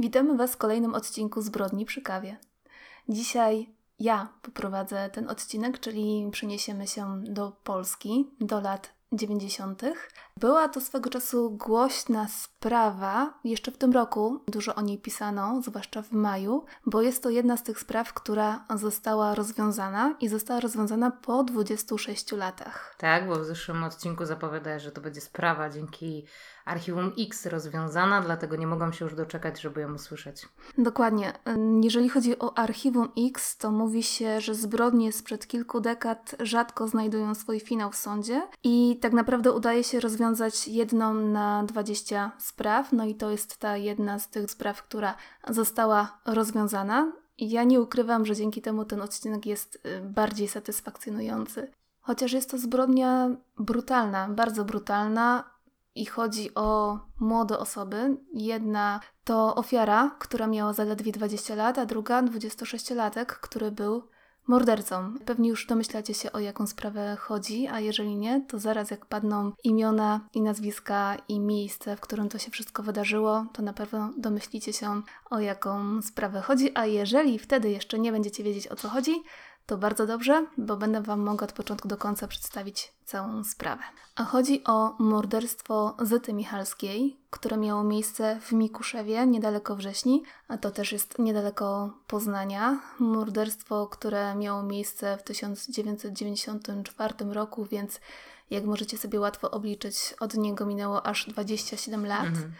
Witamy 0.00 0.36
Was 0.36 0.52
w 0.52 0.56
kolejnym 0.56 0.94
odcinku 0.94 1.42
Zbrodni 1.42 1.84
przy 1.84 2.02
kawie. 2.02 2.36
Dzisiaj 3.08 3.68
ja 3.98 4.28
poprowadzę 4.42 5.10
ten 5.10 5.28
odcinek, 5.28 5.80
czyli 5.80 6.28
przeniesiemy 6.32 6.86
się 6.86 7.22
do 7.24 7.52
Polski, 7.64 8.30
do 8.40 8.60
lat 8.60 8.92
90. 9.12 9.82
Była 10.40 10.68
to 10.68 10.80
swego 10.80 11.10
czasu 11.10 11.50
głośna 11.50 12.28
sprawa, 12.28 13.34
jeszcze 13.44 13.70
w 13.70 13.78
tym 13.78 13.92
roku 13.92 14.40
dużo 14.48 14.74
o 14.74 14.80
niej 14.80 14.98
pisano, 14.98 15.62
zwłaszcza 15.62 16.02
w 16.02 16.12
maju, 16.12 16.64
bo 16.86 17.02
jest 17.02 17.22
to 17.22 17.30
jedna 17.30 17.56
z 17.56 17.62
tych 17.62 17.80
spraw, 17.80 18.14
która 18.14 18.64
została 18.74 19.34
rozwiązana 19.34 20.14
i 20.20 20.28
została 20.28 20.60
rozwiązana 20.60 21.10
po 21.10 21.44
26 21.44 22.32
latach. 22.32 22.94
Tak, 22.98 23.28
bo 23.28 23.36
w 23.40 23.44
zeszłym 23.44 23.84
odcinku 23.84 24.24
zapowiadałeś, 24.24 24.82
że 24.82 24.92
to 24.92 25.00
będzie 25.00 25.20
sprawa 25.20 25.70
dzięki 25.70 26.26
Archiwum 26.64 27.12
X 27.18 27.46
rozwiązana, 27.46 28.20
dlatego 28.20 28.56
nie 28.56 28.66
mogłam 28.66 28.92
się 28.92 29.04
już 29.04 29.14
doczekać, 29.14 29.60
żeby 29.60 29.80
ją 29.80 29.94
usłyszeć. 29.94 30.48
Dokładnie. 30.78 31.32
Jeżeli 31.82 32.08
chodzi 32.08 32.38
o 32.38 32.58
Archiwum 32.58 33.08
X, 33.28 33.56
to 33.56 33.70
mówi 33.70 34.02
się, 34.02 34.40
że 34.40 34.54
zbrodnie 34.54 35.12
sprzed 35.12 35.46
kilku 35.46 35.80
dekad 35.80 36.34
rzadko 36.40 36.88
znajdują 36.88 37.34
swój 37.34 37.60
finał 37.60 37.90
w 37.90 37.96
sądzie 37.96 38.42
i 38.64 38.98
tak 39.02 39.12
naprawdę 39.12 39.52
udaje 39.52 39.84
się 39.84 40.00
rozwiązać 40.00 40.29
jedną 40.66 41.14
na 41.14 41.64
20 41.64 42.32
spraw, 42.38 42.92
no 42.92 43.04
i 43.04 43.14
to 43.14 43.30
jest 43.30 43.56
ta 43.56 43.76
jedna 43.76 44.18
z 44.18 44.28
tych 44.28 44.50
spraw, 44.50 44.82
która 44.82 45.14
została 45.48 46.20
rozwiązana. 46.26 47.12
Ja 47.38 47.64
nie 47.64 47.80
ukrywam, 47.80 48.26
że 48.26 48.36
dzięki 48.36 48.62
temu 48.62 48.84
ten 48.84 49.02
odcinek 49.02 49.46
jest 49.46 49.86
y, 49.86 50.00
bardziej 50.00 50.48
satysfakcjonujący. 50.48 51.70
Chociaż 52.00 52.32
jest 52.32 52.50
to 52.50 52.58
zbrodnia 52.58 53.30
brutalna, 53.58 54.28
bardzo 54.28 54.64
brutalna, 54.64 55.44
i 55.94 56.06
chodzi 56.06 56.54
o 56.54 56.98
młode 57.20 57.58
osoby. 57.58 58.16
Jedna 58.32 59.00
to 59.24 59.54
ofiara, 59.54 60.16
która 60.18 60.46
miała 60.46 60.72
zaledwie 60.72 61.12
20 61.12 61.54
lat, 61.54 61.78
a 61.78 61.86
druga 61.86 62.22
26-latek, 62.22 63.26
który 63.26 63.70
był 63.70 64.02
mordercą. 64.50 65.12
Pewnie 65.24 65.48
już 65.48 65.66
domyślacie 65.66 66.14
się, 66.14 66.32
o 66.32 66.38
jaką 66.38 66.66
sprawę 66.66 67.16
chodzi, 67.20 67.68
a 67.68 67.80
jeżeli 67.80 68.16
nie, 68.16 68.44
to 68.48 68.58
zaraz 68.58 68.90
jak 68.90 69.06
padną 69.06 69.52
imiona 69.64 70.20
i 70.34 70.40
nazwiska 70.40 71.16
i 71.28 71.40
miejsce, 71.40 71.96
w 71.96 72.00
którym 72.00 72.28
to 72.28 72.38
się 72.38 72.50
wszystko 72.50 72.82
wydarzyło, 72.82 73.46
to 73.52 73.62
na 73.62 73.72
pewno 73.72 74.12
domyślicie 74.16 74.72
się, 74.72 75.02
o 75.30 75.40
jaką 75.40 76.02
sprawę 76.02 76.40
chodzi, 76.40 76.70
a 76.74 76.86
jeżeli 76.86 77.38
wtedy 77.38 77.70
jeszcze 77.70 77.98
nie 77.98 78.12
będziecie 78.12 78.44
wiedzieć, 78.44 78.68
o 78.68 78.76
co 78.76 78.88
chodzi, 78.88 79.22
to 79.70 79.78
bardzo 79.78 80.06
dobrze, 80.06 80.46
bo 80.58 80.76
będę 80.76 81.02
Wam 81.02 81.20
mogła 81.20 81.44
od 81.44 81.52
początku 81.52 81.88
do 81.88 81.96
końca 81.96 82.28
przedstawić 82.28 82.92
całą 83.04 83.44
sprawę. 83.44 83.82
A 84.16 84.24
chodzi 84.24 84.64
o 84.64 84.94
morderstwo 84.98 85.96
Zyty 86.02 86.32
Michalskiej, 86.32 87.16
które 87.30 87.56
miało 87.56 87.84
miejsce 87.84 88.40
w 88.40 88.52
Mikuszewie, 88.52 89.26
niedaleko 89.26 89.76
Wrześni, 89.76 90.22
a 90.48 90.58
to 90.58 90.70
też 90.70 90.92
jest 90.92 91.18
niedaleko 91.18 91.90
Poznania. 92.06 92.80
Morderstwo, 92.98 93.86
które 93.86 94.34
miało 94.34 94.62
miejsce 94.62 95.16
w 95.16 95.22
1994 95.22 97.14
roku, 97.32 97.64
więc 97.64 98.00
jak 98.50 98.64
możecie 98.64 98.98
sobie 98.98 99.20
łatwo 99.20 99.50
obliczyć, 99.50 100.14
od 100.20 100.34
niego 100.34 100.66
minęło 100.66 101.06
aż 101.06 101.26
27 101.26 102.06
lat. 102.06 102.26
Mhm. 102.26 102.52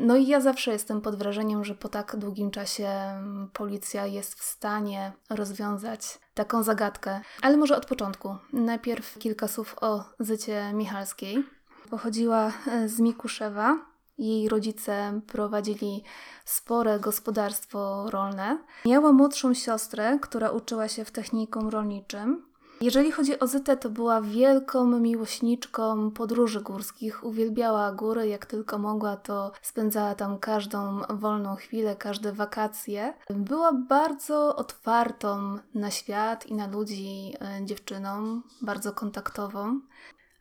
No 0.00 0.16
i 0.16 0.26
ja 0.26 0.40
zawsze 0.40 0.72
jestem 0.72 1.00
pod 1.00 1.16
wrażeniem, 1.16 1.64
że 1.64 1.74
po 1.74 1.88
tak 1.88 2.16
długim 2.16 2.50
czasie 2.50 2.86
mm, 2.86 3.50
policja 3.52 4.06
jest 4.06 4.34
w 4.34 4.42
stanie 4.42 5.12
rozwiązać 5.30 6.18
taką 6.34 6.62
zagadkę. 6.62 7.20
Ale 7.42 7.56
może 7.56 7.76
od 7.76 7.86
początku. 7.86 8.36
Najpierw 8.52 9.18
kilka 9.18 9.48
słów 9.48 9.76
o 9.80 10.04
Zycie 10.20 10.72
Michalskiej. 10.72 11.44
Pochodziła 11.90 12.52
e, 12.66 12.88
z 12.88 13.00
Mikuszewa. 13.00 13.78
Jej 14.18 14.48
rodzice 14.48 15.20
prowadzili 15.26 16.04
spore 16.44 17.00
gospodarstwo 17.00 18.10
rolne. 18.10 18.58
Miała 18.86 19.12
młodszą 19.12 19.54
siostrę, 19.54 20.18
która 20.22 20.50
uczyła 20.50 20.88
się 20.88 21.04
w 21.04 21.10
technikum 21.10 21.68
rolniczym. 21.68 22.48
Jeżeli 22.80 23.12
chodzi 23.12 23.38
o 23.38 23.46
Zytę, 23.46 23.76
to 23.76 23.90
była 23.90 24.20
wielką 24.20 25.00
miłośniczką 25.00 26.10
podróży 26.10 26.60
górskich. 26.60 27.24
Uwielbiała 27.24 27.92
góry, 27.92 28.28
jak 28.28 28.46
tylko 28.46 28.78
mogła, 28.78 29.16
to 29.16 29.52
spędzała 29.62 30.14
tam 30.14 30.38
każdą 30.38 31.00
wolną 31.10 31.56
chwilę, 31.56 31.96
każde 31.96 32.32
wakacje. 32.32 33.14
Była 33.30 33.72
bardzo 33.72 34.56
otwartą 34.56 35.58
na 35.74 35.90
świat 35.90 36.46
i 36.46 36.54
na 36.54 36.66
ludzi 36.66 37.34
e, 37.40 37.66
dziewczyną, 37.66 38.40
bardzo 38.62 38.92
kontaktową. 38.92 39.80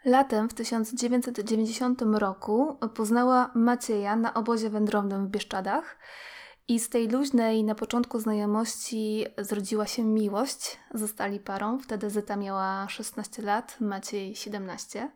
Latem 0.06 0.50
w 0.50 0.54
1990 0.54 2.02
roku 2.14 2.78
poznała 2.96 3.52
Macieja 3.56 4.16
na 4.16 4.34
obozie 4.34 4.70
wędrownym 4.70 5.28
w 5.28 5.30
Bieszczadach. 5.30 5.98
I 6.70 6.80
z 6.80 6.90
tej 6.90 7.08
luźnej 7.08 7.64
na 7.64 7.76
początku 7.76 8.20
znajomości 8.20 9.26
zrodziła 9.38 9.88
się 9.88 10.04
miłość. 10.04 10.78
Zostali 10.94 11.40
parą. 11.40 11.80
Wtedy 11.80 12.10
Zyta 12.10 12.36
miała 12.36 12.90
16 12.90 13.42
lat, 13.42 13.78
Maciej 13.82 14.36
17. 14.36 15.12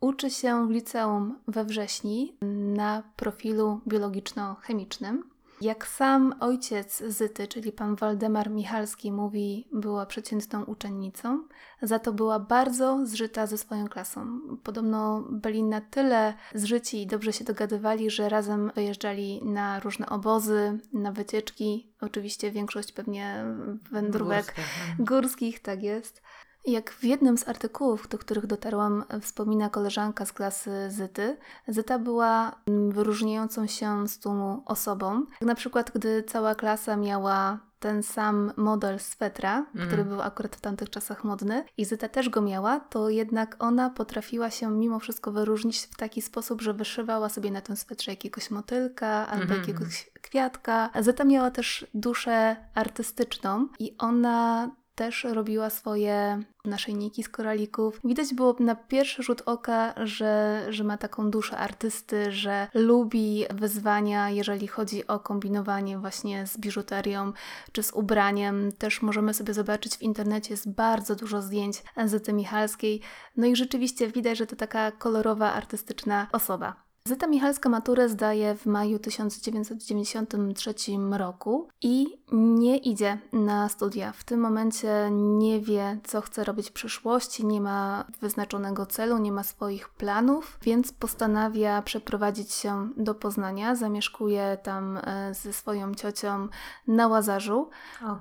Uczy 0.00 0.30
się 0.30 0.68
w 0.68 0.70
liceum 0.70 1.38
we 1.48 1.64
wrześni 1.64 2.36
na 2.74 3.02
profilu 3.16 3.80
biologiczno-chemicznym. 3.86 5.31
Jak 5.62 5.86
sam 5.86 6.34
ojciec 6.40 7.02
Zyty, 7.08 7.48
czyli 7.48 7.72
pan 7.72 7.94
Waldemar 7.94 8.50
Michalski 8.50 9.12
mówi, 9.12 9.68
była 9.72 10.06
przeciętną 10.06 10.64
uczennicą, 10.64 11.42
za 11.82 11.98
to 11.98 12.12
była 12.12 12.38
bardzo 12.38 13.06
zżyta 13.06 13.46
ze 13.46 13.58
swoją 13.58 13.88
klasą. 13.88 14.40
Podobno 14.62 15.24
byli 15.30 15.62
na 15.62 15.80
tyle 15.80 16.34
zżyci 16.54 17.02
i 17.02 17.06
dobrze 17.06 17.32
się 17.32 17.44
dogadywali, 17.44 18.10
że 18.10 18.28
razem 18.28 18.70
wyjeżdżali 18.74 19.44
na 19.44 19.80
różne 19.80 20.06
obozy, 20.08 20.78
na 20.92 21.12
wycieczki. 21.12 21.92
Oczywiście 22.00 22.50
większość 22.50 22.92
pewnie 22.92 23.44
wędrówek 23.90 24.44
Górskie. 24.44 24.62
Mhm. 24.62 25.04
górskich, 25.04 25.60
tak 25.60 25.82
jest. 25.82 26.22
Jak 26.64 26.90
w 26.90 27.04
jednym 27.04 27.38
z 27.38 27.48
artykułów, 27.48 28.08
do 28.08 28.18
których 28.18 28.46
dotarłam, 28.46 29.04
wspomina 29.20 29.70
koleżanka 29.70 30.26
z 30.26 30.32
klasy 30.32 30.70
Zyty, 30.90 31.36
Zyta 31.68 31.98
była 31.98 32.52
wyróżniającą 32.88 33.66
się 33.66 34.08
z 34.08 34.18
tłumu 34.18 34.62
osobą. 34.66 35.24
Na 35.40 35.54
przykład, 35.54 35.90
gdy 35.94 36.22
cała 36.22 36.54
klasa 36.54 36.96
miała 36.96 37.58
ten 37.82 38.02
sam 38.02 38.52
model 38.56 39.00
swetra, 39.00 39.66
mm. 39.74 39.86
który 39.86 40.04
był 40.04 40.22
akurat 40.22 40.56
w 40.56 40.60
tamtych 40.60 40.90
czasach 40.90 41.24
modny, 41.24 41.64
i 41.76 41.84
Zyta 41.84 42.08
też 42.08 42.28
go 42.28 42.42
miała, 42.42 42.80
to 42.80 43.08
jednak 43.08 43.56
ona 43.58 43.90
potrafiła 43.90 44.50
się 44.50 44.70
mimo 44.70 44.98
wszystko 44.98 45.32
wyróżnić 45.32 45.78
w 45.78 45.96
taki 45.96 46.22
sposób, 46.22 46.62
że 46.62 46.74
wyszywała 46.74 47.28
sobie 47.28 47.50
na 47.50 47.60
tym 47.60 47.76
swetrze 47.76 48.10
jakiegoś 48.12 48.50
motylka 48.50 49.28
albo 49.28 49.44
mm. 49.44 49.58
jakiegoś 49.58 50.10
kwiatka. 50.22 50.90
Zyta 51.00 51.24
miała 51.24 51.50
też 51.50 51.86
duszę 51.94 52.56
artystyczną 52.74 53.68
i 53.78 53.94
ona 53.98 54.70
też 54.94 55.24
robiła 55.24 55.70
swoje 55.70 56.42
naszyjniki 56.64 57.22
z 57.22 57.28
koralików. 57.28 58.00
Widać 58.04 58.34
było 58.34 58.56
na 58.60 58.74
pierwszy 58.74 59.22
rzut 59.22 59.42
oka, 59.46 59.94
że, 60.06 60.62
że 60.68 60.84
ma 60.84 60.96
taką 60.96 61.30
duszę 61.30 61.56
artysty, 61.56 62.32
że 62.32 62.68
lubi 62.74 63.44
wyzwania, 63.54 64.30
jeżeli 64.30 64.66
chodzi 64.66 65.06
o 65.06 65.20
kombinowanie 65.20 65.98
właśnie 65.98 66.46
z 66.46 66.58
biżuterią 66.58 67.32
czy 67.72 67.82
z 67.82 67.92
ubraniem. 67.92 68.72
Też 68.72 69.02
możemy 69.02 69.34
sobie 69.34 69.54
zobaczyć 69.54 69.96
w 69.96 70.02
internecie 70.02 70.50
jest 70.50 70.70
bardzo 70.70 71.16
dużo 71.16 71.42
zdjęć 71.42 71.82
Zyty 72.06 72.32
Michalskiej. 72.32 73.00
No 73.36 73.46
i 73.46 73.56
rzeczywiście 73.56 74.08
widać, 74.08 74.38
że 74.38 74.46
to 74.46 74.56
taka 74.56 74.92
kolorowa, 74.92 75.52
artystyczna 75.52 76.26
osoba. 76.32 76.91
Zyta 77.08 77.26
Michalska 77.26 77.68
maturę 77.68 78.08
zdaje 78.08 78.54
w 78.54 78.66
maju 78.66 78.98
1993 78.98 80.74
roku 81.10 81.68
i 81.80 82.06
nie 82.32 82.76
idzie 82.76 83.18
na 83.32 83.68
studia. 83.68 84.12
W 84.12 84.24
tym 84.24 84.40
momencie 84.40 85.08
nie 85.10 85.60
wie, 85.60 85.98
co 86.04 86.20
chce 86.20 86.44
robić 86.44 86.68
w 86.68 86.72
przyszłości, 86.72 87.46
nie 87.46 87.60
ma 87.60 88.04
wyznaczonego 88.20 88.86
celu, 88.86 89.18
nie 89.18 89.32
ma 89.32 89.42
swoich 89.42 89.88
planów, 89.88 90.58
więc 90.62 90.92
postanawia 90.92 91.82
przeprowadzić 91.82 92.52
się 92.52 92.88
do 92.96 93.14
Poznania. 93.14 93.74
Zamieszkuje 93.74 94.58
tam 94.62 94.98
e, 95.04 95.34
ze 95.34 95.52
swoją 95.52 95.94
ciocią 95.94 96.48
na 96.86 97.08
Łazarzu. 97.08 97.70
O. 98.04 98.18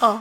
o. 0.06 0.20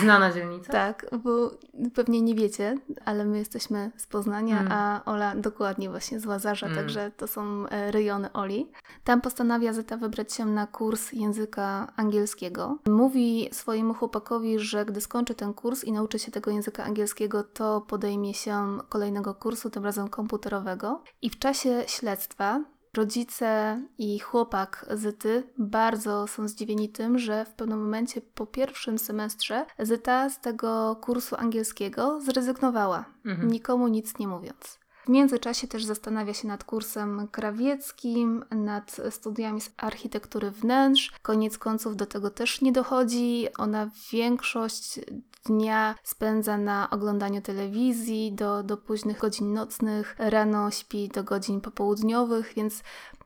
Znana 0.00 0.32
dzielnica? 0.32 0.72
Tak, 0.72 1.06
bo 1.24 1.50
pewnie 1.94 2.22
nie 2.22 2.34
wiecie, 2.34 2.78
ale 3.04 3.24
my 3.24 3.38
jesteśmy 3.38 3.90
z 3.96 4.06
Poznania, 4.06 4.56
hmm. 4.56 4.72
a 4.72 5.04
Ola 5.04 5.34
dokładnie 5.36 5.90
właśnie 5.90 6.20
z 6.20 6.26
Łazarzu 6.26 6.41
Łazarza, 6.42 6.66
mm. 6.66 6.78
także 6.78 7.10
to 7.16 7.26
są 7.26 7.66
e, 7.68 7.90
rejony 7.90 8.32
Oli. 8.32 8.70
Tam 9.04 9.20
postanawia 9.20 9.72
Zeta 9.72 9.96
wybrać 9.96 10.32
się 10.32 10.46
na 10.46 10.66
kurs 10.66 11.12
języka 11.12 11.92
angielskiego. 11.96 12.78
Mówi 12.86 13.48
swojemu 13.52 13.94
chłopakowi, 13.94 14.58
że 14.58 14.84
gdy 14.84 15.00
skończy 15.00 15.34
ten 15.34 15.54
kurs 15.54 15.84
i 15.84 15.92
nauczy 15.92 16.18
się 16.18 16.32
tego 16.32 16.50
języka 16.50 16.84
angielskiego, 16.84 17.44
to 17.44 17.80
podejmie 17.80 18.34
się 18.34 18.78
kolejnego 18.88 19.34
kursu, 19.34 19.70
tym 19.70 19.84
razem 19.84 20.08
komputerowego. 20.08 21.02
I 21.22 21.30
w 21.30 21.38
czasie 21.38 21.84
śledztwa 21.86 22.60
Rodzice 22.96 23.82
i 23.98 24.18
chłopak 24.18 24.86
Zyty 24.94 25.42
bardzo 25.58 26.26
są 26.26 26.48
zdziwieni 26.48 26.88
tym, 26.88 27.18
że 27.18 27.44
w 27.44 27.54
pewnym 27.54 27.82
momencie 27.82 28.20
po 28.20 28.46
pierwszym 28.46 28.98
semestrze 28.98 29.66
Zyta 29.78 30.30
z 30.30 30.40
tego 30.40 30.96
kursu 30.96 31.36
angielskiego 31.36 32.20
zrezygnowała, 32.20 33.04
mhm. 33.24 33.48
nikomu 33.48 33.88
nic 33.88 34.18
nie 34.18 34.28
mówiąc. 34.28 34.81
W 35.04 35.08
międzyczasie 35.08 35.68
też 35.68 35.84
zastanawia 35.84 36.34
się 36.34 36.48
nad 36.48 36.64
kursem 36.64 37.28
krawieckim, 37.28 38.44
nad 38.50 38.96
studiami 39.10 39.60
z 39.60 39.70
architektury 39.76 40.50
wnętrz. 40.50 41.12
Koniec 41.22 41.58
końców 41.58 41.96
do 41.96 42.06
tego 42.06 42.30
też 42.30 42.60
nie 42.60 42.72
dochodzi. 42.72 43.48
Ona 43.58 43.90
większość 44.12 45.00
dnia 45.46 45.94
spędza 46.02 46.58
na 46.58 46.90
oglądaniu 46.90 47.42
telewizji 47.42 48.32
do, 48.32 48.62
do 48.62 48.76
późnych 48.76 49.18
godzin 49.18 49.52
nocnych, 49.52 50.16
rano 50.18 50.70
śpi 50.70 51.08
do 51.08 51.24
godzin 51.24 51.60
popołudniowych, 51.60 52.52
więc 52.56 52.82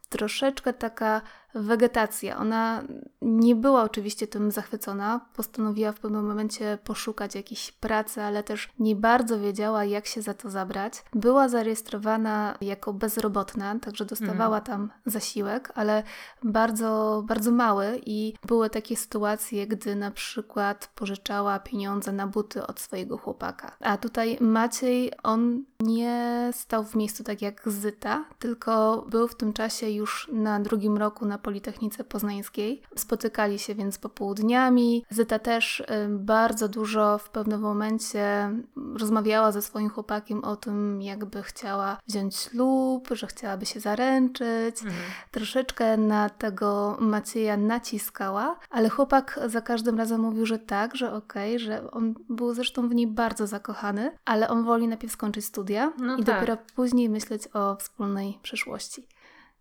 troszeczkę 0.09 0.73
taka 0.73 1.23
wegetacja. 1.57 2.37
Ona 2.39 2.83
nie 3.23 3.57
była 3.57 3.83
oczywiście 3.83 4.27
tym 4.27 4.51
zachwycona. 4.51 5.21
Postanowiła 5.37 5.93
w 5.93 6.01
pewnym 6.01 6.27
momencie 6.27 6.79
poszukać 6.85 7.35
jakiejś 7.35 7.73
pracy, 7.73 8.23
ale 8.23 8.43
też 8.43 8.69
nie 8.79 8.97
bardzo 8.97 9.41
wiedziała, 9.41 9.85
jak 9.85 10.07
się 10.07 10.23
za 10.23 10.35
to 10.35 10.51
zabrać. 10.51 11.05
Była 11.13 11.49
zarejestrowana 11.49 12.59
jako 12.61 12.93
bezrobotna, 12.93 13.79
także 13.79 14.05
dostawała 14.05 14.59
mhm. 14.59 14.65
tam 14.65 14.91
zasiłek, 15.07 15.73
ale 15.75 16.03
bardzo, 16.43 17.23
bardzo 17.27 17.51
mały 17.51 18.01
i 18.07 18.35
były 18.47 18.71
takie 18.71 18.97
sytuacje, 18.97 19.67
gdy 19.67 19.97
na 19.97 20.11
przykład 20.11 20.91
pożyczała 20.95 21.59
pieniądze 21.59 22.13
na 22.13 22.27
buty 22.27 22.67
od 22.67 22.81
swojego 22.81 23.19
chłopaka. 23.19 23.77
A 23.81 23.97
tutaj 23.97 24.39
Maciej, 24.41 25.13
on 25.23 25.65
nie 25.81 26.51
stał 26.53 26.85
w 26.85 26.95
miejscu 26.95 27.25
tak 27.25 27.43
jak 27.43 27.69
Zyta, 27.69 28.25
tylko 28.39 29.05
był 29.09 29.29
w 29.29 29.35
tym 29.35 29.53
czasie 29.53 29.91
już 29.91 30.31
na 30.33 30.61
drugim 30.61 30.97
roku 30.97 31.27
na 31.27 31.39
Politechnice 31.47 32.05
Poznańskiej. 32.05 32.83
Spotykali 32.97 33.59
się 33.59 33.75
więc 33.75 33.99
popołudniami. 33.99 35.05
Zyta 35.11 35.39
też 35.39 35.81
y, 35.81 35.85
bardzo 36.09 36.69
dużo 36.69 37.19
w 37.19 37.31
pewnym 37.31 37.61
momencie 37.61 38.51
rozmawiała 38.99 39.53
ze 39.53 39.63
swoim 39.63 39.91
chłopakiem 39.91 40.45
o 40.45 40.57
tym, 40.57 41.03
jakby 41.03 41.43
chciała 41.43 41.99
wziąć 42.09 42.37
ślub, 42.37 43.09
że 43.11 43.27
chciałaby 43.27 43.67
się 43.67 43.81
zaręczyć. 43.81 44.83
Mhm. 44.83 45.03
Troszeczkę 45.31 45.97
na 45.97 46.29
tego 46.31 46.97
Macieja 47.01 47.57
naciskała, 47.57 48.59
ale 48.71 48.89
chłopak 48.89 49.41
za 49.47 49.61
każdym 49.61 49.99
razem 49.99 50.21
mówił, 50.21 50.47
że 50.47 50.59
tak, 50.59 50.97
że 50.97 51.13
okej, 51.13 51.57
okay, 51.57 51.59
że 51.59 51.91
on 51.91 52.15
był 52.29 52.55
zresztą 52.55 52.89
w 52.89 52.95
niej 52.95 53.07
bardzo 53.07 53.47
zakochany, 53.47 54.11
ale 54.25 54.49
on 54.49 54.65
woli 54.65 54.89
najpierw 54.89 55.13
skończyć 55.13 55.45
studia 55.45 55.93
no 55.99 56.17
i 56.17 56.25
tak. 56.25 56.35
dopiero 56.35 56.57
później 56.75 57.09
myśleć 57.09 57.49
o 57.55 57.77
wspólnej 57.77 58.39
przyszłości. 58.43 59.07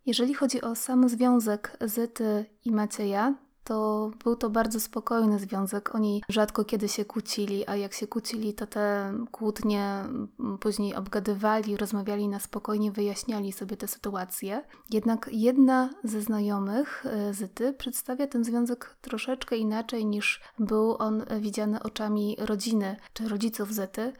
Jeżeli 0.05 0.33
chodzi 0.33 0.61
o 0.61 0.75
sam 0.75 1.09
związek 1.09 1.77
Zyty 1.81 2.45
i 2.65 2.71
Macieja, 2.71 3.35
to 3.65 4.11
był 4.23 4.35
to 4.35 4.49
bardzo 4.49 4.79
spokojny 4.79 5.39
związek. 5.39 5.95
Oni 5.95 6.23
rzadko 6.29 6.65
kiedy 6.65 6.87
się 6.87 7.05
kłócili, 7.05 7.67
a 7.67 7.75
jak 7.75 7.93
się 7.93 8.07
kłócili, 8.07 8.53
to 8.53 8.67
te 8.67 9.13
kłótnie 9.31 10.03
później 10.59 10.95
obgadywali, 10.95 11.77
rozmawiali 11.77 12.27
na 12.27 12.39
spokojnie, 12.39 12.91
wyjaśniali 12.91 13.51
sobie 13.51 13.77
te 13.77 13.87
sytuacje. 13.87 14.63
Jednak 14.89 15.29
jedna 15.31 15.89
ze 16.03 16.21
znajomych 16.21 17.05
e, 17.05 17.33
Zyty 17.33 17.73
przedstawia 17.73 18.27
ten 18.27 18.43
związek 18.43 18.97
troszeczkę 19.01 19.57
inaczej 19.57 20.05
niż 20.05 20.41
był 20.59 20.95
on 20.99 21.25
widziany 21.39 21.83
oczami 21.83 22.35
rodziny 22.39 22.95
czy 23.13 23.27
rodziców 23.27 23.73
Zyty, 23.73 24.13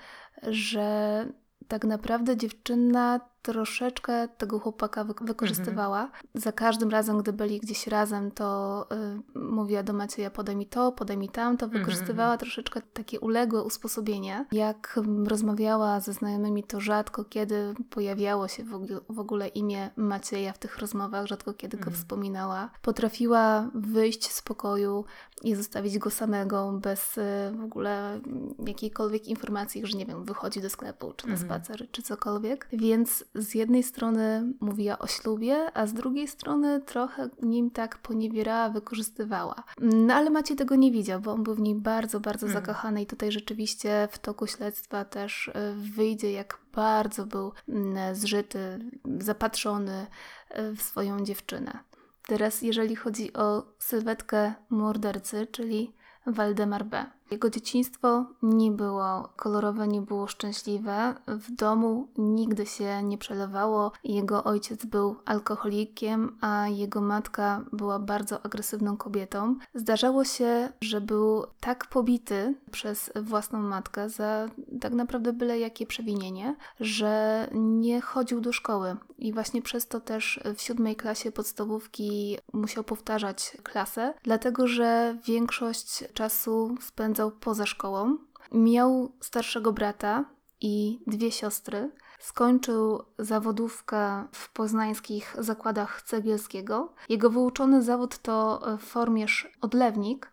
że 0.44 1.26
tak 1.68 1.86
naprawdę 1.86 2.38
dziewczyna 2.38 3.20
troszeczkę 3.46 4.28
tego 4.28 4.60
chłopaka 4.60 5.04
wy 5.04 5.14
wykorzystywała. 5.22 6.02
Mhm. 6.02 6.24
Za 6.34 6.52
każdym 6.52 6.90
razem, 6.90 7.18
gdy 7.18 7.34
byli 7.34 7.60
gdzieś 7.60 7.88
razem, 7.88 8.32
to 8.32 8.88
y, 9.36 9.40
mówiła 9.40 9.84
do 9.84 9.94
Macieja 9.94 10.30
podaj 10.30 10.56
mi 10.56 10.66
to, 10.66 10.92
podaj 10.92 11.18
mi 11.18 11.30
tamto. 11.30 11.66
Mhm, 11.66 11.84
wykorzystywała 11.84 12.34
mhm. 12.34 12.40
troszeczkę 12.40 12.82
takie 12.94 13.20
uległe 13.20 13.64
usposobienie. 13.64 14.46
Jak 14.52 15.00
rozmawiała 15.28 16.00
ze 16.00 16.14
znajomymi, 16.14 16.64
to 16.64 16.80
rzadko 16.80 17.26
kiedy 17.26 17.74
pojawiało 17.90 18.48
się 18.48 18.64
w, 19.10 19.20
ogóle 19.20 19.48
imię 19.48 19.90
Macieja 19.96 20.54
w 20.54 20.58
tych 20.58 20.78
rozmowach, 20.78 21.26
rzadko 21.26 21.54
kiedy 21.54 21.78
go 21.78 21.92
wspominała. 21.92 22.70
Potrafiła 22.82 23.70
wyjść 23.76 24.32
z 24.32 24.42
pokoju 24.42 25.06
i 25.42 25.56
zostawić 25.56 25.98
go 25.98 26.10
samego 26.10 26.72
bez 26.82 27.18
y, 27.18 27.22
w 27.60 27.64
ogóle 27.64 28.20
jakiejkolwiek 28.68 29.28
informacji, 29.28 29.86
że 29.86 29.98
nie 29.98 30.06
wiem, 30.06 30.26
wychodzi 30.26 30.62
do 30.62 30.70
sklepu, 30.70 31.14
czy 31.14 31.28
na 31.28 31.38
spacer, 31.38 31.92
czy 31.92 32.02
cokolwiek. 32.02 32.68
Więc 32.74 33.26
z 33.36 33.56
jednej 33.56 33.84
strony 33.84 34.54
mówiła 34.60 35.00
o 35.00 35.08
ślubie, 35.08 35.72
a 35.74 35.88
z 35.88 35.94
drugiej 35.94 36.28
strony 36.28 36.82
trochę 36.82 37.30
nim 37.42 37.72
tak 37.72 37.98
poniewierała, 37.98 38.70
wykorzystywała. 38.70 39.64
No 39.82 40.14
ale 40.14 40.30
Maciej 40.30 40.58
tego 40.58 40.76
nie 40.76 40.92
widział, 40.92 41.22
bo 41.22 41.32
on 41.32 41.44
był 41.44 41.56
w 41.56 41.60
niej 41.60 41.76
bardzo, 41.76 42.20
bardzo 42.20 42.48
hmm. 42.48 42.66
zakochany 42.66 43.02
i 43.02 43.06
tutaj 43.06 43.32
rzeczywiście 43.32 44.08
w 44.12 44.20
toku 44.20 44.48
śledztwa 44.48 45.06
też 45.06 45.52
e, 45.54 45.74
wyjdzie, 45.74 46.32
jak 46.32 46.60
bardzo 46.74 47.26
był 47.26 47.52
mm, 47.70 48.16
zżyty, 48.16 48.80
zapatrzony 49.20 50.08
e, 50.50 50.72
w 50.72 50.82
swoją 50.82 51.24
dziewczynę. 51.24 51.80
Teraz, 52.28 52.62
jeżeli 52.62 52.96
chodzi 52.96 53.34
o 53.34 53.64
sylwetkę 53.80 54.54
mordercy, 54.70 55.48
czyli 55.48 55.94
Waldemar 56.26 56.86
B. 56.86 57.06
Jego 57.32 57.50
dzieciństwo 57.50 58.26
nie 58.42 58.72
było 58.72 59.30
kolorowe, 59.36 59.88
nie 59.88 60.02
było 60.02 60.28
szczęśliwe. 60.28 61.16
W 61.28 61.52
domu 61.52 62.08
nigdy 62.18 62.66
się 62.66 63.04
nie 63.04 63.18
przelewało. 63.18 63.92
Jego 64.04 64.44
ojciec 64.44 64.86
był 64.86 65.16
alkoholikiem, 65.26 66.38
a 66.42 66.68
jego 66.68 67.02
matka 67.02 67.66
była 67.72 68.00
bardzo 68.00 68.46
agresywną 68.46 68.98
kobietą. 68.98 69.56
Zdarzało 69.74 70.24
się, 70.24 70.70
że 70.82 71.02
był 71.02 71.44
tak 71.60 71.88
pobity 71.88 72.56
przez 72.72 73.12
własną 73.16 73.60
matkę 73.60 74.10
za 74.10 74.50
tak 74.82 74.94
naprawdę 74.94 75.34
byle 75.34 75.60
jakie 75.60 75.86
przewinienie, 75.86 76.56
że 76.80 77.48
nie 77.54 78.02
chodził 78.02 78.42
do 78.42 78.54
szkoły. 78.54 78.96
I 79.18 79.34
właśnie 79.34 79.62
przez 79.62 79.88
to 79.88 80.00
też 80.00 80.40
w 80.56 80.62
siódmej 80.62 80.96
klasie 80.96 81.32
podstawówki 81.32 82.38
musiał 82.54 82.84
powtarzać 82.84 83.58
klasę, 83.64 84.14
dlatego 84.24 84.68
że 84.68 85.18
większość 85.28 86.04
czasu 86.14 86.76
spędzał 86.82 87.15
spędzał 87.16 87.32
poza 87.32 87.66
szkołą. 87.66 88.18
Miał 88.52 89.12
starszego 89.22 89.74
brata 89.74 90.26
i 90.62 91.00
dwie 91.08 91.32
siostry. 91.32 91.92
Skończył 92.20 93.04
zawodówkę 93.20 94.28
w 94.32 94.54
poznańskich 94.54 95.36
zakładach 95.40 96.02
cegielskiego. 96.02 96.94
Jego 97.10 97.30
wyuczony 97.30 97.84
zawód 97.84 98.18
to 98.18 98.62
formierz 98.80 99.58
odlewnik, 99.62 100.32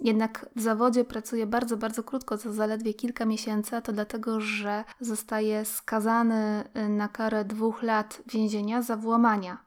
jednak 0.00 0.46
w 0.56 0.60
zawodzie 0.60 1.04
pracuje 1.04 1.46
bardzo, 1.46 1.76
bardzo 1.76 2.02
krótko, 2.02 2.38
to 2.38 2.52
zaledwie 2.52 2.94
kilka 2.94 3.24
miesięcy, 3.24 3.76
a 3.76 3.80
to 3.80 3.92
dlatego, 3.92 4.40
że 4.40 4.84
zostaje 5.00 5.64
skazany 5.64 6.64
na 6.88 7.08
karę 7.08 7.44
dwóch 7.44 7.82
lat 7.82 8.22
więzienia 8.26 8.82
za 8.82 8.96
włamania. 8.96 9.58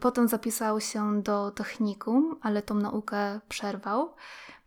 Potem 0.00 0.28
zapisał 0.28 0.80
się 0.80 1.22
do 1.22 1.50
technikum, 1.50 2.36
ale 2.42 2.62
tą 2.62 2.74
naukę 2.74 3.40
przerwał. 3.48 4.14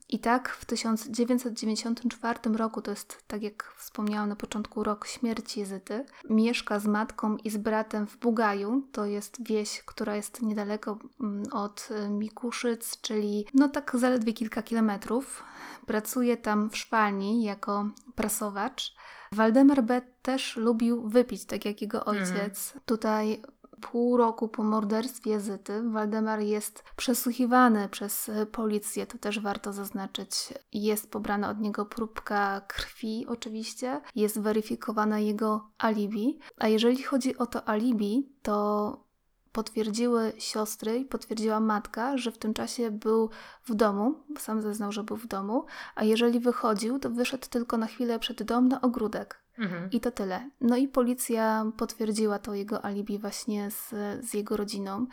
I 0.09 0.19
tak 0.19 0.49
w 0.49 0.65
1994 0.65 2.39
roku, 2.55 2.81
to 2.81 2.91
jest 2.91 3.23
tak 3.27 3.43
jak 3.43 3.73
wspomniałam 3.77 4.29
na 4.29 4.35
początku, 4.35 4.83
rok 4.83 5.07
śmierci 5.07 5.65
Zyty, 5.65 6.05
mieszka 6.29 6.79
z 6.79 6.87
matką 6.87 7.37
i 7.37 7.49
z 7.49 7.57
bratem 7.57 8.07
w 8.07 8.17
Bugaju. 8.17 8.87
To 8.91 9.05
jest 9.05 9.47
wieś, 9.47 9.83
która 9.83 10.15
jest 10.15 10.41
niedaleko 10.41 10.99
mm, 11.21 11.43
od 11.51 11.89
y, 11.91 12.09
Mikuszyc, 12.09 13.01
czyli 13.01 13.45
no 13.53 13.69
tak 13.69 13.91
zaledwie 13.93 14.33
kilka 14.33 14.61
kilometrów. 14.61 15.43
Pracuje 15.85 16.37
tam 16.37 16.69
w 16.69 16.77
szwalni 16.77 17.43
jako 17.43 17.89
prasowacz. 18.15 18.95
Waldemar 19.31 19.83
B. 19.83 20.01
też 20.21 20.55
lubił 20.57 21.09
wypić, 21.09 21.45
tak 21.45 21.65
jak 21.65 21.81
jego 21.81 21.97
mhm. 21.97 22.17
ojciec. 22.17 22.67
Mhm. 22.67 22.83
Tutaj 22.85 23.41
pół 23.81 24.17
roku 24.17 24.47
po 24.47 24.63
morderstwie 24.63 25.39
Zyty 25.39 25.89
Waldemar 25.89 26.39
jest 26.39 26.83
przesłuchiwany 26.95 27.89
przez 27.89 28.31
policję, 28.51 29.07
to 29.07 29.17
też 29.17 29.39
warto 29.39 29.73
zaznaczyć. 29.73 30.53
Jest 30.73 31.11
pobrana 31.11 31.49
od 31.49 31.59
niego 31.59 31.85
próbka 31.85 32.61
krwi 32.67 33.25
oczywiście, 33.27 34.01
jest 34.15 34.39
weryfikowana 34.39 35.19
jego 35.19 35.71
alibi, 35.77 36.39
a 36.57 36.67
jeżeli 36.67 37.03
chodzi 37.03 37.37
o 37.37 37.45
to 37.45 37.69
alibi, 37.69 38.29
to 38.41 39.05
potwierdziły 39.51 40.33
siostry 40.37 40.97
i 40.97 41.05
potwierdziła 41.05 41.59
matka, 41.59 42.17
że 42.17 42.31
w 42.31 42.37
tym 42.37 42.53
czasie 42.53 42.91
był 42.91 43.29
w 43.63 43.73
domu, 43.73 44.15
sam 44.37 44.61
zeznał, 44.61 44.91
że 44.91 45.03
był 45.03 45.17
w 45.17 45.27
domu, 45.27 45.65
a 45.95 46.03
jeżeli 46.03 46.39
wychodził, 46.39 46.99
to 46.99 47.09
wyszedł 47.09 47.47
tylko 47.49 47.77
na 47.77 47.87
chwilę 47.87 48.19
przed 48.19 48.43
dom 48.43 48.67
na 48.67 48.81
ogródek. 48.81 49.44
Mhm. 49.57 49.89
I 49.91 49.99
to 49.99 50.11
tyle. 50.11 50.49
No 50.61 50.77
i 50.77 50.87
policja 50.87 51.65
potwierdziła 51.77 52.39
to 52.39 52.53
jego 52.53 52.85
alibi 52.85 53.19
właśnie 53.19 53.71
z, 53.71 53.89
z 54.25 54.33
jego 54.33 54.57
rodziną. 54.57 55.07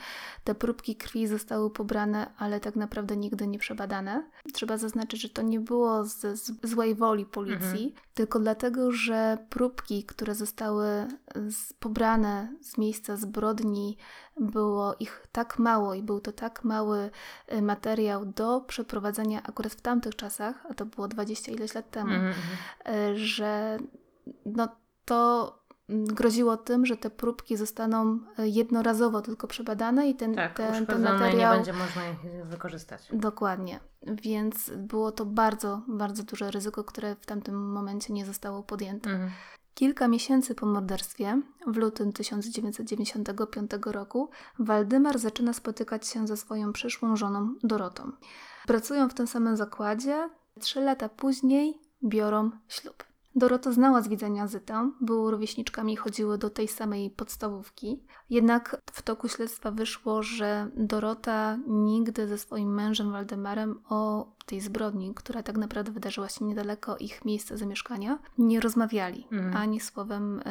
Te 0.44 0.54
próbki 0.54 0.96
krwi 0.96 1.26
zostały 1.26 1.70
pobrane, 1.70 2.30
ale 2.38 2.60
tak 2.60 2.76
naprawdę 2.76 3.16
nigdy 3.16 3.46
nie 3.46 3.58
przebadane. 3.58 4.30
Trzeba 4.52 4.76
zaznaczyć, 4.76 5.22
że 5.22 5.28
to 5.28 5.42
nie 5.42 5.60
było 5.60 6.04
z, 6.04 6.20
z 6.40 6.52
złej 6.62 6.94
woli 6.94 7.26
policji, 7.26 7.84
mhm. 7.84 7.92
tylko 8.14 8.38
dlatego, 8.38 8.92
że 8.92 9.38
próbki, 9.50 10.04
które 10.04 10.34
zostały 10.34 10.86
z, 11.34 11.72
pobrane 11.72 12.52
z 12.60 12.78
miejsca 12.78 13.16
zbrodni, 13.16 13.96
było 14.40 14.96
ich 15.00 15.26
tak 15.32 15.58
mało 15.58 15.94
i 15.94 16.02
był 16.02 16.20
to 16.20 16.32
tak 16.32 16.64
mały 16.64 17.10
y, 17.52 17.62
materiał 17.62 18.26
do 18.26 18.60
przeprowadzenia 18.60 19.42
akurat 19.42 19.72
w 19.72 19.80
tamtych 19.80 20.16
czasach, 20.16 20.66
a 20.70 20.74
to 20.74 20.86
było 20.86 21.08
20 21.08 21.52
ileś 21.52 21.74
lat 21.74 21.90
temu, 21.90 22.12
mhm. 22.12 22.26
mhm. 22.26 23.12
Y, 23.12 23.18
że 23.18 23.78
no 24.46 24.68
to 25.04 25.62
groziło 25.88 26.56
tym, 26.56 26.86
że 26.86 26.96
te 26.96 27.10
próbki 27.10 27.56
zostaną 27.56 28.18
e, 28.38 28.48
jednorazowo 28.48 29.22
tylko 29.22 29.46
przebadane 29.46 30.08
i 30.08 30.14
ten, 30.14 30.34
tak, 30.34 30.56
ten, 30.56 30.86
ten 30.86 31.02
materiał... 31.02 31.50
nie 31.50 31.56
będzie 31.56 31.72
można 31.72 32.08
ich 32.08 32.46
wykorzystać. 32.46 33.08
Dokładnie. 33.12 33.80
Więc 34.02 34.70
było 34.76 35.12
to 35.12 35.26
bardzo, 35.26 35.82
bardzo 35.88 36.22
duże 36.22 36.50
ryzyko, 36.50 36.84
które 36.84 37.16
w 37.16 37.26
tamtym 37.26 37.72
momencie 37.72 38.12
nie 38.12 38.26
zostało 38.26 38.62
podjęte. 38.62 39.10
Mhm. 39.10 39.30
Kilka 39.74 40.08
miesięcy 40.08 40.54
po 40.54 40.66
morderstwie, 40.66 41.42
w 41.66 41.76
lutym 41.76 42.12
1995 42.12 43.70
roku, 43.86 44.30
Waldymar 44.58 45.18
zaczyna 45.18 45.52
spotykać 45.52 46.08
się 46.08 46.26
ze 46.26 46.36
swoją 46.36 46.72
przyszłą 46.72 47.16
żoną 47.16 47.54
Dorotą. 47.62 48.12
Pracują 48.66 49.08
w 49.08 49.14
tym 49.14 49.26
samym 49.26 49.56
zakładzie. 49.56 50.30
Trzy 50.60 50.80
lata 50.80 51.08
później 51.08 51.80
biorą 52.04 52.50
ślub. 52.68 53.04
Dorota 53.36 53.72
znała 53.72 54.02
z 54.02 54.08
widzenia 54.08 54.46
Zytę, 54.46 54.90
były 55.00 55.30
rówieśniczkami 55.30 55.92
i 55.92 55.96
chodziły 55.96 56.38
do 56.38 56.50
tej 56.50 56.68
samej 56.68 57.10
podstawówki. 57.10 58.02
Jednak 58.30 58.80
w 58.92 59.02
toku 59.02 59.28
śledztwa 59.28 59.70
wyszło, 59.70 60.22
że 60.22 60.70
Dorota 60.76 61.58
nigdy 61.66 62.28
ze 62.28 62.38
swoim 62.38 62.74
mężem 62.74 63.12
Waldemarem 63.12 63.80
o 63.88 64.32
tej 64.46 64.60
zbrodni, 64.60 65.14
która 65.14 65.42
tak 65.42 65.58
naprawdę 65.58 65.92
wydarzyła 65.92 66.28
się 66.28 66.44
niedaleko 66.44 66.96
ich 66.96 67.24
miejsca 67.24 67.56
zamieszkania, 67.56 68.18
nie 68.38 68.60
rozmawiali. 68.60 69.26
Mm. 69.32 69.56
Ani 69.56 69.80
słowem 69.80 70.38
y, 70.38 70.42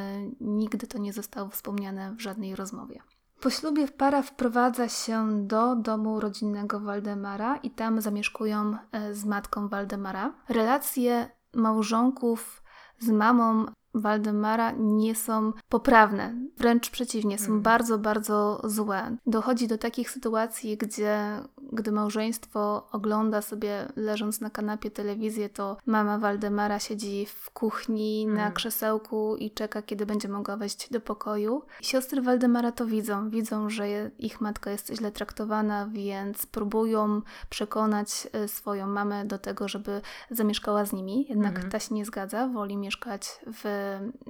nigdy 0.42 0.88
to 0.88 0.98
nie 0.98 1.14
zostało 1.14 1.50
wspomniane 1.50 2.16
w 2.16 2.22
żadnej 2.22 2.56
rozmowie. 2.56 3.02
Po 3.42 3.50
ślubie 3.50 3.88
para 3.88 4.22
wprowadza 4.22 4.90
się 4.90 5.48
do 5.48 5.76
domu 5.76 6.20
rodzinnego 6.20 6.80
Waldemara 6.80 7.58
i 7.58 7.72
tam 7.72 8.02
zamieszkują 8.02 8.78
y, 9.10 9.16
z 9.16 9.26
matką 9.26 9.68
Waldemara. 9.68 10.34
Relacje 10.50 11.30
małżonków 11.54 12.61
z 13.02 13.10
mamą 13.10 13.66
Waldemara 13.94 14.72
nie 14.72 15.16
są 15.16 15.54
poprawne, 15.70 16.36
wręcz 16.58 16.90
przeciwnie, 16.90 17.38
są 17.38 17.48
mm. 17.48 17.62
bardzo, 17.62 17.98
bardzo 17.98 18.62
złe. 18.64 19.18
Dochodzi 19.26 19.68
do 19.68 19.78
takich 19.78 20.12
sytuacji, 20.12 20.78
gdzie 20.78 21.42
gdy 21.72 21.92
małżeństwo 21.92 22.88
ogląda 22.92 23.42
sobie 23.42 23.88
leżąc 23.96 24.42
na 24.42 24.50
kanapie 24.50 24.92
telewizję, 24.92 25.50
to 25.50 25.78
mama 25.86 26.18
Waldemara 26.18 26.80
siedzi 26.80 27.26
w 27.26 27.50
kuchni 27.50 28.24
mm. 28.24 28.38
na 28.38 28.52
krzesełku 28.52 29.36
i 29.36 29.52
czeka, 29.52 29.82
kiedy 29.82 30.06
będzie 30.06 30.30
mogła 30.30 30.58
wejść 30.58 30.90
do 30.90 31.02
pokoju. 31.02 31.62
Siostry 31.82 32.22
Waldemara 32.22 32.72
to 32.72 32.86
widzą, 32.86 33.30
widzą, 33.30 33.70
że 33.70 34.12
ich 34.20 34.42
matka 34.42 34.72
jest 34.72 34.94
źle 34.94 35.12
traktowana, 35.12 35.88
więc 35.92 36.46
próbują 36.46 37.22
przekonać 37.50 38.28
e, 38.34 38.48
swoją 38.48 38.88
mamę 38.88 39.26
do 39.26 39.38
tego, 39.38 39.68
żeby 39.68 40.02
zamieszkała 40.30 40.86
z 40.86 40.94
nimi. 40.94 41.26
Jednak 41.30 41.58
mm. 41.58 41.72
ta 41.72 41.80
się 41.80 41.96
nie 41.96 42.06
zgadza, 42.06 42.48
woli 42.48 42.78
mieszkać 42.78 43.40
w 43.48 43.81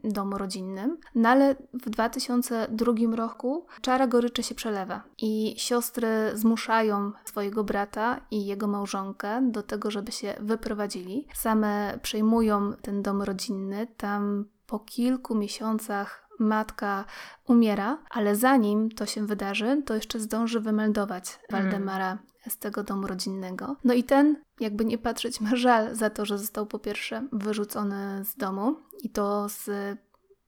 domu 0.03 0.38
rodzinnym. 0.38 0.98
No 1.15 1.29
ale 1.29 1.55
w 1.74 1.89
2002 1.89 2.93
roku 3.15 3.65
czara 3.81 4.08
goryczy 4.08 4.43
się 4.43 4.55
przelewa 4.55 5.03
i 5.17 5.53
siostry 5.58 6.08
zmuszają 6.34 7.12
swojego 7.25 7.63
brata 7.63 8.22
i 8.31 8.46
jego 8.46 8.67
małżonkę 8.67 9.51
do 9.51 9.63
tego, 9.63 9.91
żeby 9.91 10.12
się 10.12 10.34
wyprowadzili. 10.39 11.27
Same 11.34 12.00
przejmują 12.01 12.74
ten 12.81 13.01
dom 13.01 13.22
rodzinny. 13.22 13.88
Tam 13.98 14.46
po 14.67 14.79
kilku 14.79 15.36
miesiącach 15.36 16.27
matka 16.39 17.05
umiera, 17.48 17.98
ale 18.10 18.36
zanim 18.36 18.91
to 18.91 19.05
się 19.05 19.25
wydarzy, 19.25 19.84
to 19.86 19.96
jeszcze 19.96 20.20
zdąży 20.20 20.60
wymeldować 20.60 21.39
mm. 21.50 21.63
Waldemara 21.63 22.17
z 22.50 22.57
tego 22.57 22.83
domu 22.83 23.07
rodzinnego. 23.07 23.75
No 23.83 23.93
i 23.93 24.03
ten, 24.03 24.43
jakby 24.60 24.86
nie 24.86 24.98
patrzeć, 24.98 25.41
ma 25.41 25.55
żal 25.55 25.95
za 25.95 26.10
to, 26.10 26.25
że 26.25 26.38
został 26.38 26.65
po 26.65 26.79
pierwsze 26.79 27.27
wyrzucony 27.31 28.25
z 28.25 28.36
domu 28.36 28.75
i 29.03 29.10
to 29.10 29.50
z 29.50 29.69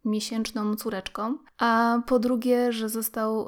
miesięczną 0.06 0.76
córeczką, 0.76 1.38
a 1.58 2.02
po 2.08 2.20
drugie, 2.20 2.72
że 2.72 2.90
został 2.90 3.42
y, 3.42 3.48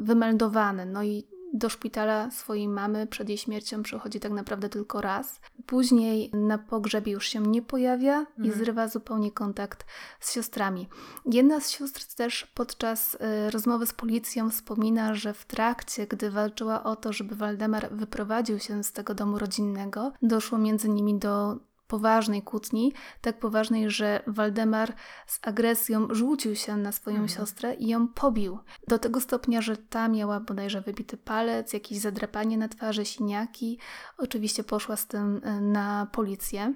wymeldowany. 0.00 0.86
No 0.86 1.02
i 1.02 1.28
do 1.54 1.68
szpitala 1.68 2.30
swojej 2.30 2.68
mamy 2.68 3.06
przed 3.06 3.28
jej 3.28 3.38
śmiercią 3.38 3.82
przychodzi 3.82 4.20
tak 4.20 4.32
naprawdę 4.32 4.68
tylko 4.68 5.00
raz. 5.00 5.40
Później 5.66 6.30
na 6.34 6.58
pogrzebie 6.58 7.12
już 7.12 7.28
się 7.28 7.40
nie 7.40 7.62
pojawia 7.62 8.26
i 8.38 8.40
mhm. 8.40 8.58
zrywa 8.58 8.88
zupełnie 8.88 9.32
kontakt 9.32 9.86
z 10.20 10.32
siostrami. 10.32 10.88
Jedna 11.26 11.60
z 11.60 11.70
sióstr 11.70 12.14
też 12.14 12.46
podczas 12.54 13.14
y, 13.14 13.50
rozmowy 13.50 13.86
z 13.86 13.92
policją 13.92 14.50
wspomina, 14.50 15.14
że 15.14 15.34
w 15.34 15.44
trakcie, 15.44 16.06
gdy 16.06 16.30
walczyła 16.30 16.84
o 16.84 16.96
to, 16.96 17.12
żeby 17.12 17.34
Waldemar 17.34 17.88
wyprowadził 17.90 18.58
się 18.58 18.84
z 18.84 18.92
tego 18.92 19.14
domu 19.14 19.38
rodzinnego, 19.38 20.12
doszło 20.22 20.58
między 20.58 20.88
nimi 20.88 21.18
do 21.18 21.56
poważnej 21.88 22.42
kłótni, 22.42 22.92
tak 23.20 23.38
poważnej, 23.38 23.90
że 23.90 24.22
Waldemar 24.26 24.94
z 25.26 25.38
agresją 25.42 26.08
rzucił 26.10 26.56
się 26.56 26.76
na 26.76 26.92
swoją 26.92 27.16
mhm. 27.16 27.28
siostrę 27.28 27.74
i 27.74 27.88
ją 27.88 28.08
pobił. 28.08 28.58
Do 28.88 28.98
tego 28.98 29.20
stopnia, 29.20 29.62
że 29.62 29.76
ta 29.76 30.08
miała 30.08 30.40
bodajże 30.40 30.80
wybity 30.80 31.16
palec, 31.16 31.72
jakieś 31.72 31.98
zadrapanie 31.98 32.58
na 32.58 32.68
twarzy, 32.68 33.04
siniaki. 33.04 33.78
Oczywiście 34.18 34.64
poszła 34.64 34.96
z 34.96 35.06
tym 35.06 35.40
e, 35.44 35.60
na 35.60 36.06
policję. 36.12 36.74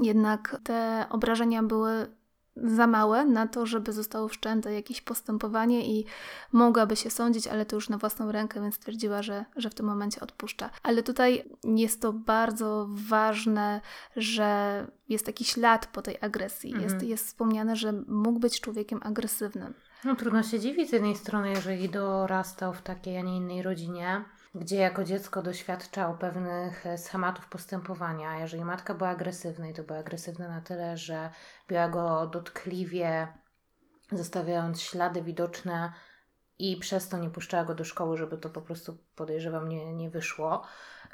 Jednak 0.00 0.60
te 0.64 1.06
obrażenia 1.10 1.62
były 1.62 2.19
za 2.64 2.86
małe 2.86 3.24
na 3.24 3.46
to, 3.46 3.66
żeby 3.66 3.92
zostało 3.92 4.28
wszczęte 4.28 4.74
jakieś 4.74 5.00
postępowanie 5.00 5.86
i 5.86 6.04
mogłaby 6.52 6.96
się 6.96 7.10
sądzić, 7.10 7.46
ale 7.46 7.66
to 7.66 7.76
już 7.76 7.88
na 7.88 7.98
własną 7.98 8.32
rękę, 8.32 8.62
więc 8.62 8.74
stwierdziła, 8.74 9.22
że, 9.22 9.44
że 9.56 9.70
w 9.70 9.74
tym 9.74 9.86
momencie 9.86 10.20
odpuszcza. 10.20 10.70
Ale 10.82 11.02
tutaj 11.02 11.44
jest 11.64 12.02
to 12.02 12.12
bardzo 12.12 12.86
ważne, 12.90 13.80
że 14.16 14.86
jest 15.08 15.26
taki 15.26 15.44
ślad 15.44 15.86
po 15.86 16.02
tej 16.02 16.18
agresji. 16.20 16.72
Mhm. 16.72 16.90
Jest, 16.90 17.02
jest 17.06 17.26
wspomniane, 17.26 17.76
że 17.76 17.92
mógł 18.08 18.38
być 18.38 18.60
człowiekiem 18.60 19.00
agresywnym. 19.02 19.74
No 20.04 20.16
trudno 20.16 20.42
się 20.42 20.60
dziwić 20.60 20.90
z 20.90 20.92
jednej 20.92 21.16
strony, 21.16 21.50
jeżeli 21.50 21.88
dorastał 21.88 22.72
w 22.72 22.82
takiej, 22.82 23.18
a 23.18 23.22
nie 23.22 23.36
innej 23.36 23.62
rodzinie, 23.62 24.24
gdzie 24.54 24.76
jako 24.76 25.04
dziecko 25.04 25.42
doświadczał 25.42 26.18
pewnych 26.18 26.86
e, 26.86 26.98
schematów 26.98 27.48
postępowania. 27.48 28.38
Jeżeli 28.38 28.64
matka 28.64 28.94
była 28.94 29.10
agresywna 29.10 29.68
i 29.68 29.74
to 29.74 29.82
była 29.82 29.98
agresywna 29.98 30.48
na 30.48 30.60
tyle, 30.60 30.96
że 30.96 31.30
biła 31.68 31.88
go 31.88 32.26
dotkliwie, 32.26 33.28
zostawiając 34.12 34.82
ślady 34.82 35.22
widoczne 35.22 35.92
i 36.58 36.76
przez 36.76 37.08
to 37.08 37.18
nie 37.18 37.30
puszczała 37.30 37.64
go 37.64 37.74
do 37.74 37.84
szkoły, 37.84 38.16
żeby 38.16 38.38
to 38.38 38.50
po 38.50 38.62
prostu 38.62 38.98
podejrzewam 39.16 39.68
nie, 39.68 39.94
nie 39.94 40.10
wyszło, 40.10 40.62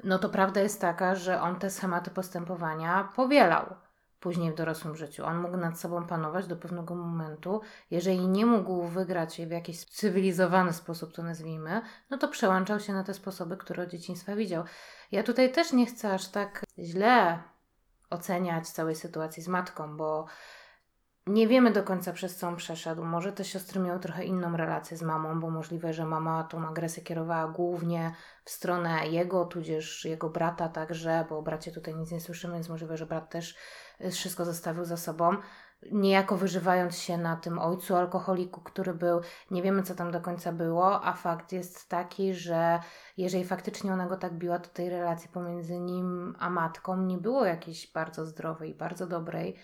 no 0.04 0.18
to 0.18 0.28
prawda 0.28 0.60
jest 0.60 0.80
taka, 0.80 1.14
że 1.14 1.40
on 1.40 1.58
te 1.58 1.70
schematy 1.70 2.10
postępowania 2.10 3.12
powielał 3.16 3.85
później 4.20 4.52
w 4.52 4.54
dorosłym 4.54 4.96
życiu. 4.96 5.24
On 5.24 5.38
mógł 5.38 5.56
nad 5.56 5.80
sobą 5.80 6.06
panować 6.06 6.46
do 6.46 6.56
pewnego 6.56 6.94
momentu. 6.94 7.60
Jeżeli 7.90 8.28
nie 8.28 8.46
mógł 8.46 8.82
wygrać 8.82 9.40
w 9.46 9.50
jakiś 9.50 9.84
cywilizowany 9.84 10.72
sposób, 10.72 11.12
to 11.12 11.22
nazwijmy, 11.22 11.82
no 12.10 12.18
to 12.18 12.28
przełączał 12.28 12.80
się 12.80 12.92
na 12.92 13.04
te 13.04 13.14
sposoby, 13.14 13.56
które 13.56 13.82
od 13.82 13.90
dzieciństwa 13.90 14.36
widział. 14.36 14.64
Ja 15.12 15.22
tutaj 15.22 15.52
też 15.52 15.72
nie 15.72 15.86
chcę 15.86 16.14
aż 16.14 16.28
tak 16.28 16.64
źle 16.78 17.42
oceniać 18.10 18.68
całej 18.68 18.94
sytuacji 18.94 19.42
z 19.42 19.48
matką, 19.48 19.96
bo 19.96 20.26
nie 21.26 21.48
wiemy 21.48 21.72
do 21.72 21.82
końca 21.82 22.12
przez 22.12 22.36
co 22.36 22.48
on 22.48 22.56
przeszedł. 22.56 23.04
Może 23.04 23.32
te 23.32 23.44
siostry 23.44 23.80
miały 23.80 24.00
trochę 24.00 24.24
inną 24.24 24.56
relację 24.56 24.96
z 24.96 25.02
mamą, 25.02 25.40
bo 25.40 25.50
możliwe, 25.50 25.92
że 25.92 26.04
mama 26.04 26.44
tą 26.44 26.68
agresję 26.68 27.02
kierowała 27.02 27.48
głównie 27.48 28.14
w 28.44 28.50
stronę 28.50 29.08
jego, 29.08 29.44
tudzież 29.44 30.04
jego 30.04 30.30
brata 30.30 30.68
także, 30.68 31.26
bo 31.28 31.38
o 31.38 31.42
bracie 31.42 31.72
tutaj 31.72 31.94
nic 31.94 32.10
nie 32.10 32.20
słyszymy, 32.20 32.54
więc 32.54 32.68
możliwe, 32.68 32.96
że 32.96 33.06
brat 33.06 33.30
też 33.30 33.56
wszystko 34.10 34.44
zostawił 34.44 34.84
za 34.84 34.96
sobą, 34.96 35.36
niejako 35.92 36.36
wyżywając 36.36 36.98
się 36.98 37.18
na 37.18 37.36
tym 37.36 37.58
ojcu 37.58 37.96
alkoholiku, 37.96 38.60
który 38.60 38.94
był, 38.94 39.20
nie 39.50 39.62
wiemy 39.62 39.82
co 39.82 39.94
tam 39.94 40.10
do 40.10 40.20
końca 40.20 40.52
było, 40.52 41.04
a 41.04 41.12
fakt 41.12 41.52
jest 41.52 41.88
taki, 41.88 42.34
że 42.34 42.80
jeżeli 43.16 43.44
faktycznie 43.44 43.92
ona 43.92 44.06
go 44.06 44.16
tak 44.16 44.34
biła, 44.34 44.58
to 44.58 44.68
tej 44.68 44.90
relacji 44.90 45.28
pomiędzy 45.28 45.78
nim 45.78 46.34
a 46.38 46.50
matką 46.50 46.96
nie 46.96 47.18
było 47.18 47.44
jakiejś 47.44 47.92
bardzo 47.92 48.26
zdrowej, 48.26 48.74
bardzo 48.74 49.06
dobrej 49.06 49.56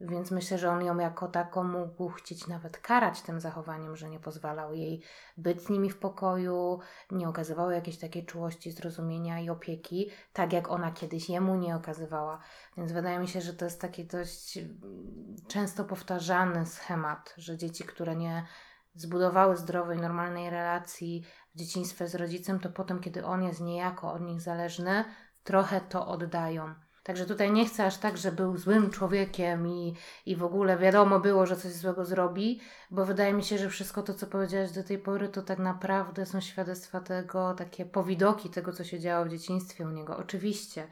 więc 0.00 0.30
myślę, 0.30 0.58
że 0.58 0.70
on 0.70 0.84
ją 0.84 0.98
jako 0.98 1.28
taką 1.28 1.64
mógł 1.64 2.08
chcieć 2.08 2.46
nawet 2.46 2.78
karać 2.78 3.22
tym 3.22 3.40
zachowaniem, 3.40 3.96
że 3.96 4.10
nie 4.10 4.20
pozwalał 4.20 4.74
jej 4.74 5.02
być 5.36 5.62
z 5.62 5.68
nimi 5.68 5.90
w 5.90 5.98
pokoju, 5.98 6.78
nie 7.10 7.28
okazywał 7.28 7.70
jakiejś 7.70 7.98
takiej 7.98 8.26
czułości, 8.26 8.72
zrozumienia 8.72 9.40
i 9.40 9.50
opieki, 9.50 10.10
tak 10.32 10.52
jak 10.52 10.70
ona 10.70 10.92
kiedyś 10.92 11.28
jemu 11.28 11.56
nie 11.56 11.76
okazywała. 11.76 12.40
Więc 12.76 12.92
wydaje 12.92 13.18
mi 13.18 13.28
się, 13.28 13.40
że 13.40 13.54
to 13.54 13.64
jest 13.64 13.80
taki 13.80 14.04
dość 14.04 14.58
mm, 14.58 15.36
często 15.48 15.84
powtarzany 15.84 16.66
schemat, 16.66 17.34
że 17.36 17.56
dzieci, 17.56 17.84
które 17.84 18.16
nie 18.16 18.46
zbudowały 18.94 19.56
zdrowej, 19.56 19.98
normalnej 19.98 20.50
relacji 20.50 21.24
w 21.54 21.58
dzieciństwie 21.58 22.08
z 22.08 22.14
rodzicem, 22.14 22.60
to 22.60 22.70
potem, 22.70 23.00
kiedy 23.00 23.24
on 23.24 23.42
jest 23.42 23.60
niejako 23.60 24.12
od 24.12 24.22
nich 24.22 24.40
zależny, 24.40 25.04
trochę 25.44 25.80
to 25.80 26.06
oddają. 26.06 26.74
Także 27.06 27.26
tutaj 27.26 27.52
nie 27.52 27.66
chcę 27.66 27.86
aż 27.86 27.98
tak, 27.98 28.18
że 28.18 28.32
był 28.32 28.56
złym 28.56 28.90
człowiekiem 28.90 29.68
i, 29.68 29.96
i 30.26 30.36
w 30.36 30.44
ogóle 30.44 30.78
wiadomo 30.78 31.20
było, 31.20 31.46
że 31.46 31.56
coś 31.56 31.72
złego 31.72 32.04
zrobi, 32.04 32.60
bo 32.90 33.04
wydaje 33.04 33.32
mi 33.32 33.44
się, 33.44 33.58
że 33.58 33.68
wszystko 33.68 34.02
to, 34.02 34.14
co 34.14 34.26
powiedziałaś 34.26 34.72
do 34.72 34.84
tej 34.84 34.98
pory, 34.98 35.28
to 35.28 35.42
tak 35.42 35.58
naprawdę 35.58 36.26
są 36.26 36.40
świadectwa 36.40 37.00
tego, 37.00 37.54
takie 37.54 37.84
powidoki 37.84 38.50
tego, 38.50 38.72
co 38.72 38.84
się 38.84 39.00
działo 39.00 39.24
w 39.24 39.28
dzieciństwie 39.28 39.86
u 39.86 39.90
niego. 39.90 40.16
Oczywiście. 40.16 40.88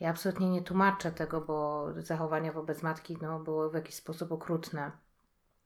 Ja 0.00 0.10
absolutnie 0.10 0.50
nie 0.50 0.62
tłumaczę 0.62 1.12
tego, 1.12 1.40
bo 1.40 1.86
zachowania 1.96 2.52
wobec 2.52 2.82
matki 2.82 3.18
no, 3.22 3.40
były 3.40 3.70
w 3.70 3.74
jakiś 3.74 3.94
sposób 3.94 4.32
okrutne. 4.32 4.92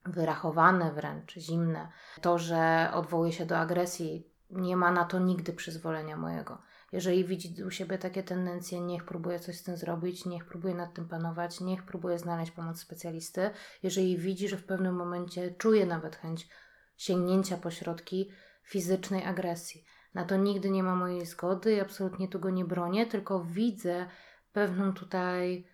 wyrachowane 0.07 0.93
wręcz, 0.93 1.35
zimne. 1.35 1.89
To, 2.21 2.39
że 2.39 2.91
odwołuje 2.95 3.33
się 3.33 3.47
do 3.47 3.59
agresji, 3.59 4.29
nie 4.51 4.77
ma 4.77 4.93
na 4.93 5.05
to 5.05 5.19
nigdy 5.19 5.53
przyzwolenia 5.53 6.17
mojego. 6.17 6.59
Jeżeli 6.93 7.25
widzi 7.25 7.65
u 7.65 7.71
siebie 7.71 7.99
takie 7.99 8.23
tendencje, 8.23 8.81
niech 8.81 9.05
próbuje 9.05 9.41
coś 9.41 9.59
z 9.59 9.63
tym 9.63 9.77
zrobić, 9.77 10.25
niech 10.25 10.45
próbuje 10.45 10.75
nad 10.75 10.95
tym 10.95 11.09
panować, 11.09 11.61
niech 11.61 11.83
próbuje 11.83 12.19
znaleźć 12.19 12.53
pomoc 12.53 12.81
specjalisty. 12.81 13.51
Jeżeli 13.83 14.19
widzi, 14.19 14.49
że 14.49 14.57
w 14.57 14.65
pewnym 14.65 14.95
momencie 14.95 15.51
czuje 15.51 15.87
nawet 15.87 16.17
chęć 16.17 16.49
sięgnięcia 16.97 17.57
po 17.57 17.71
środki 17.71 18.31
fizycznej 18.63 19.25
agresji, 19.25 19.85
na 20.15 20.25
to 20.25 20.37
nigdy 20.37 20.71
nie 20.71 20.83
ma 20.83 20.95
mojej 20.95 21.27
zgody 21.27 21.75
i 21.75 21.81
absolutnie 21.81 22.29
tu 22.29 22.41
go 22.41 22.51
nie 22.51 22.65
bronię, 22.65 23.07
tylko 23.07 23.45
widzę 23.45 24.07
pewną 24.53 24.93
tutaj 24.93 25.67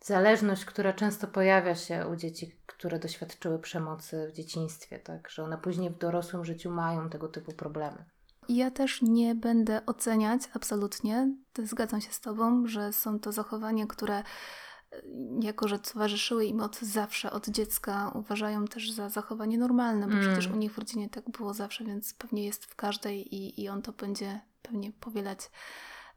zależność, 0.00 0.64
która 0.64 0.92
często 0.92 1.26
pojawia 1.26 1.74
się 1.74 2.06
u 2.06 2.16
dzieci, 2.16 2.62
które 2.66 2.98
doświadczyły 2.98 3.58
przemocy 3.58 4.28
w 4.28 4.36
dzieciństwie, 4.36 4.98
tak, 4.98 5.30
że 5.30 5.44
one 5.44 5.58
później 5.58 5.90
w 5.90 5.98
dorosłym 5.98 6.44
życiu 6.44 6.70
mają 6.70 7.10
tego 7.10 7.28
typu 7.28 7.52
problemy. 7.52 8.04
Ja 8.48 8.70
też 8.70 9.02
nie 9.02 9.34
będę 9.34 9.86
oceniać 9.86 10.42
absolutnie. 10.54 11.34
Zgadzam 11.62 12.00
się 12.00 12.12
z 12.12 12.20
Tobą, 12.20 12.66
że 12.66 12.92
są 12.92 13.20
to 13.20 13.32
zachowania, 13.32 13.86
które 13.86 14.18
e, 14.18 14.22
jako, 15.40 15.68
że 15.68 15.78
towarzyszyły 15.78 16.44
im 16.44 16.60
od 16.60 16.78
zawsze, 16.78 17.30
od 17.30 17.48
dziecka, 17.48 18.12
uważają 18.14 18.64
też 18.64 18.90
za 18.92 19.08
zachowanie 19.08 19.58
normalne, 19.58 20.06
bo 20.06 20.12
mm. 20.12 20.26
przecież 20.26 20.52
u 20.52 20.56
nich 20.56 20.72
w 20.72 20.78
rodzinie 20.78 21.08
tak 21.08 21.30
było 21.30 21.54
zawsze, 21.54 21.84
więc 21.84 22.14
pewnie 22.14 22.44
jest 22.44 22.64
w 22.64 22.76
każdej 22.76 23.34
i, 23.34 23.62
i 23.62 23.68
on 23.68 23.82
to 23.82 23.92
będzie 23.92 24.40
pewnie 24.62 24.92
powielać 24.92 25.50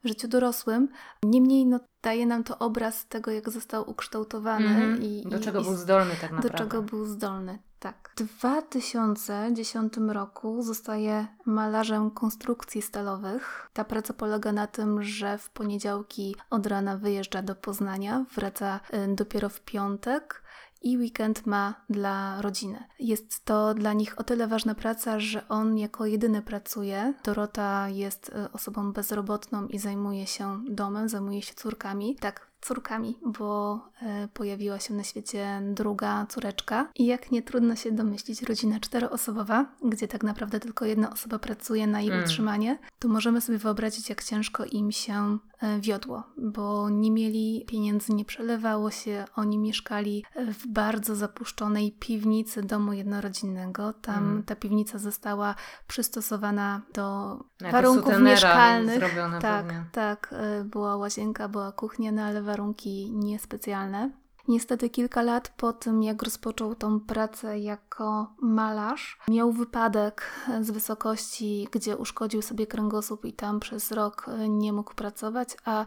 w 0.05 0.07
życiu 0.07 0.27
dorosłym. 0.27 0.87
Niemniej 1.23 1.65
no, 1.65 1.79
daje 2.03 2.25
nam 2.25 2.43
to 2.43 2.59
obraz 2.59 3.07
tego, 3.07 3.31
jak 3.31 3.49
został 3.49 3.89
ukształtowany 3.89 4.67
mm 4.67 4.99
-hmm. 4.99 5.03
i 5.03 5.29
do 5.29 5.39
czego 5.39 5.61
i, 5.61 5.63
był 5.63 5.75
zdolny 5.75 6.11
tak 6.21 6.31
naprawdę. 6.31 6.49
Do 6.49 6.57
czego 6.57 6.81
był 6.81 7.05
zdolny, 7.05 7.59
tak. 7.79 8.11
W 8.17 8.23
2010 8.23 9.93
roku 10.07 10.63
zostaje 10.63 11.27
malarzem 11.45 12.11
konstrukcji 12.11 12.81
stalowych. 12.81 13.69
Ta 13.73 13.83
praca 13.83 14.13
polega 14.13 14.51
na 14.51 14.67
tym, 14.67 15.03
że 15.03 15.37
w 15.37 15.49
poniedziałki 15.49 16.35
od 16.49 16.67
rana 16.67 16.97
wyjeżdża 16.97 17.41
do 17.41 17.55
Poznania, 17.55 18.25
wraca 18.35 18.79
y, 18.93 19.15
dopiero 19.15 19.49
w 19.49 19.61
piątek 19.61 20.44
i 20.85 20.97
weekend 20.97 21.45
ma 21.45 21.73
dla 21.89 22.41
rodziny. 22.41 22.83
Jest 22.99 23.45
to 23.45 23.73
dla 23.73 23.93
nich 23.93 24.19
o 24.19 24.23
tyle 24.23 24.47
ważna 24.47 24.75
praca, 24.75 25.19
że 25.19 25.47
on 25.47 25.77
jako 25.77 26.05
jedyny 26.05 26.41
pracuje. 26.41 27.13
Dorota 27.23 27.89
jest 27.89 28.29
y, 28.29 28.51
osobą 28.51 28.93
bezrobotną 28.93 29.67
i 29.67 29.79
zajmuje 29.79 30.27
się 30.27 30.63
domem, 30.69 31.09
zajmuje 31.09 31.41
się 31.41 31.53
córkami. 31.53 32.15
Tak, 32.15 32.47
córkami, 32.65 33.19
bo 33.25 33.79
e, 34.01 34.27
pojawiła 34.27 34.79
się 34.79 34.93
na 34.93 35.03
świecie 35.03 35.61
druga 35.63 36.25
córeczka. 36.29 36.87
I 36.95 37.05
jak 37.05 37.31
nie 37.31 37.41
trudno 37.41 37.75
się 37.75 37.91
domyślić, 37.91 38.41
rodzina 38.41 38.79
czteroosobowa, 38.79 39.65
gdzie 39.83 40.07
tak 40.07 40.23
naprawdę 40.23 40.59
tylko 40.59 40.85
jedna 40.85 41.13
osoba 41.13 41.39
pracuje 41.39 41.87
na 41.87 42.01
jej 42.01 42.11
mm. 42.11 42.23
utrzymanie, 42.23 42.77
to 42.99 43.07
możemy 43.07 43.41
sobie 43.41 43.57
wyobrazić, 43.57 44.09
jak 44.09 44.23
ciężko 44.23 44.65
im 44.65 44.91
się 44.91 45.37
e, 45.61 45.79
wiodło, 45.79 46.23
bo 46.37 46.89
nie 46.89 47.11
mieli 47.11 47.65
pieniędzy, 47.67 48.13
nie 48.13 48.25
przelewało 48.25 48.91
się. 48.91 49.25
Oni 49.35 49.57
mieszkali 49.57 50.25
w 50.35 50.67
bardzo 50.67 51.15
zapuszczonej 51.15 51.91
piwnicy 51.91 52.63
domu 52.63 52.93
jednorodzinnego. 52.93 53.93
Tam 53.93 54.23
mm. 54.23 54.43
ta 54.43 54.55
piwnica 54.55 54.99
została 54.99 55.55
przystosowana 55.87 56.81
do 56.93 57.37
warunków 57.71 58.19
mieszkalnych. 58.19 58.99
Tak, 59.41 59.65
pewnie. 59.65 59.85
tak. 59.91 60.29
E, 60.31 60.63
była 60.63 60.97
łazienka, 60.97 61.47
była 61.47 61.71
kuchnia, 61.71 62.11
no 62.11 62.21
ale 62.21 62.41
warunki 62.55 63.11
niespecjalne. 63.11 64.11
Niestety 64.47 64.89
kilka 64.89 65.21
lat 65.21 65.53
po 65.57 65.73
tym, 65.73 66.03
jak 66.03 66.23
rozpoczął 66.23 66.75
tą 66.75 66.99
pracę 66.99 67.59
jako 67.59 68.33
malarz, 68.41 69.19
miał 69.27 69.51
wypadek 69.51 70.31
z 70.61 70.71
wysokości, 70.71 71.67
gdzie 71.71 71.97
uszkodził 71.97 72.41
sobie 72.41 72.67
kręgosłup 72.67 73.25
i 73.25 73.33
tam 73.33 73.59
przez 73.59 73.91
rok 73.91 74.25
nie 74.49 74.73
mógł 74.73 74.93
pracować, 74.93 75.57
a 75.65 75.85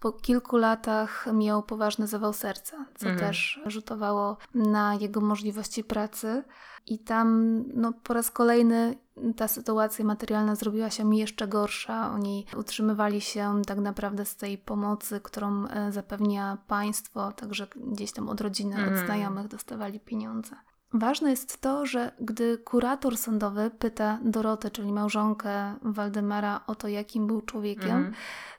po 0.00 0.12
kilku 0.12 0.56
latach 0.56 1.26
miał 1.32 1.62
poważny 1.62 2.06
zawał 2.06 2.32
serca, 2.32 2.86
co 2.94 3.08
mhm. 3.08 3.18
też 3.28 3.60
rzutowało 3.66 4.36
na 4.54 4.94
jego 4.94 5.20
możliwości 5.20 5.84
pracy. 5.84 6.44
I 6.86 6.98
tam 6.98 7.58
no, 7.74 7.92
po 7.92 8.14
raz 8.14 8.30
kolejny 8.30 8.98
ta 9.36 9.48
sytuacja 9.48 10.04
materialna 10.04 10.54
zrobiła 10.54 10.90
się 10.90 11.16
jeszcze 11.16 11.48
gorsza. 11.48 12.10
Oni 12.12 12.46
utrzymywali 12.56 13.20
się 13.20 13.62
tak 13.66 13.78
naprawdę 13.78 14.24
z 14.24 14.36
tej 14.36 14.58
pomocy, 14.58 15.20
którą 15.20 15.66
e, 15.66 15.92
zapewnia 15.92 16.58
państwo, 16.66 17.32
także 17.32 17.66
gdzieś 17.76 18.12
tam 18.12 18.28
od 18.28 18.40
rodziny, 18.40 18.74
od 18.74 18.80
mhm. 18.80 19.06
znajomych 19.06 19.48
dostawali 19.48 20.00
pieniądze. 20.00 20.56
Ważne 20.92 21.30
jest 21.30 21.60
to, 21.60 21.86
że 21.86 22.12
gdy 22.20 22.58
kurator 22.58 23.16
sądowy 23.16 23.70
pyta 23.78 24.18
Dorotę, 24.24 24.70
czyli 24.70 24.92
małżonkę 24.92 25.74
Waldemara, 25.82 26.60
o 26.66 26.74
to, 26.74 26.88
jakim 26.88 27.26
był 27.26 27.40
człowiekiem, 27.40 27.96
mm. 27.96 28.12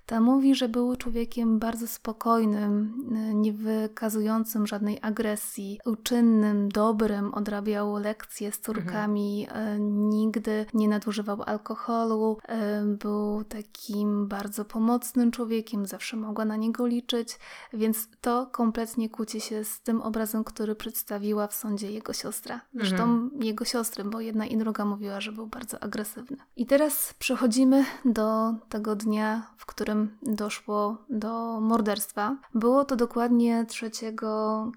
Ta 0.10 0.20
mówi, 0.20 0.56
że 0.56 0.70
był 0.70 0.96
człowiekiem 0.96 1.60
bardzo 1.60 1.88
spokojnym, 1.88 2.94
nie 3.34 3.54
wykazującym 3.54 4.68
żadnej 4.68 5.00
agresji, 5.02 5.80
uczynnym, 5.86 6.70
dobrym, 6.70 7.34
odrabiał 7.34 7.98
lekcje 7.98 8.52
z 8.52 8.60
córkami, 8.60 9.48
mhm. 9.48 10.10
nigdy 10.10 10.66
nie 10.74 10.88
nadużywał 10.88 11.44
alkoholu, 11.44 12.38
e, 12.48 12.84
był 12.86 13.44
takim 13.44 14.28
bardzo 14.28 14.66
pomocnym 14.66 15.32
człowiekiem, 15.32 15.86
zawsze 15.86 16.18
mogła 16.18 16.46
na 16.46 16.56
niego 16.56 16.88
liczyć, 16.88 17.40
więc 17.74 18.08
to 18.22 18.48
kompletnie 18.52 19.10
kłóci 19.10 19.42
się 19.42 19.64
z 19.64 19.82
tym 19.82 20.02
obrazem, 20.02 20.44
który 20.44 20.76
przedstawiła 20.76 21.48
w 21.48 21.54
sądzie 21.54 21.92
jego 21.92 22.14
siostra. 22.14 22.62
Zresztą 22.74 23.04
mhm. 23.04 23.44
jego 23.44 23.66
siostry, 23.66 24.04
bo 24.04 24.22
jedna 24.22 24.46
i 24.46 24.58
druga 24.58 24.86
mówiła, 24.86 25.22
że 25.22 25.32
był 25.32 25.48
bardzo 25.48 25.84
agresywny. 25.84 26.38
I 26.56 26.66
teraz 26.66 27.14
przechodzimy 27.20 27.86
do 28.06 28.54
tego 28.70 28.96
dnia, 28.96 29.52
w 29.58 29.66
którym 29.66 29.99
doszło 30.24 30.98
do 31.10 31.60
morderstwa. 31.62 32.38
Było 32.54 32.86
to 32.86 32.96
dokładnie 32.96 33.66
3 33.66 33.92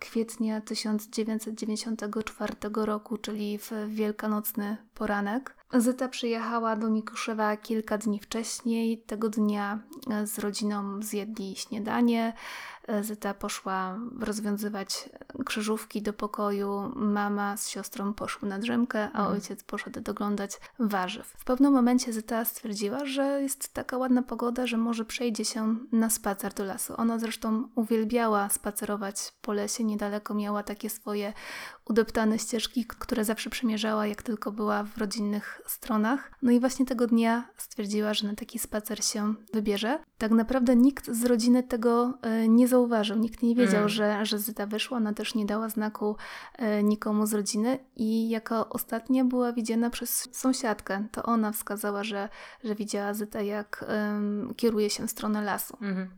kwietnia 0.00 0.60
1994 0.60 2.54
roku, 2.74 3.16
czyli 3.16 3.58
w 3.58 3.70
wielkanocny 3.88 4.76
poranek. 4.94 5.56
Zyta 5.72 6.08
przyjechała 6.08 6.76
do 6.76 6.90
Mikuszewa 6.90 7.56
kilka 7.56 7.98
dni 7.98 8.20
wcześniej. 8.20 8.98
Tego 8.98 9.28
dnia 9.28 9.78
z 10.24 10.38
rodziną 10.38 11.02
zjedli 11.02 11.56
śniadanie. 11.56 12.32
Zyta 13.02 13.34
poszła 13.34 13.98
rozwiązywać 14.20 15.08
krzyżówki 15.44 16.02
do 16.02 16.12
pokoju, 16.12 16.92
mama 16.96 17.56
z 17.56 17.68
siostrą 17.68 18.14
poszły 18.14 18.48
na 18.48 18.58
drzemkę, 18.58 19.02
a 19.02 19.18
mhm. 19.18 19.32
ojciec 19.32 19.64
poszedł 19.64 20.00
doglądać 20.00 20.60
warzyw. 20.78 21.34
W 21.38 21.44
pewnym 21.44 21.72
momencie 21.72 22.12
Zyta 22.12 22.44
stwierdziła, 22.44 23.04
że 23.04 23.42
jest 23.42 23.74
taka 23.74 23.98
ładna 23.98 24.22
pogoda, 24.22 24.66
że 24.66 24.76
może 24.76 25.04
przejdzie 25.04 25.44
się 25.44 25.76
na 25.92 26.10
spacer 26.10 26.54
do 26.54 26.64
lasu. 26.64 26.94
Ona 26.96 27.18
zresztą 27.18 27.68
uwielbiała 27.74 28.48
spacerować 28.48 29.32
po 29.42 29.52
lesie, 29.52 29.84
niedaleko 29.84 30.34
miała 30.34 30.62
takie 30.62 30.90
swoje 30.90 31.32
udeptane 31.84 32.38
ścieżki, 32.38 32.84
które 32.84 33.24
zawsze 33.24 33.50
przemierzała, 33.50 34.06
jak 34.06 34.22
tylko 34.22 34.52
była 34.52 34.84
w 34.84 34.98
rodzinnych 34.98 35.60
stronach. 35.66 36.32
No 36.42 36.50
i 36.50 36.60
właśnie 36.60 36.86
tego 36.86 37.06
dnia 37.06 37.48
stwierdziła, 37.56 38.14
że 38.14 38.26
na 38.26 38.34
taki 38.34 38.58
spacer 38.58 39.04
się 39.04 39.34
wybierze. 39.52 39.98
Tak 40.18 40.30
naprawdę 40.30 40.76
nikt 40.76 41.10
z 41.10 41.24
rodziny 41.24 41.62
tego 41.62 42.18
e, 42.22 42.48
nie 42.48 42.68
zauważył, 42.72 43.18
nikt 43.18 43.42
nie 43.42 43.54
wiedział, 43.54 43.76
mm. 43.76 43.88
że, 43.88 44.26
że 44.26 44.38
Zyta 44.38 44.66
wyszła, 44.66 44.96
ona 44.96 45.12
też 45.12 45.34
nie 45.34 45.46
dała 45.46 45.68
znaku 45.68 46.16
e, 46.56 46.82
nikomu 46.82 47.26
z 47.26 47.34
rodziny 47.34 47.78
i 47.96 48.28
jako 48.30 48.68
ostatnia 48.68 49.24
była 49.24 49.52
widziana 49.52 49.90
przez 49.90 50.28
sąsiadkę. 50.32 51.06
To 51.12 51.22
ona 51.22 51.52
wskazała, 51.52 52.04
że, 52.04 52.28
że 52.64 52.74
widziała 52.74 53.14
Zytę, 53.14 53.46
jak 53.46 53.84
um, 53.88 54.54
kieruje 54.56 54.90
się 54.90 55.06
w 55.06 55.10
stronę 55.10 55.42
lasu. 55.42 55.76
Mm. 55.80 56.10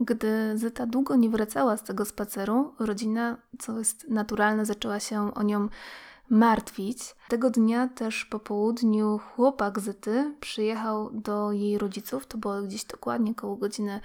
Gdy 0.00 0.58
Zyta 0.58 0.86
długo 0.86 1.16
nie 1.16 1.30
wracała 1.30 1.76
z 1.76 1.82
tego 1.82 2.04
spaceru, 2.04 2.74
rodzina, 2.78 3.36
co 3.58 3.78
jest 3.78 4.08
naturalne, 4.08 4.66
zaczęła 4.66 5.00
się 5.00 5.34
o 5.34 5.42
nią 5.42 5.68
martwić. 6.30 7.14
Tego 7.28 7.50
dnia 7.50 7.88
też 7.88 8.24
po 8.24 8.38
południu 8.38 9.18
chłopak 9.18 9.80
Zyty 9.80 10.34
przyjechał 10.40 11.10
do 11.10 11.52
jej 11.52 11.78
rodziców, 11.78 12.26
to 12.26 12.38
było 12.38 12.62
gdzieś 12.62 12.84
dokładnie 12.84 13.34
koło 13.34 13.56
godziny 13.56 14.00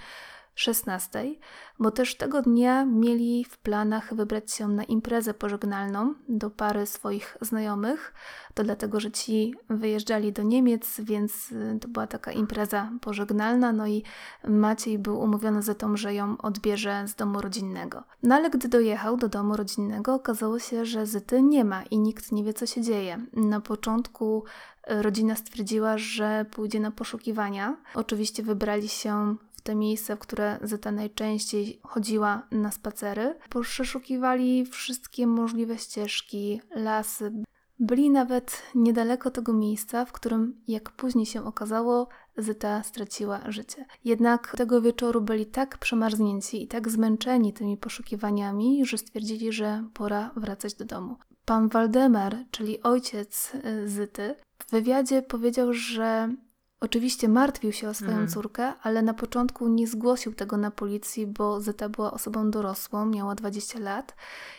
16, 0.57 1.35
bo 1.79 1.91
też 1.91 2.15
tego 2.15 2.41
dnia 2.41 2.85
mieli 2.85 3.45
w 3.45 3.57
planach 3.57 4.13
wybrać 4.13 4.53
się 4.53 4.67
na 4.67 4.83
imprezę 4.83 5.33
pożegnalną 5.33 6.13
do 6.29 6.49
pary 6.49 6.85
swoich 6.85 7.37
znajomych. 7.41 8.13
To 8.53 8.63
dlatego, 8.63 8.99
że 8.99 9.11
ci 9.11 9.55
wyjeżdżali 9.69 10.33
do 10.33 10.43
Niemiec, 10.43 11.01
więc 11.01 11.51
y, 11.51 11.79
to 11.81 11.87
była 11.87 12.07
taka 12.07 12.31
impreza 12.31 12.91
pożegnalna. 13.01 13.73
No 13.73 13.87
i 13.87 14.03
Maciej 14.47 14.99
był 14.99 15.19
umówiony 15.19 15.61
za 15.61 15.75
tą, 15.75 15.97
że 15.97 16.13
ją 16.13 16.37
odbierze 16.37 17.03
z 17.07 17.15
domu 17.15 17.41
rodzinnego. 17.41 18.03
No 18.23 18.35
ale 18.35 18.49
gdy 18.49 18.67
dojechał 18.67 19.17
do 19.17 19.29
domu 19.29 19.57
rodzinnego, 19.57 20.13
okazało 20.13 20.59
się, 20.59 20.85
że 20.85 21.05
Zyty 21.05 21.41
nie 21.41 21.65
ma 21.65 21.83
i 21.83 21.99
nikt 21.99 22.31
nie 22.31 22.43
wie, 22.43 22.53
co 22.53 22.65
się 22.65 22.81
dzieje. 22.81 23.25
Na 23.33 23.61
początku 23.61 24.43
y, 24.91 25.01
rodzina 25.01 25.35
stwierdziła, 25.35 25.97
że 25.97 26.45
pójdzie 26.51 26.79
na 26.79 26.91
poszukiwania. 26.91 27.77
Oczywiście 27.95 28.43
wybrali 28.43 28.87
się 28.87 29.35
te 29.67 29.75
miejsca, 29.75 30.15
w 30.15 30.19
które 30.19 30.59
Zeta 30.61 30.91
najczęściej 30.91 31.79
chodziła 31.83 32.47
na 32.51 32.71
spacery. 32.71 33.35
Przeszukiwali 33.61 34.65
wszystkie 34.65 35.27
możliwe 35.27 35.77
ścieżki, 35.77 36.61
lasy. 36.75 37.31
Byli 37.79 38.09
nawet 38.09 38.63
niedaleko 38.75 39.31
tego 39.31 39.53
miejsca, 39.53 40.05
w 40.05 40.11
którym, 40.11 40.61
jak 40.67 40.91
później 40.91 41.25
się 41.25 41.45
okazało, 41.45 42.07
Zyta 42.37 42.83
straciła 42.83 43.51
życie. 43.51 43.85
Jednak 44.05 44.53
tego 44.57 44.81
wieczoru 44.81 45.21
byli 45.21 45.45
tak 45.45 45.77
przemarznięci 45.77 46.63
i 46.63 46.67
tak 46.67 46.89
zmęczeni 46.89 47.53
tymi 47.53 47.77
poszukiwaniami, 47.77 48.85
że 48.85 48.97
stwierdzili, 48.97 49.51
że 49.51 49.83
pora 49.93 50.31
wracać 50.35 50.73
do 50.73 50.85
domu. 50.85 51.17
Pan 51.45 51.69
Waldemar, 51.69 52.37
czyli 52.51 52.83
ojciec 52.83 53.51
y, 53.55 53.89
Zyty, 53.89 54.35
w 54.59 54.71
wywiadzie 54.71 55.21
powiedział, 55.21 55.73
że 55.73 56.35
Oczywiście 56.79 57.29
martwił 57.29 57.71
się 57.71 57.89
o 57.89 57.93
swoją 57.93 58.11
mm. 58.11 58.27
córkę, 58.27 58.73
ale 58.81 59.01
na 59.01 59.13
początku 59.13 59.67
nie 59.67 59.87
zgłosił 59.87 60.33
tego 60.33 60.57
na 60.57 60.71
policji, 60.71 61.27
bo 61.27 61.61
Zeta 61.61 61.89
była 61.89 62.11
osobą 62.11 62.51
dorosłą, 62.51 63.05
miała 63.05 63.35
20 63.35 63.79
lat 63.79 64.15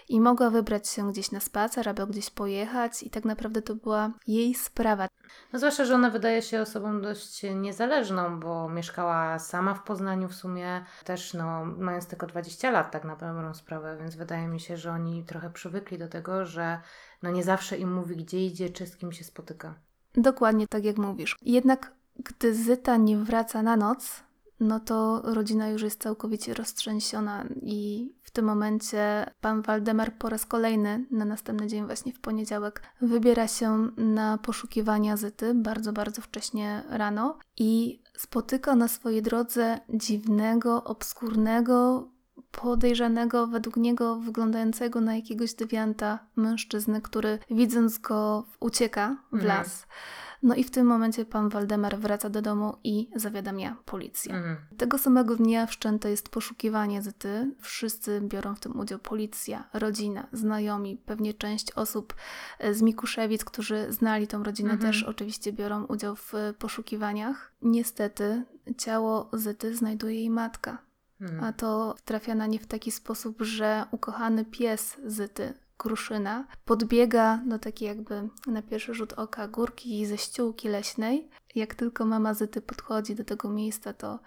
i 0.08 0.20
mogła 0.20 0.50
wybrać 0.50 0.88
się 0.88 1.12
gdzieś 1.12 1.32
na 1.32 1.40
spacer 1.40 1.88
albo 1.88 2.06
gdzieś 2.06 2.30
pojechać 2.30 3.02
i 3.02 3.10
tak 3.10 3.24
naprawdę 3.24 3.62
to 3.62 3.74
była 3.74 4.10
jej 4.26 4.54
sprawa. 4.54 5.08
No 5.52 5.58
zwłaszcza, 5.58 5.84
że 5.84 5.94
ona 5.94 6.10
wydaje 6.10 6.42
się 6.42 6.60
osobą 6.60 7.00
dość 7.00 7.42
niezależną, 7.54 8.40
bo 8.40 8.68
mieszkała 8.68 9.38
sama 9.38 9.74
w 9.74 9.82
Poznaniu 9.82 10.28
w 10.28 10.34
sumie, 10.34 10.84
też 11.04 11.34
no, 11.34 11.64
mając 11.64 12.06
tylko 12.06 12.26
20 12.26 12.70
lat 12.70 12.90
tak 12.90 13.04
na 13.04 13.16
dobrą 13.16 13.54
sprawę, 13.54 13.96
więc 14.00 14.16
wydaje 14.16 14.48
mi 14.48 14.60
się, 14.60 14.76
że 14.76 14.92
oni 14.92 15.24
trochę 15.24 15.50
przywykli 15.50 15.98
do 15.98 16.08
tego, 16.08 16.46
że 16.46 16.80
no 17.22 17.30
nie 17.30 17.42
zawsze 17.42 17.78
im 17.78 17.94
mówi, 17.94 18.16
gdzie 18.16 18.46
idzie, 18.46 18.70
czy 18.70 18.86
z 18.86 18.96
kim 18.96 19.12
się 19.12 19.24
spotyka. 19.24 19.74
Dokładnie 20.14 20.68
tak 20.68 20.84
jak 20.84 20.96
mówisz. 20.96 21.36
Jednak 21.42 21.97
gdy 22.18 22.54
Zyta 22.54 22.96
nie 22.96 23.16
wraca 23.16 23.62
na 23.62 23.76
noc, 23.76 24.22
no 24.60 24.80
to 24.80 25.22
rodzina 25.24 25.68
już 25.68 25.82
jest 25.82 26.02
całkowicie 26.02 26.54
roztrzęsiona 26.54 27.44
i 27.62 28.12
w 28.22 28.30
tym 28.30 28.44
momencie 28.44 29.30
pan 29.40 29.62
Waldemar 29.62 30.12
po 30.12 30.28
raz 30.28 30.46
kolejny 30.46 31.06
na 31.10 31.24
następny 31.24 31.66
dzień, 31.66 31.86
właśnie 31.86 32.12
w 32.12 32.20
poniedziałek, 32.20 32.82
wybiera 33.00 33.48
się 33.48 33.90
na 33.96 34.38
poszukiwania 34.38 35.16
Zyty 35.16 35.54
bardzo, 35.54 35.92
bardzo 35.92 36.22
wcześnie 36.22 36.82
rano 36.88 37.38
i 37.56 38.02
spotyka 38.16 38.76
na 38.76 38.88
swojej 38.88 39.22
drodze 39.22 39.80
dziwnego, 39.88 40.84
obskurnego, 40.84 42.08
podejrzanego, 42.50 43.46
według 43.46 43.76
niego 43.76 44.16
wyglądającego 44.16 45.00
na 45.00 45.16
jakiegoś 45.16 45.54
dewianta 45.54 46.18
mężczyznę, 46.36 47.00
który 47.00 47.38
widząc 47.50 47.98
go 47.98 48.44
ucieka 48.60 49.16
w 49.32 49.34
mhm. 49.34 49.58
las. 49.58 49.86
No 50.42 50.54
i 50.54 50.64
w 50.64 50.70
tym 50.70 50.86
momencie 50.86 51.24
pan 51.24 51.48
Waldemar 51.48 51.98
wraca 51.98 52.30
do 52.30 52.42
domu 52.42 52.76
i 52.84 53.10
zawiadamia 53.16 53.76
policję. 53.84 54.34
Mhm. 54.34 54.56
Tego 54.76 54.98
samego 54.98 55.36
dnia 55.36 55.66
wszczęte 55.66 56.10
jest 56.10 56.28
poszukiwanie 56.28 57.02
Zyty. 57.02 57.54
Wszyscy 57.60 58.20
biorą 58.20 58.54
w 58.54 58.60
tym 58.60 58.80
udział 58.80 58.98
policja, 58.98 59.68
rodzina, 59.72 60.26
znajomi, 60.32 60.96
pewnie 60.96 61.34
część 61.34 61.72
osób 61.72 62.14
e, 62.58 62.74
z 62.74 62.82
Mikuszewic, 62.82 63.44
którzy 63.44 63.92
znali 63.92 64.26
tą 64.26 64.42
rodzinę, 64.42 64.72
mhm. 64.72 64.92
też 64.92 65.02
oczywiście 65.02 65.52
biorą 65.52 65.84
udział 65.84 66.16
w 66.16 66.32
poszukiwaniach. 66.58 67.52
Niestety 67.62 68.44
ciało 68.76 69.30
Zyty 69.32 69.76
znajduje 69.76 70.14
jej 70.14 70.30
matka. 70.30 70.78
Mhm. 71.20 71.44
A 71.44 71.52
to 71.52 71.94
trafia 72.04 72.34
na 72.34 72.46
nie 72.46 72.58
w 72.58 72.66
taki 72.66 72.90
sposób, 72.90 73.42
że 73.42 73.84
ukochany 73.90 74.44
pies 74.44 74.96
Zyty 75.06 75.54
kruszyna 75.78 76.46
podbiega 76.64 77.40
do 77.46 77.58
takiej 77.58 77.88
jakby 77.88 78.28
na 78.46 78.62
pierwszy 78.62 78.94
rzut 78.94 79.12
oka 79.12 79.48
górki 79.48 80.06
ze 80.06 80.18
ściółki 80.18 80.68
leśnej. 80.68 81.28
Jak 81.54 81.74
tylko 81.74 82.04
mama 82.04 82.34
Zyty 82.34 82.60
podchodzi 82.60 83.14
do 83.14 83.24
tego 83.24 83.48
miejsca, 83.48 83.92
to 83.92 84.18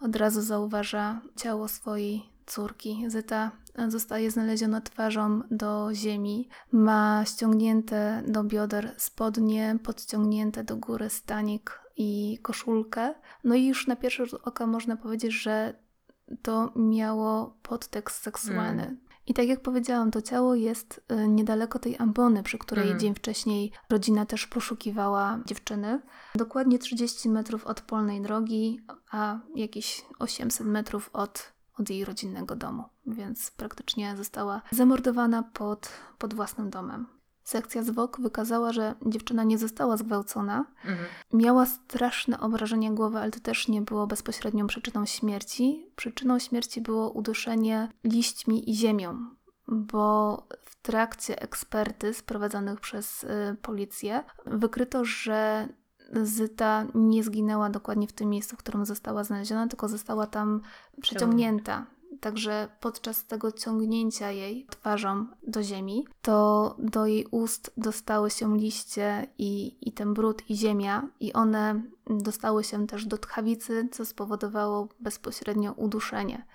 od 0.00 0.16
razu 0.16 0.42
zauważa 0.42 1.20
ciało 1.36 1.68
swojej 1.68 2.22
córki. 2.46 3.04
Zyta 3.08 3.50
zostaje 3.88 4.30
znaleziona 4.30 4.80
twarzą 4.80 5.42
do 5.50 5.88
ziemi, 5.94 6.48
ma 6.72 7.24
ściągnięte 7.26 8.22
do 8.28 8.44
bioder 8.44 8.94
spodnie, 8.96 9.78
podciągnięte 9.82 10.64
do 10.64 10.76
góry 10.76 11.10
stanik 11.10 11.80
i 11.96 12.38
koszulkę. 12.42 13.14
No 13.44 13.54
i 13.54 13.66
już 13.66 13.86
na 13.86 13.96
pierwszy 13.96 14.26
rzut 14.26 14.40
oka 14.44 14.66
można 14.66 14.96
powiedzieć, 14.96 15.32
że 15.32 15.74
to 16.42 16.72
miało 16.76 17.56
podtekst 17.62 18.22
seksualny. 18.22 18.82
Mm. 18.82 19.05
I 19.26 19.34
tak 19.34 19.48
jak 19.48 19.60
powiedziałam, 19.60 20.10
to 20.10 20.22
ciało 20.22 20.54
jest 20.54 21.04
y, 21.12 21.28
niedaleko 21.28 21.78
tej 21.78 21.96
ambony, 21.98 22.42
przy 22.42 22.58
której 22.58 22.86
mm. 22.86 22.98
dzień 23.00 23.14
wcześniej 23.14 23.72
rodzina 23.90 24.26
też 24.26 24.46
poszukiwała 24.46 25.38
dziewczyny. 25.46 26.00
Dokładnie 26.34 26.78
30 26.78 27.28
metrów 27.28 27.66
od 27.66 27.80
polnej 27.80 28.22
drogi, 28.22 28.80
a 29.10 29.38
jakieś 29.54 30.04
800 30.18 30.66
metrów 30.66 31.10
od, 31.12 31.52
od 31.78 31.90
jej 31.90 32.04
rodzinnego 32.04 32.56
domu. 32.56 32.84
Więc 33.06 33.50
praktycznie 33.50 34.16
została 34.16 34.62
zamordowana 34.70 35.42
pod, 35.42 35.88
pod 36.18 36.34
własnym 36.34 36.70
domem. 36.70 37.15
Sekcja 37.46 37.82
zwłok 37.82 38.20
wykazała, 38.20 38.72
że 38.72 38.94
dziewczyna 39.06 39.44
nie 39.44 39.58
została 39.58 39.96
zgwałcona. 39.96 40.64
Mhm. 40.84 41.08
Miała 41.32 41.66
straszne 41.66 42.40
obrażenie 42.40 42.92
głowy, 42.92 43.18
ale 43.18 43.30
to 43.30 43.40
też 43.40 43.68
nie 43.68 43.82
było 43.82 44.06
bezpośrednią 44.06 44.66
przyczyną 44.66 45.06
śmierci. 45.06 45.90
Przyczyną 45.96 46.38
śmierci 46.38 46.80
było 46.80 47.10
uduszenie 47.10 47.88
liśćmi 48.04 48.70
i 48.70 48.74
ziemią, 48.74 49.30
bo 49.68 50.42
w 50.64 50.82
trakcie 50.82 51.42
ekspertyz 51.42 52.22
prowadzonych 52.22 52.80
przez 52.80 53.24
y, 53.24 53.56
policję 53.62 54.24
wykryto, 54.46 55.04
że 55.04 55.68
Zyta 56.22 56.86
nie 56.94 57.22
zginęła 57.24 57.70
dokładnie 57.70 58.08
w 58.08 58.12
tym 58.12 58.30
miejscu, 58.30 58.56
w 58.56 58.58
którym 58.58 58.86
została 58.86 59.24
znaleziona, 59.24 59.68
tylko 59.68 59.88
została 59.88 60.26
tam 60.26 60.60
przeciągnięta 61.00 61.86
Także 62.20 62.68
podczas 62.80 63.26
tego 63.26 63.52
ciągnięcia 63.52 64.30
jej 64.30 64.66
twarzą 64.70 65.26
do 65.46 65.62
ziemi, 65.62 66.06
to 66.22 66.76
do 66.78 67.06
jej 67.06 67.26
ust 67.30 67.72
dostały 67.76 68.30
się 68.30 68.58
liście 68.58 69.26
i, 69.38 69.76
i 69.88 69.92
ten 69.92 70.14
brud 70.14 70.50
i 70.50 70.56
ziemia, 70.56 71.08
i 71.20 71.32
one 71.32 71.82
dostały 72.06 72.64
się 72.64 72.86
też 72.86 73.06
do 73.06 73.18
tchawicy, 73.18 73.88
co 73.92 74.04
spowodowało 74.04 74.88
bezpośrednio 75.00 75.72
uduszenie. 75.72 76.46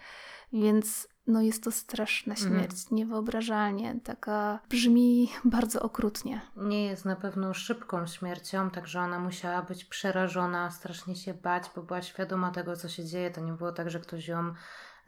Więc 0.54 1.08
no 1.28 1.42
jest 1.42 1.64
to 1.64 1.72
straszna 1.72 2.34
mhm. 2.34 2.50
śmierć, 2.52 2.72
mm. 2.72 2.86
niewyobrażalnie, 2.92 4.00
taka 4.04 4.60
brzmi 4.70 5.30
bardzo 5.46 5.82
okrutnie. 5.82 6.42
Nie 6.56 6.86
jest 6.86 7.06
na 7.06 7.16
pewno 7.16 7.54
szybką 7.54 8.08
śmiercią, 8.08 8.70
także 8.70 9.00
ona 9.00 9.20
musiała 9.20 9.62
być 9.62 9.86
przerażona, 9.86 10.72
strasznie 10.72 11.16
się 11.16 11.34
bać, 11.34 11.64
bo 11.76 11.84
była 11.84 12.02
świadoma 12.02 12.52
tego, 12.52 12.76
co 12.76 12.90
się 12.90 13.06
dzieje. 13.06 13.32
To 13.32 13.42
nie 13.42 13.54
było 13.54 13.72
tak, 13.72 13.90
że 13.90 14.00
ktoś 14.00 14.28
ją 14.28 14.54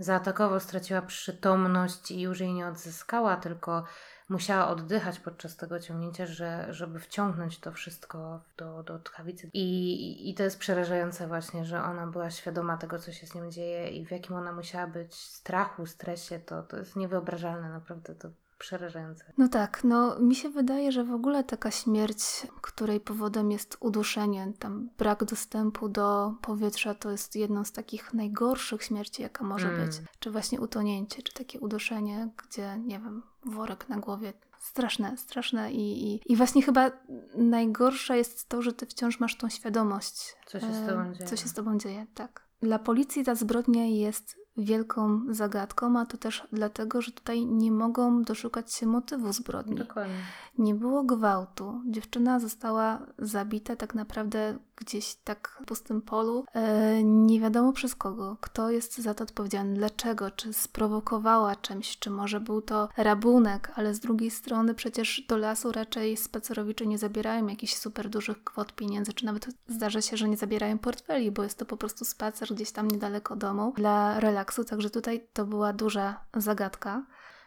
zaatakował, 0.03 0.59
straciła 0.59 1.01
przytomność 1.01 2.11
i 2.11 2.21
już 2.21 2.39
jej 2.39 2.53
nie 2.53 2.67
odzyskała, 2.67 3.37
tylko 3.37 3.83
musiała 4.29 4.67
oddychać 4.67 5.19
podczas 5.19 5.57
tego 5.57 5.79
ciągnięcia, 5.79 6.25
że, 6.25 6.67
żeby 6.69 6.99
wciągnąć 6.99 7.59
to 7.59 7.71
wszystko 7.71 8.41
do, 8.57 8.83
do 8.83 8.99
tchawicy. 8.99 9.49
I, 9.53 10.29
I 10.29 10.33
to 10.35 10.43
jest 10.43 10.59
przerażające 10.59 11.27
właśnie, 11.27 11.65
że 11.65 11.83
ona 11.83 12.07
była 12.07 12.31
świadoma 12.31 12.77
tego, 12.77 12.99
co 12.99 13.11
się 13.11 13.27
z 13.27 13.35
nią 13.35 13.51
dzieje 13.51 13.89
i 13.89 14.05
w 14.05 14.11
jakim 14.11 14.35
ona 14.35 14.51
musiała 14.51 14.87
być 14.87 15.15
strachu, 15.15 15.85
stresie, 15.85 16.39
to, 16.39 16.63
to 16.63 16.77
jest 16.77 16.95
niewyobrażalne 16.95 17.69
naprawdę. 17.69 18.15
To 18.15 18.29
przerażające. 18.59 19.33
No 19.37 19.47
tak, 19.47 19.83
no 19.83 20.19
mi 20.19 20.35
się 20.35 20.49
wydaje, 20.49 20.91
że 20.91 21.03
w 21.03 21.11
ogóle 21.11 21.43
taka 21.43 21.71
śmierć, 21.71 22.47
której 22.61 22.99
powodem 22.99 23.51
jest 23.51 23.77
uduszenie, 23.79 24.53
tam 24.59 24.89
brak 24.97 25.23
dostępu 25.23 25.89
do 25.89 26.33
powietrza, 26.41 26.95
to 26.95 27.11
jest 27.11 27.35
jedną 27.35 27.65
z 27.65 27.71
takich 27.71 28.13
najgorszych 28.13 28.83
śmierci, 28.83 29.21
jaka 29.21 29.43
może 29.43 29.67
mm. 29.67 29.85
być. 29.85 29.97
Czy 30.19 30.31
właśnie 30.31 30.61
utonięcie, 30.61 31.21
czy 31.21 31.33
takie 31.33 31.59
uduszenie, 31.59 32.29
gdzie, 32.37 32.77
nie 32.77 32.99
wiem, 32.99 33.23
worek 33.45 33.89
na 33.89 33.97
głowie. 33.97 34.33
Straszne, 34.59 35.17
straszne 35.17 35.71
i, 35.71 36.13
i, 36.13 36.21
i 36.25 36.35
właśnie 36.35 36.61
chyba 36.61 36.91
najgorsze 37.35 38.17
jest 38.17 38.49
to, 38.49 38.61
że 38.61 38.73
ty 38.73 38.85
wciąż 38.85 39.19
masz 39.19 39.37
tą 39.37 39.49
świadomość. 39.49 40.35
Co 40.45 40.59
się 40.59 40.73
z 40.73 40.87
tobą 40.87 41.13
dzieje. 41.13 41.29
Co 41.29 41.35
się 41.35 41.47
z 41.47 41.53
tobą 41.53 41.77
dzieje, 41.77 42.07
tak. 42.13 42.43
Dla 42.61 42.79
policji 42.79 43.23
ta 43.23 43.35
zbrodnia 43.35 43.85
jest 43.85 44.42
wielką 44.57 45.21
zagadką, 45.29 45.99
a 45.99 46.05
to 46.05 46.17
też 46.17 46.47
dlatego, 46.51 47.01
że 47.01 47.11
tutaj 47.11 47.45
nie 47.45 47.71
mogą 47.71 48.23
doszukać 48.23 48.73
się 48.73 48.85
motywu 48.85 49.33
zbrodni. 49.33 49.75
Dokładnie. 49.75 50.15
Nie 50.57 50.75
było 50.75 51.03
gwałtu. 51.03 51.81
Dziewczyna 51.89 52.39
została 52.39 53.05
zabita 53.19 53.75
tak 53.75 53.95
naprawdę 53.95 54.57
gdzieś 54.75 55.15
tak 55.15 55.57
w 55.61 55.65
pustym 55.65 56.01
polu. 56.01 56.45
E, 56.53 57.03
nie 57.03 57.39
wiadomo 57.39 57.73
przez 57.73 57.95
kogo, 57.95 58.37
kto 58.41 58.69
jest 58.69 58.97
za 58.97 59.13
to 59.13 59.23
odpowiedzialny, 59.23 59.73
dlaczego, 59.73 60.31
czy 60.31 60.53
sprowokowała 60.53 61.55
czymś, 61.55 61.99
czy 61.99 62.09
może 62.09 62.39
był 62.39 62.61
to 62.61 62.89
rabunek, 62.97 63.71
ale 63.75 63.93
z 63.93 63.99
drugiej 63.99 64.31
strony 64.31 64.73
przecież 64.73 65.21
do 65.27 65.37
lasu 65.37 65.71
raczej 65.71 66.17
spacerowicze 66.17 66.85
nie 66.85 66.97
zabierają 66.97 67.47
jakichś 67.47 67.75
super 67.75 68.09
dużych 68.09 68.43
kwot 68.43 68.73
pieniędzy, 68.73 69.13
czy 69.13 69.25
nawet 69.25 69.47
zdarza 69.67 70.01
się, 70.01 70.17
że 70.17 70.29
nie 70.29 70.37
zabierają 70.37 70.77
portfeli, 70.79 71.31
bo 71.31 71.43
jest 71.43 71.57
to 71.57 71.65
po 71.65 71.77
prostu 71.77 72.05
spacer 72.05 72.53
gdzieś 72.53 72.71
tam 72.71 72.87
niedaleko 72.87 73.35
domu 73.35 73.73
dla 73.75 74.19
relaksu, 74.19 74.63
także 74.63 74.89
tutaj 74.89 75.27
to 75.33 75.45
była 75.45 75.73
duża 75.73 76.25
zagadka. 76.35 77.03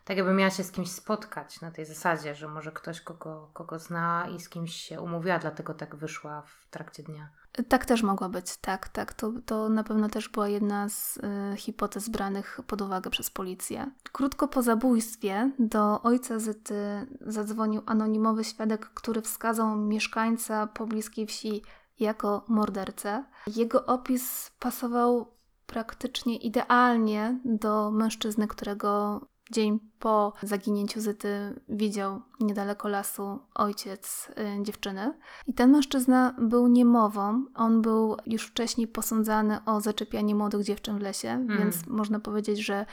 Tak 0.07 0.17
jakby 0.17 0.35
miała 0.35 0.51
się 0.51 0.65
z 0.65 0.71
kimś 0.71 0.91
spotkać 0.91 1.61
na 1.61 1.71
tej 1.71 1.87
zasadzie, 1.87 2.35
że 2.35 2.49
może 2.49 2.73
ktoś 2.73 3.01
kogo, 3.01 3.51
kogo 3.53 3.79
zna 3.79 4.29
i 4.37 4.41
z 4.41 4.49
kimś 4.49 4.75
się 4.75 5.01
umówiła, 5.01 5.39
dlatego 5.39 5.75
tak 5.75 5.97
wyszła 5.97 6.43
w 6.43 6.67
trakcie 6.71 7.03
dnia. 7.03 7.29
Tak 7.69 7.87
też 7.87 8.03
mogło 8.03 8.29
być, 8.29 8.57
tak, 8.57 8.89
tak. 8.89 9.15
To, 9.15 9.33
to 9.47 9.69
na 9.69 9.85
pewno 9.85 10.09
też 10.09 10.29
była 10.29 10.49
jedna 10.49 10.89
z 10.89 11.17
y, 11.17 11.57
hipotez 11.57 12.09
branych 12.09 12.61
pod 12.67 12.83
uwagę 12.83 13.11
przez 13.11 13.31
policję. 13.31 13.91
Krótko 14.13 14.49
po 14.49 14.63
zabójstwie 14.63 15.51
do 15.59 16.03
ojca 16.03 16.39
Zyty 16.39 17.07
zadzwonił 17.21 17.83
anonimowy 17.87 18.45
świadek, 18.45 18.91
który 18.95 19.23
wskazał 19.23 19.77
mieszkańca 19.77 20.67
pobliskiej 20.67 21.27
wsi 21.27 21.63
jako 22.01 22.45
mordercę. 22.49 23.25
Jego 23.47 23.87
opis 23.87 24.51
pasował 24.59 25.37
praktycznie 25.67 26.37
idealnie 26.37 27.39
do 27.45 27.91
mężczyzny, 27.91 28.49
którego 28.49 29.21
dzień 29.51 29.81
po 29.99 30.33
zaginięciu 30.43 31.01
Zyty 31.01 31.61
widział 31.69 32.21
niedaleko 32.41 32.89
lasu 32.89 33.39
ojciec 33.55 34.29
y, 34.61 34.63
dziewczyny. 34.63 35.15
I 35.47 35.55
ten 35.55 35.71
mężczyzna 35.71 36.35
był 36.39 36.69
niemową. 36.69 37.45
On 37.55 37.83
był 37.83 38.17
już 38.27 38.47
wcześniej 38.47 38.89
posądzany 38.89 39.65
o 39.65 39.81
zaczepianie 39.81 40.35
młodych 40.35 40.63
dziewczyn 40.63 40.99
w 40.99 41.03
lesie, 41.03 41.29
mm. 41.29 41.59
więc 41.59 41.87
można 41.87 42.21
powiedzieć, 42.21 42.59
że 42.59 42.87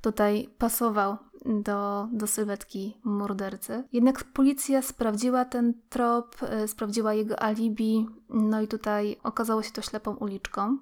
tutaj 0.00 0.48
pasował 0.58 1.16
do, 1.44 2.08
do 2.12 2.26
sylwetki 2.26 2.96
mordercy. 3.04 3.84
Jednak 3.92 4.24
policja 4.24 4.82
sprawdziła 4.82 5.44
ten 5.44 5.74
trop, 5.88 6.36
y, 6.64 6.68
sprawdziła 6.68 7.14
jego 7.14 7.42
alibi, 7.42 8.08
no 8.28 8.60
i 8.60 8.68
tutaj 8.68 9.16
okazało 9.22 9.62
się 9.62 9.70
to 9.70 9.82
ślepą 9.82 10.14
uliczką. 10.14 10.78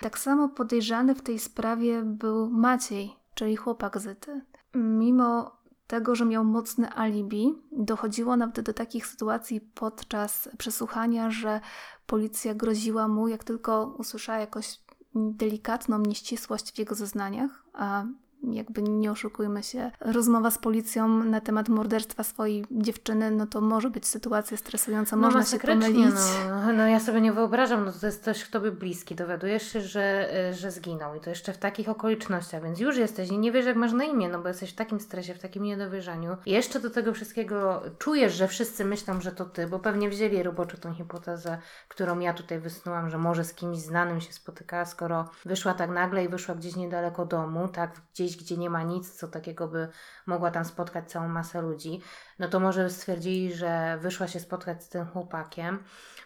Tak 0.00 0.18
samo 0.18 0.48
podejrzany 0.48 1.14
w 1.14 1.22
tej 1.22 1.38
sprawie 1.38 2.02
był 2.02 2.50
Maciej, 2.50 3.16
czyli 3.34 3.56
chłopak 3.56 3.98
Zyty. 3.98 4.42
Mimo 4.74 5.56
tego, 5.86 6.14
że 6.14 6.24
miał 6.24 6.44
mocne 6.44 6.94
alibi, 6.94 7.54
dochodziło 7.72 8.36
nawet 8.36 8.60
do 8.60 8.72
takich 8.72 9.06
sytuacji 9.06 9.60
podczas 9.60 10.48
przesłuchania, 10.58 11.30
że 11.30 11.60
policja 12.06 12.54
groziła 12.54 13.08
mu, 13.08 13.28
jak 13.28 13.44
tylko 13.44 13.94
usłyszała 13.98 14.38
jakąś 14.38 14.80
delikatną 15.14 15.98
nieścisłość 15.98 16.72
w 16.72 16.78
jego 16.78 16.94
zeznaniach, 16.94 17.64
a 17.72 18.04
jakby 18.42 18.82
nie 18.82 19.12
oszukujmy 19.12 19.62
się, 19.62 19.90
rozmowa 20.00 20.50
z 20.50 20.58
policją 20.58 21.08
na 21.08 21.40
temat 21.40 21.68
morderstwa 21.68 22.22
swojej 22.22 22.64
dziewczyny, 22.70 23.30
no 23.30 23.46
to 23.46 23.60
może 23.60 23.90
być 23.90 24.06
sytuacja 24.06 24.56
stresująca, 24.56 25.16
no 25.16 25.22
można 25.22 25.44
się 25.44 25.58
pomylić. 25.58 26.14
No, 26.48 26.72
no 26.72 26.86
ja 26.86 27.00
sobie 27.00 27.20
nie 27.20 27.32
wyobrażam, 27.32 27.84
no 27.84 27.92
to 27.92 28.06
jest 28.06 28.22
ktoś, 28.22 28.44
kto 28.44 28.60
by 28.60 28.72
bliski, 28.72 29.14
dowiadujesz 29.14 29.72
się, 29.72 29.80
że, 29.80 30.28
że 30.52 30.70
zginął 30.70 31.14
i 31.14 31.20
to 31.20 31.30
jeszcze 31.30 31.52
w 31.52 31.58
takich 31.58 31.88
okolicznościach, 31.88 32.62
więc 32.62 32.80
już 32.80 32.96
jesteś 32.96 33.28
i 33.28 33.38
nie 33.38 33.52
wiesz 33.52 33.66
jak 33.66 33.76
masz 33.76 33.92
na 33.92 34.04
imię, 34.04 34.28
no 34.28 34.42
bo 34.42 34.48
jesteś 34.48 34.70
w 34.70 34.76
takim 34.76 35.00
stresie, 35.00 35.34
w 35.34 35.38
takim 35.38 35.62
niedowierzaniu. 35.62 36.36
I 36.46 36.50
jeszcze 36.50 36.80
do 36.80 36.90
tego 36.90 37.12
wszystkiego 37.12 37.82
czujesz, 37.98 38.34
że 38.34 38.48
wszyscy 38.48 38.84
myślą, 38.84 39.20
że 39.20 39.32
to 39.32 39.44
ty, 39.44 39.66
bo 39.66 39.78
pewnie 39.78 40.08
wzięli 40.08 40.42
roboczo 40.42 40.76
tą 40.76 40.94
hipotezę, 40.94 41.58
którą 41.88 42.18
ja 42.18 42.34
tutaj 42.34 42.60
wysnułam, 42.60 43.10
że 43.10 43.18
może 43.18 43.44
z 43.44 43.54
kimś 43.54 43.78
znanym 43.78 44.20
się 44.20 44.32
spotyka, 44.32 44.84
skoro 44.84 45.28
wyszła 45.44 45.74
tak 45.74 45.90
nagle 45.90 46.24
i 46.24 46.28
wyszła 46.28 46.54
gdzieś 46.54 46.76
niedaleko 46.76 47.26
domu, 47.26 47.68
tak, 47.68 48.00
gdzieś 48.12 48.31
gdzieś, 48.36 48.44
gdzie 48.44 48.56
nie 48.56 48.70
ma 48.70 48.82
nic, 48.82 49.12
co 49.12 49.28
takiego 49.28 49.68
by 49.68 49.88
mogła 50.26 50.50
tam 50.50 50.64
spotkać 50.64 51.10
całą 51.10 51.28
masę 51.28 51.62
ludzi, 51.62 52.00
no 52.38 52.48
to 52.48 52.60
może 52.60 52.90
stwierdzili, 52.90 53.54
że 53.54 53.98
wyszła 54.00 54.28
się 54.28 54.40
spotkać 54.40 54.84
z 54.84 54.88
tym 54.88 55.06
chłopakiem. 55.06 55.78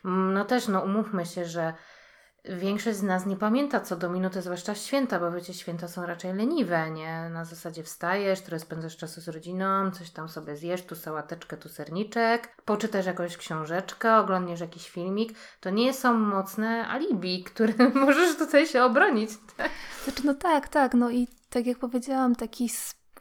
No 0.05 0.45
też, 0.45 0.69
no 0.69 0.81
umówmy 0.81 1.27
się, 1.27 1.45
że 1.45 1.75
większość 2.49 2.97
z 2.97 3.03
nas 3.03 3.27
nie 3.27 3.37
pamięta 3.37 3.81
co 3.81 3.97
do 3.97 4.11
minuty, 4.11 4.43
zwłaszcza 4.43 4.75
święta, 4.75 5.21
bo 5.21 5.33
wiecie, 5.33 5.55
święta 5.55 5.89
są 5.89 6.07
raczej 6.07 6.35
leniwe, 6.35 6.91
nie? 6.91 7.29
Na 7.33 7.45
zasadzie 7.45 7.83
wstajesz, 7.83 8.41
trochę 8.41 8.61
spędzasz 8.61 8.97
czasu 8.97 9.21
z 9.21 9.29
rodziną, 9.29 9.91
coś 9.91 10.11
tam 10.11 10.29
sobie 10.29 10.57
zjesz, 10.57 10.83
tu 10.83 10.95
sałateczkę, 10.95 11.57
tu 11.57 11.69
serniczek, 11.69 12.63
poczytasz 12.65 13.07
jakąś 13.07 13.37
książeczkę, 13.37 14.17
oglądniesz 14.17 14.61
jakiś 14.61 14.91
filmik. 14.91 15.39
To 15.61 15.71
nie 15.71 15.95
są 15.95 16.15
mocne 16.15 16.89
alibi, 16.89 17.45
które 17.45 17.75
możesz 17.95 18.37
tutaj 18.37 18.67
się 18.67 18.85
obronić. 18.85 19.31
Tak? 19.57 19.71
Znaczy, 20.05 20.27
no 20.27 20.35
tak, 20.35 20.69
tak, 20.69 20.95
no 20.95 21.11
i 21.11 21.29
tak 21.51 21.67
jak 21.67 21.79
powiedziałam, 21.79 22.37
taki 22.37 22.69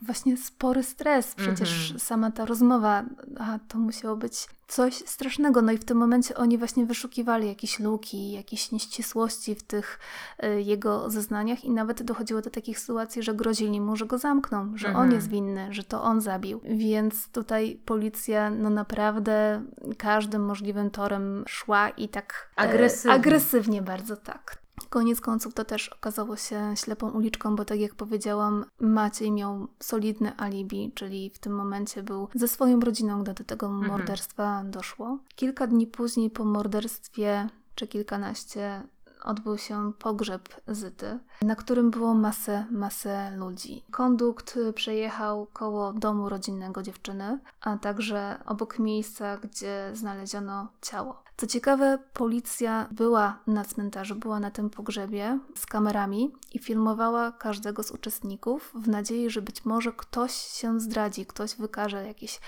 właśnie 0.02 0.38
spory 0.38 0.84
stres. 0.84 1.36
Przecież 1.36 1.90
mm 1.90 1.98
-hmm. 1.98 2.04
sama 2.04 2.32
ta 2.32 2.46
rozmowa, 2.46 3.04
a 3.40 3.60
to 3.68 3.78
musiało 3.78 4.16
być 4.16 4.48
coś 4.68 4.94
strasznego. 4.94 5.62
No 5.62 5.72
i 5.72 5.78
w 5.78 5.86
tym 5.86 5.98
momencie 5.98 6.36
oni 6.36 6.58
właśnie 6.58 6.86
wyszukiwali 6.86 7.48
jakieś 7.48 7.80
luki, 7.80 8.32
jakieś 8.32 8.72
nieścisłości 8.72 9.56
w 9.56 9.64
tych 9.64 10.00
y, 10.44 10.62
jego 10.62 11.10
zeznaniach 11.10 11.64
i 11.64 11.72
nawet 11.72 12.04
dochodziło 12.04 12.42
do 12.42 12.50
takich 12.50 12.80
sytuacji, 12.80 13.24
że 13.24 13.34
grozili 13.34 13.82
mu, 13.82 13.96
że 13.96 14.06
go 14.06 14.18
zamkną, 14.18 14.78
że 14.78 14.88
mm 14.88 14.98
-hmm. 14.98 15.00
on 15.00 15.04
mhm. 15.04 15.16
jest 15.16 15.30
winny, 15.30 15.74
że 15.74 15.84
to 15.84 16.04
on 16.04 16.22
zabił. 16.22 16.62
Więc 16.64 17.28
tutaj 17.28 17.80
policja 17.86 18.50
no 18.50 18.70
naprawdę 18.70 19.64
każdym 19.98 20.46
możliwym 20.46 20.92
torem 20.92 21.44
szła 21.48 21.90
i 21.90 22.10
tak 22.10 22.50
e, 22.58 22.60
agresywnie, 22.60 23.14
agresywnie 23.14 23.82
bardzo 23.82 24.18
tak. 24.18 24.65
Koniec 24.96 25.22
końców 25.22 25.54
to 25.54 25.66
też 25.66 25.90
okazało 25.90 26.36
się 26.36 26.74
ślepą 26.76 27.12
uliczką, 27.12 27.56
bo 27.56 27.66
tak 27.66 27.80
jak 27.80 27.96
powiedziałam, 27.96 28.66
Maciej 28.80 29.32
miał 29.32 29.68
solidne 29.80 30.36
alibi, 30.38 30.92
czyli 30.96 31.30
w 31.30 31.40
tym 31.40 31.54
momencie 31.56 32.04
był 32.04 32.28
ze 32.36 32.48
swoją 32.48 32.80
rodziną, 32.80 33.24
gdy 33.24 33.34
do 33.34 33.44
tego 33.44 33.66
mhm. 33.68 33.92
morderstwa 33.92 34.64
doszło. 34.64 35.20
Kilka 35.36 35.68
dni 35.68 35.88
później 35.88 36.30
po 36.30 36.46
morderstwie, 36.46 37.50
czy 37.76 37.88
kilkanaście, 37.88 38.84
odbył 39.26 39.58
się 39.58 39.94
pogrzeb 40.00 40.50
Zyty, 40.68 41.20
na 41.42 41.56
którym 41.56 41.92
było 41.92 42.14
masę, 42.14 42.66
masę 42.72 43.32
ludzi. 43.38 43.84
Kondukt 43.92 44.60
przejechał 44.76 45.48
koło 45.54 45.94
domu 45.94 46.30
rodzinnego 46.30 46.84
dziewczyny, 46.84 47.40
a 47.62 47.78
także 47.78 48.40
obok 48.46 48.80
miejsca, 48.80 49.38
gdzie 49.38 49.92
znaleziono 49.94 50.68
ciało. 50.82 51.26
Co 51.38 51.48
ciekawe, 51.48 52.00
policja 52.14 52.88
była 52.92 53.40
na 53.48 53.66
cmentarzu, 53.66 54.16
była 54.16 54.40
na 54.40 54.52
tym 54.52 54.70
pogrzebie 54.70 55.40
z 55.56 55.66
kamerami 55.66 56.34
i 56.54 56.60
filmowała 56.60 57.32
każdego 57.32 57.84
z 57.84 57.92
uczestników 57.92 58.72
w 58.76 58.88
nadziei, 58.88 59.30
że 59.30 59.42
być 59.42 59.66
może 59.66 59.92
ktoś 59.92 60.32
się 60.34 60.80
zdradzi, 60.80 61.26
ktoś 61.26 61.56
wykaże 61.56 62.08
jakieś 62.08 62.40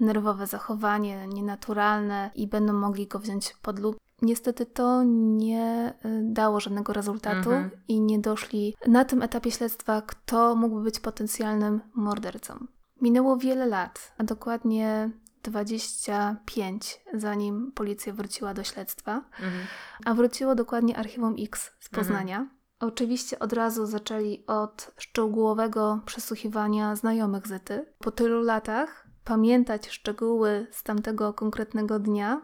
nerwowe 0.00 0.46
zachowanie, 0.46 1.26
nienaturalne 1.26 2.30
i 2.34 2.46
będą 2.46 2.72
mogli 2.72 3.06
go 3.06 3.18
wziąć 3.18 3.56
pod 3.62 3.78
lupę. 3.78 4.05
Niestety 4.22 4.66
to 4.66 5.02
nie 5.36 5.94
y, 6.04 6.20
dało 6.22 6.60
żadnego 6.60 6.92
rezultatu 6.92 7.50
mhm. 7.50 7.70
i 7.88 8.00
nie 8.00 8.18
doszli 8.18 8.74
na 8.86 9.04
tym 9.04 9.22
etapie 9.22 9.50
śledztwa, 9.50 10.02
kto 10.02 10.56
mógłby 10.56 10.82
być 10.82 11.00
potencjalnym 11.00 11.80
mordercą. 11.94 12.66
Minęło 13.00 13.36
wiele 13.36 13.66
lat, 13.66 14.14
a 14.18 14.24
dokładnie 14.24 15.10
25, 15.42 17.00
zanim 17.14 17.72
policja 17.72 18.12
wróciła 18.12 18.54
do 18.54 18.64
śledztwa, 18.64 19.16
mhm. 19.16 19.66
a 20.04 20.14
wróciło 20.14 20.54
dokładnie 20.54 20.96
Archiwum 20.96 21.34
X 21.38 21.70
z 21.80 21.88
Poznania. 21.88 22.36
Mhm. 22.38 22.56
Oczywiście 22.80 23.38
od 23.38 23.52
razu 23.52 23.86
zaczęli 23.86 24.44
od 24.46 24.92
szczegółowego 24.98 26.00
przesłuchiwania 26.06 26.96
znajomych 26.96 27.46
Zyty. 27.46 27.86
Po 27.98 28.10
tylu 28.10 28.42
latach 28.42 29.06
pamiętać 29.24 29.88
szczegóły 29.88 30.66
z 30.70 30.82
tamtego 30.82 31.32
konkretnego 31.32 31.98
dnia 31.98 32.42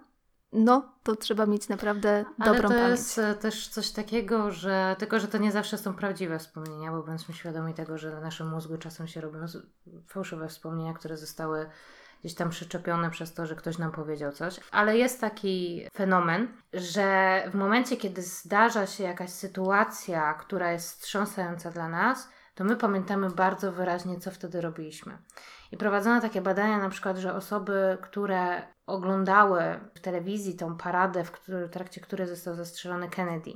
no, 0.53 0.93
to 1.03 1.17
trzeba 1.17 1.47
mieć 1.47 1.69
naprawdę 1.69 2.25
dobrą 2.39 2.69
pamięć. 2.69 2.73
Ale 2.73 2.85
to 2.85 2.91
jest 2.91 3.19
e, 3.19 3.35
też 3.35 3.69
coś 3.69 3.91
takiego, 3.91 4.51
że 4.51 4.97
tylko, 4.99 5.21
że 5.21 5.29
to 5.29 5.39
nie 5.39 5.53
zawsze 5.53 5.79
są 5.79 5.95
prawdziwe 5.95 6.39
wspomnienia, 6.39 6.91
bo 6.91 7.03
bądźmy 7.03 7.35
świadomi 7.35 7.75
tego, 7.75 7.99
że 7.99 8.17
w 8.17 8.23
naszym 8.23 8.51
mózgu 8.51 8.79
czasem 8.79 9.09
się 9.09 9.21
robią 9.21 9.39
fałszywe 10.07 10.49
wspomnienia, 10.49 10.95
które 10.95 11.17
zostały 11.17 11.67
gdzieś 12.21 12.35
tam 12.35 12.51
przyczepione 12.51 13.11
przez 13.11 13.35
to, 13.35 13.47
że 13.47 13.57
ktoś 13.57 13.79
nam 13.79 13.93
powiedział 13.93 14.33
coś. 14.33 14.61
Ale 14.71 14.99
jest 14.99 15.21
taki 15.21 15.87
fenomen, 15.95 16.49
że 16.73 17.43
w 17.51 17.55
momencie, 17.55 17.97
kiedy 17.97 18.23
zdarza 18.23 18.87
się 18.87 19.05
jakaś 19.05 19.31
sytuacja, 19.31 20.35
która 20.35 20.73
jest 20.73 20.91
wstrząsająca 21.01 21.71
dla 21.71 21.89
nas, 21.89 22.29
to 22.55 22.65
my 22.65 22.77
pamiętamy 22.77 23.31
bardzo 23.31 23.73
wyraźnie, 23.73 24.21
co 24.21 24.31
wtedy 24.31 24.61
robiliśmy. 24.61 25.19
I 25.73 25.77
prowadzono 25.77 26.21
takie 26.21 26.41
badania, 26.41 26.79
na 26.79 26.89
przykład, 26.89 27.19
że 27.19 27.35
osoby, 27.35 27.99
które 28.03 28.63
oglądały 28.87 29.63
w 29.95 30.01
telewizji 30.01 30.57
tą 30.57 30.77
paradę, 30.77 31.25
w, 31.25 31.33
w 31.49 31.71
trakcie 31.71 32.01
której 32.01 32.29
został 32.29 32.55
zastrzelony 32.55 33.09
Kennedy, 33.09 33.53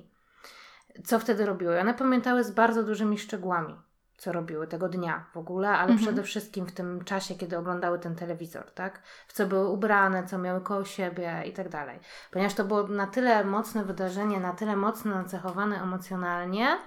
co 1.05 1.19
wtedy 1.19 1.47
robiły? 1.47 1.81
One 1.81 1.95
pamiętały 1.95 2.45
z 2.45 2.51
bardzo 2.51 2.83
dużymi 2.83 3.19
szczegółami 3.19 3.77
co 4.19 4.33
robiły 4.33 4.67
tego 4.67 4.89
dnia 4.89 5.25
w 5.33 5.37
ogóle, 5.37 5.69
ale 5.69 5.93
mhm. 5.93 5.99
przede 5.99 6.23
wszystkim 6.23 6.67
w 6.67 6.73
tym 6.73 7.05
czasie, 7.05 7.35
kiedy 7.35 7.59
oglądały 7.59 7.99
ten 7.99 8.17
telewizor, 8.17 8.71
tak? 8.71 9.03
W 9.29 9.33
co 9.33 9.47
były 9.47 9.69
ubrane, 9.69 10.27
co 10.27 10.39
miały 10.39 10.61
koło 10.61 10.85
siebie 10.85 11.43
i 11.47 11.53
tak 11.53 11.69
dalej. 11.69 12.01
Ponieważ 12.31 12.55
to 12.55 12.65
było 12.65 12.83
na 12.83 13.07
tyle 13.07 13.45
mocne 13.45 13.85
wydarzenie, 13.85 14.41
na 14.41 14.53
tyle 14.53 14.77
mocno 14.77 15.15
nacechowane 15.15 15.83
emocjonalnie, 15.83 16.79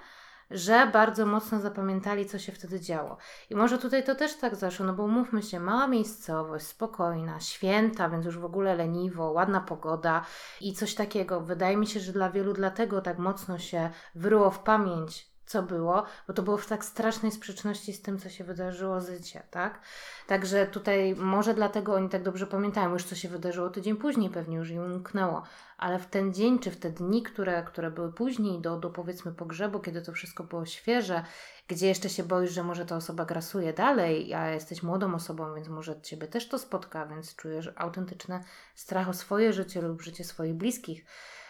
że 0.52 0.90
bardzo 0.94 1.26
mocno 1.26 1.60
zapamiętali, 1.60 2.26
co 2.26 2.40
się 2.40 2.52
wtedy 2.52 2.80
działo. 2.80 3.18
I 3.50 3.56
może 3.56 3.78
tutaj 3.78 4.04
to 4.04 4.16
też 4.16 4.36
tak 4.36 4.56
zaszło, 4.56 4.86
no 4.86 4.94
bo 4.94 5.08
mówmy 5.08 5.44
się, 5.44 5.60
mała 5.60 5.88
miejscowość, 5.88 6.66
spokojna, 6.66 7.40
święta, 7.40 8.10
więc 8.10 8.26
już 8.26 8.38
w 8.38 8.46
ogóle 8.46 8.76
leniwo, 8.76 9.32
ładna 9.32 9.62
pogoda 9.62 10.26
i 10.62 10.74
coś 10.74 10.96
takiego. 10.96 11.42
Wydaje 11.42 11.78
mi 11.78 11.88
się, 11.88 12.00
że 12.00 12.14
dla 12.14 12.30
wielu 12.30 12.54
dlatego 12.54 13.02
tak 13.02 13.20
mocno 13.20 13.58
się 13.60 13.90
wyryło 14.16 14.52
w 14.52 14.60
pamięć 14.60 15.30
co 15.50 15.64
było, 15.64 16.04
bo 16.28 16.34
to 16.34 16.44
było 16.44 16.58
w 16.58 16.66
tak 16.66 16.86
strasznej 16.86 17.32
sprzeczności 17.32 17.94
z 17.94 18.02
tym, 18.02 18.20
co 18.20 18.30
się 18.30 18.44
wydarzyło 18.44 19.02
z 19.02 19.10
życia, 19.10 19.42
tak? 19.52 19.80
Także 20.28 20.68
tutaj 20.68 21.16
może 21.16 21.54
dlatego 21.54 21.94
oni 21.94 22.10
tak 22.10 22.24
dobrze 22.24 22.48
pamiętają 22.48 22.94
już, 22.94 23.04
co 23.04 23.16
się 23.16 23.30
wydarzyło 23.30 23.70
tydzień 23.70 23.96
później, 23.96 24.30
pewnie 24.30 24.58
już 24.58 24.70
im 24.70 24.84
umknęło, 24.84 25.44
ale 25.78 26.00
w 26.00 26.06
ten 26.06 26.34
dzień, 26.34 26.60
czy 26.60 26.72
w 26.72 26.78
te 26.78 26.90
dni, 26.90 27.24
które, 27.24 27.64
które 27.64 27.92
były 27.92 28.14
później 28.14 28.62
do, 28.62 28.78
do 28.78 28.90
powiedzmy 28.90 29.32
pogrzebu, 29.32 29.80
kiedy 29.80 30.02
to 30.02 30.12
wszystko 30.12 30.44
było 30.44 30.66
świeże, 30.66 31.24
gdzie 31.68 31.88
jeszcze 31.88 32.10
się 32.10 32.24
boisz, 32.24 32.52
że 32.52 32.64
może 32.64 32.86
ta 32.86 32.96
osoba 32.96 33.26
grasuje 33.26 33.74
dalej, 33.74 34.34
a 34.34 34.50
jesteś 34.50 34.84
młodą 34.84 35.16
osobą, 35.16 35.56
więc 35.56 35.68
może 35.68 36.02
Ciebie 36.02 36.28
też 36.28 36.48
to 36.48 36.60
spotka, 36.60 37.06
więc 37.06 37.36
czujesz 37.36 37.72
autentyczny 37.76 38.44
strach 38.76 39.10
o 39.10 39.14
swoje 39.14 39.54
życie 39.54 39.82
lub 39.82 40.02
życie 40.02 40.24
swoich 40.24 40.54
bliskich. 40.54 41.06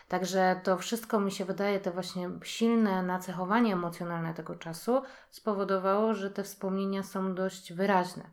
Także 0.09 0.61
to 0.63 0.77
wszystko 0.77 1.19
mi 1.19 1.31
się 1.31 1.45
wydaje, 1.45 1.79
te 1.79 1.91
właśnie 1.91 2.29
silne 2.43 3.03
nacechowanie 3.03 3.73
emocjonalne 3.73 4.33
tego 4.33 4.55
czasu 4.55 5.01
spowodowało, 5.29 6.13
że 6.13 6.31
te 6.31 6.43
wspomnienia 6.43 7.03
są 7.03 7.35
dość 7.35 7.73
wyraźne. 7.73 8.23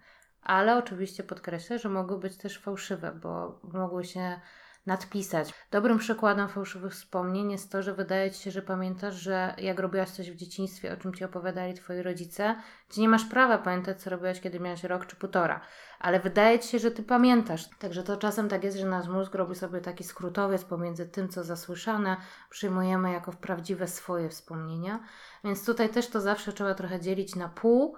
Ale 0.42 0.78
oczywiście 0.78 1.22
podkreślę, 1.22 1.78
że 1.78 1.88
mogły 1.88 2.18
być 2.18 2.36
też 2.36 2.58
fałszywe, 2.58 3.12
bo 3.12 3.60
mogły 3.62 4.04
się 4.04 4.40
nadpisać. 4.86 5.54
Dobrym 5.70 5.98
przykładem 5.98 6.48
fałszywych 6.48 6.92
wspomnień 6.92 7.52
jest 7.52 7.72
to, 7.72 7.82
że 7.82 7.94
wydaje 7.94 8.30
ci 8.30 8.42
się, 8.42 8.50
że 8.50 8.62
pamiętasz, 8.62 9.14
że 9.14 9.54
jak 9.58 9.78
robiłaś 9.78 10.10
coś 10.10 10.30
w 10.30 10.36
dzieciństwie, 10.36 10.92
o 10.92 10.96
czym 10.96 11.14
ci 11.14 11.24
opowiadali 11.24 11.74
twoi 11.74 12.02
rodzice, 12.02 12.56
gdzie 12.90 13.00
nie 13.00 13.08
masz 13.08 13.24
prawa 13.24 13.58
pamiętać, 13.58 14.02
co 14.02 14.10
robiłaś, 14.10 14.40
kiedy 14.40 14.60
miałaś 14.60 14.84
rok 14.84 15.06
czy 15.06 15.16
półtora, 15.16 15.60
ale 15.98 16.20
wydaje 16.20 16.58
ci 16.58 16.68
się, 16.68 16.78
że 16.78 16.90
ty 16.90 17.02
pamiętasz. 17.02 17.68
Także 17.78 18.02
to 18.02 18.16
czasem 18.16 18.48
tak 18.48 18.64
jest, 18.64 18.78
że 18.78 18.86
nasz 18.86 19.08
mózg 19.08 19.34
robi 19.34 19.54
sobie 19.54 19.80
taki 19.80 20.04
skrótowiec 20.04 20.64
pomiędzy 20.64 21.06
tym, 21.06 21.28
co 21.28 21.44
zasłyszane, 21.44 22.16
przyjmujemy 22.50 23.12
jako 23.12 23.32
prawdziwe 23.32 23.88
swoje 23.88 24.28
wspomnienia. 24.28 25.00
Więc 25.44 25.66
tutaj 25.66 25.88
też 25.88 26.08
to 26.08 26.20
zawsze 26.20 26.52
trzeba 26.52 26.74
trochę 26.74 27.00
dzielić 27.00 27.36
na 27.36 27.48
pół 27.48 27.96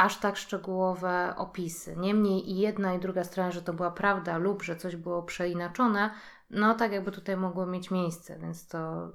aż 0.00 0.18
tak 0.18 0.36
szczegółowe 0.36 1.34
opisy. 1.36 1.96
Niemniej 1.96 2.50
i 2.50 2.58
jedna 2.58 2.94
i 2.94 3.00
druga 3.00 3.24
strona, 3.24 3.50
że 3.50 3.62
to 3.62 3.72
była 3.72 3.90
prawda 3.90 4.38
lub 4.38 4.62
że 4.62 4.76
coś 4.76 4.96
było 4.96 5.22
przeinaczone, 5.22 6.10
no 6.50 6.74
tak 6.74 6.92
jakby 6.92 7.12
tutaj 7.12 7.36
mogło 7.36 7.66
mieć 7.66 7.90
miejsce, 7.90 8.38
więc 8.38 8.68
to 8.68 9.08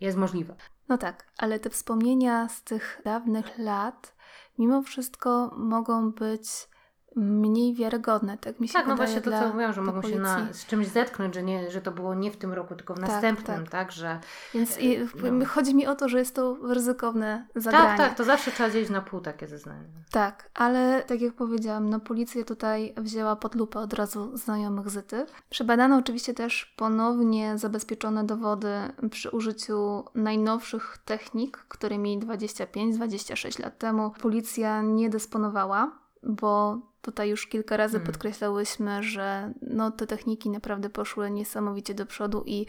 jest 0.00 0.18
możliwe. 0.18 0.56
No 0.88 0.98
tak, 0.98 1.26
ale 1.38 1.60
te 1.60 1.70
wspomnienia 1.70 2.48
z 2.48 2.62
tych 2.62 3.00
dawnych 3.04 3.58
lat 3.58 4.14
mimo 4.58 4.82
wszystko 4.82 5.50
mogą 5.56 6.12
być 6.12 6.68
mniej 7.16 7.74
wiarygodne, 7.74 8.38
tak 8.38 8.60
mi 8.60 8.68
się 8.68 8.72
tak. 8.72 8.82
Tak, 8.82 8.88
no 8.88 8.96
właśnie 8.96 9.20
to, 9.20 9.30
co 9.30 9.48
mówiłam, 9.48 9.72
że 9.72 9.82
mogą 9.82 10.00
policji. 10.00 10.16
się 10.16 10.22
na, 10.22 10.52
z 10.52 10.66
czymś 10.66 10.86
zetknąć, 10.86 11.34
że, 11.34 11.42
nie, 11.42 11.70
że 11.70 11.80
to 11.80 11.92
było 11.92 12.14
nie 12.14 12.30
w 12.30 12.36
tym 12.36 12.52
roku, 12.52 12.74
tylko 12.74 12.94
w 12.94 13.00
tak, 13.00 13.08
następnym, 13.08 13.60
tak? 13.60 13.70
tak 13.70 13.92
że, 13.92 14.20
Więc 14.54 14.78
i, 14.78 14.98
no. 15.32 15.46
chodzi 15.46 15.74
mi 15.74 15.86
o 15.86 15.94
to, 15.94 16.08
że 16.08 16.18
jest 16.18 16.34
to 16.34 16.56
ryzykowne 16.62 17.46
zagranie. 17.56 17.98
Tak, 17.98 18.08
tak, 18.08 18.16
to 18.16 18.24
zawsze 18.24 18.50
trzeba 18.50 18.70
dzielić 18.70 18.90
na 18.90 19.00
pół 19.00 19.20
takie 19.20 19.46
zeznania. 19.46 19.82
Tak, 20.10 20.50
ale 20.54 21.02
tak 21.06 21.20
jak 21.20 21.34
powiedziałam, 21.34 21.90
no 21.90 22.00
policja 22.00 22.44
tutaj 22.44 22.94
wzięła 22.96 23.36
pod 23.36 23.54
lupę 23.54 23.78
od 23.78 23.94
razu 23.94 24.36
znajomych 24.36 24.90
Zyty. 24.90 25.26
Przebadano 25.50 25.96
oczywiście 25.96 26.34
też 26.34 26.74
ponownie 26.76 27.58
zabezpieczone 27.58 28.24
dowody 28.24 28.74
przy 29.10 29.30
użyciu 29.30 30.04
najnowszych 30.14 30.98
technik, 31.04 31.56
którymi 31.56 32.20
25-26 32.20 33.62
lat 33.62 33.78
temu 33.78 34.10
policja 34.10 34.82
nie 34.82 35.10
dysponowała, 35.10 35.92
bo 36.22 36.78
Tutaj 37.02 37.30
już 37.30 37.46
kilka 37.46 37.76
razy 37.76 37.92
hmm. 37.92 38.06
podkreślałyśmy, 38.06 39.02
że 39.02 39.52
no, 39.62 39.90
te 39.90 40.06
techniki 40.06 40.50
naprawdę 40.50 40.90
poszły 40.90 41.30
niesamowicie 41.30 41.94
do 41.94 42.06
przodu 42.06 42.42
i 42.46 42.66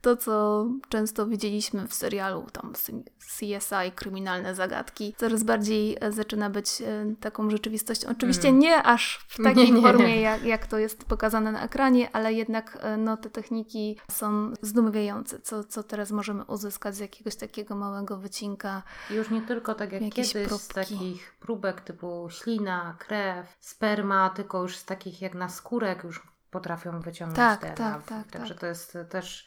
to, 0.00 0.16
co 0.16 0.66
często 0.88 1.26
widzieliśmy 1.26 1.88
w 1.88 1.94
serialu, 1.94 2.46
tam 2.52 2.72
CSI, 3.18 3.92
kryminalne 3.94 4.54
zagadki, 4.54 5.14
coraz 5.16 5.42
bardziej 5.42 5.96
e, 6.00 6.12
zaczyna 6.12 6.50
być 6.50 6.80
e, 6.80 7.14
taką 7.20 7.50
rzeczywistością. 7.50 8.08
Oczywiście 8.08 8.42
hmm. 8.42 8.58
nie 8.60 8.82
aż 8.82 9.26
w 9.28 9.42
takiej 9.42 9.64
nie, 9.64 9.72
nie, 9.72 9.82
formie, 9.82 10.06
nie. 10.06 10.20
Jak, 10.20 10.44
jak 10.44 10.66
to 10.66 10.78
jest 10.78 11.04
pokazane 11.04 11.52
na 11.52 11.64
ekranie, 11.64 12.08
ale 12.12 12.32
jednak 12.32 12.78
e, 12.80 12.96
no, 12.96 13.16
te 13.16 13.30
techniki 13.30 13.98
są 14.10 14.52
zdumiewające, 14.62 15.40
co, 15.40 15.64
co 15.64 15.82
teraz 15.82 16.10
możemy 16.10 16.44
uzyskać 16.44 16.96
z 16.96 16.98
jakiegoś 16.98 17.36
takiego 17.36 17.74
małego 17.74 18.16
wycinka. 18.16 18.82
Już 19.10 19.30
nie 19.30 19.42
tylko 19.42 19.74
tak 19.74 19.92
jak 19.92 20.02
kiedyś, 20.02 20.32
próbki. 20.32 20.58
z 20.58 20.68
takich 20.68 21.34
próbek 21.40 21.80
typu 21.80 22.28
ślina, 22.30 22.96
krew, 22.98 23.56
sperma, 23.74 24.30
tylko 24.30 24.62
już 24.62 24.76
z 24.76 24.84
takich 24.84 25.22
jak 25.22 25.34
na 25.34 25.48
skórek 25.48 26.04
już 26.04 26.22
potrafią 26.50 27.00
wyciągnąć 27.00 27.36
tak, 27.36 27.60
DNA. 27.60 27.74
Tak, 27.74 28.02
tak, 28.04 28.30
Także 28.30 28.54
tak. 28.54 28.60
to 28.60 28.66
jest 28.66 28.98
też 29.08 29.46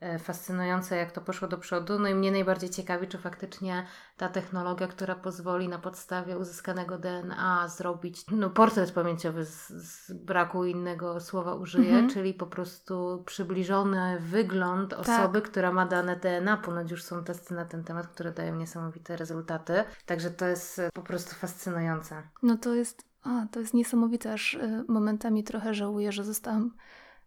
e, 0.00 0.18
fascynujące, 0.18 0.96
jak 0.96 1.12
to 1.12 1.20
poszło 1.20 1.48
do 1.48 1.58
przodu. 1.58 1.98
No 1.98 2.08
i 2.08 2.14
mnie 2.14 2.32
najbardziej 2.32 2.70
ciekawi, 2.70 3.08
czy 3.08 3.18
faktycznie 3.18 3.86
ta 4.16 4.28
technologia, 4.28 4.88
która 4.88 5.14
pozwoli 5.14 5.68
na 5.68 5.78
podstawie 5.78 6.38
uzyskanego 6.38 6.98
DNA 6.98 7.68
zrobić 7.68 8.24
no, 8.30 8.50
portret 8.50 8.92
pamięciowy, 8.92 9.44
z, 9.44 9.68
z 9.68 10.12
braku 10.12 10.64
innego 10.64 11.20
słowa 11.20 11.54
użyję, 11.54 11.90
mhm. 11.90 12.10
czyli 12.10 12.34
po 12.34 12.46
prostu 12.46 13.22
przybliżony 13.26 14.20
wygląd 14.20 14.90
tak. 14.90 15.00
osoby, 15.00 15.42
która 15.42 15.72
ma 15.72 15.86
dane 15.86 16.16
DNA. 16.16 16.56
Ponoć 16.56 16.90
już 16.90 17.02
są 17.02 17.24
testy 17.24 17.54
na 17.54 17.64
ten 17.64 17.84
temat, 17.84 18.06
które 18.06 18.32
dają 18.32 18.56
niesamowite 18.56 19.16
rezultaty. 19.16 19.84
Także 20.06 20.30
to 20.30 20.46
jest 20.46 20.80
po 20.94 21.02
prostu 21.02 21.34
fascynujące. 21.34 22.22
No 22.42 22.56
to 22.56 22.74
jest 22.74 23.11
a, 23.22 23.46
to 23.50 23.60
jest 23.60 23.74
niesamowite, 23.74 24.32
aż 24.32 24.54
y, 24.54 24.84
momentami 24.88 25.44
trochę 25.44 25.74
żałuję, 25.74 26.12
że 26.12 26.24
zostałam 26.24 26.70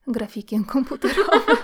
grafikiem 0.08 0.64
komputerowym. 0.74 1.58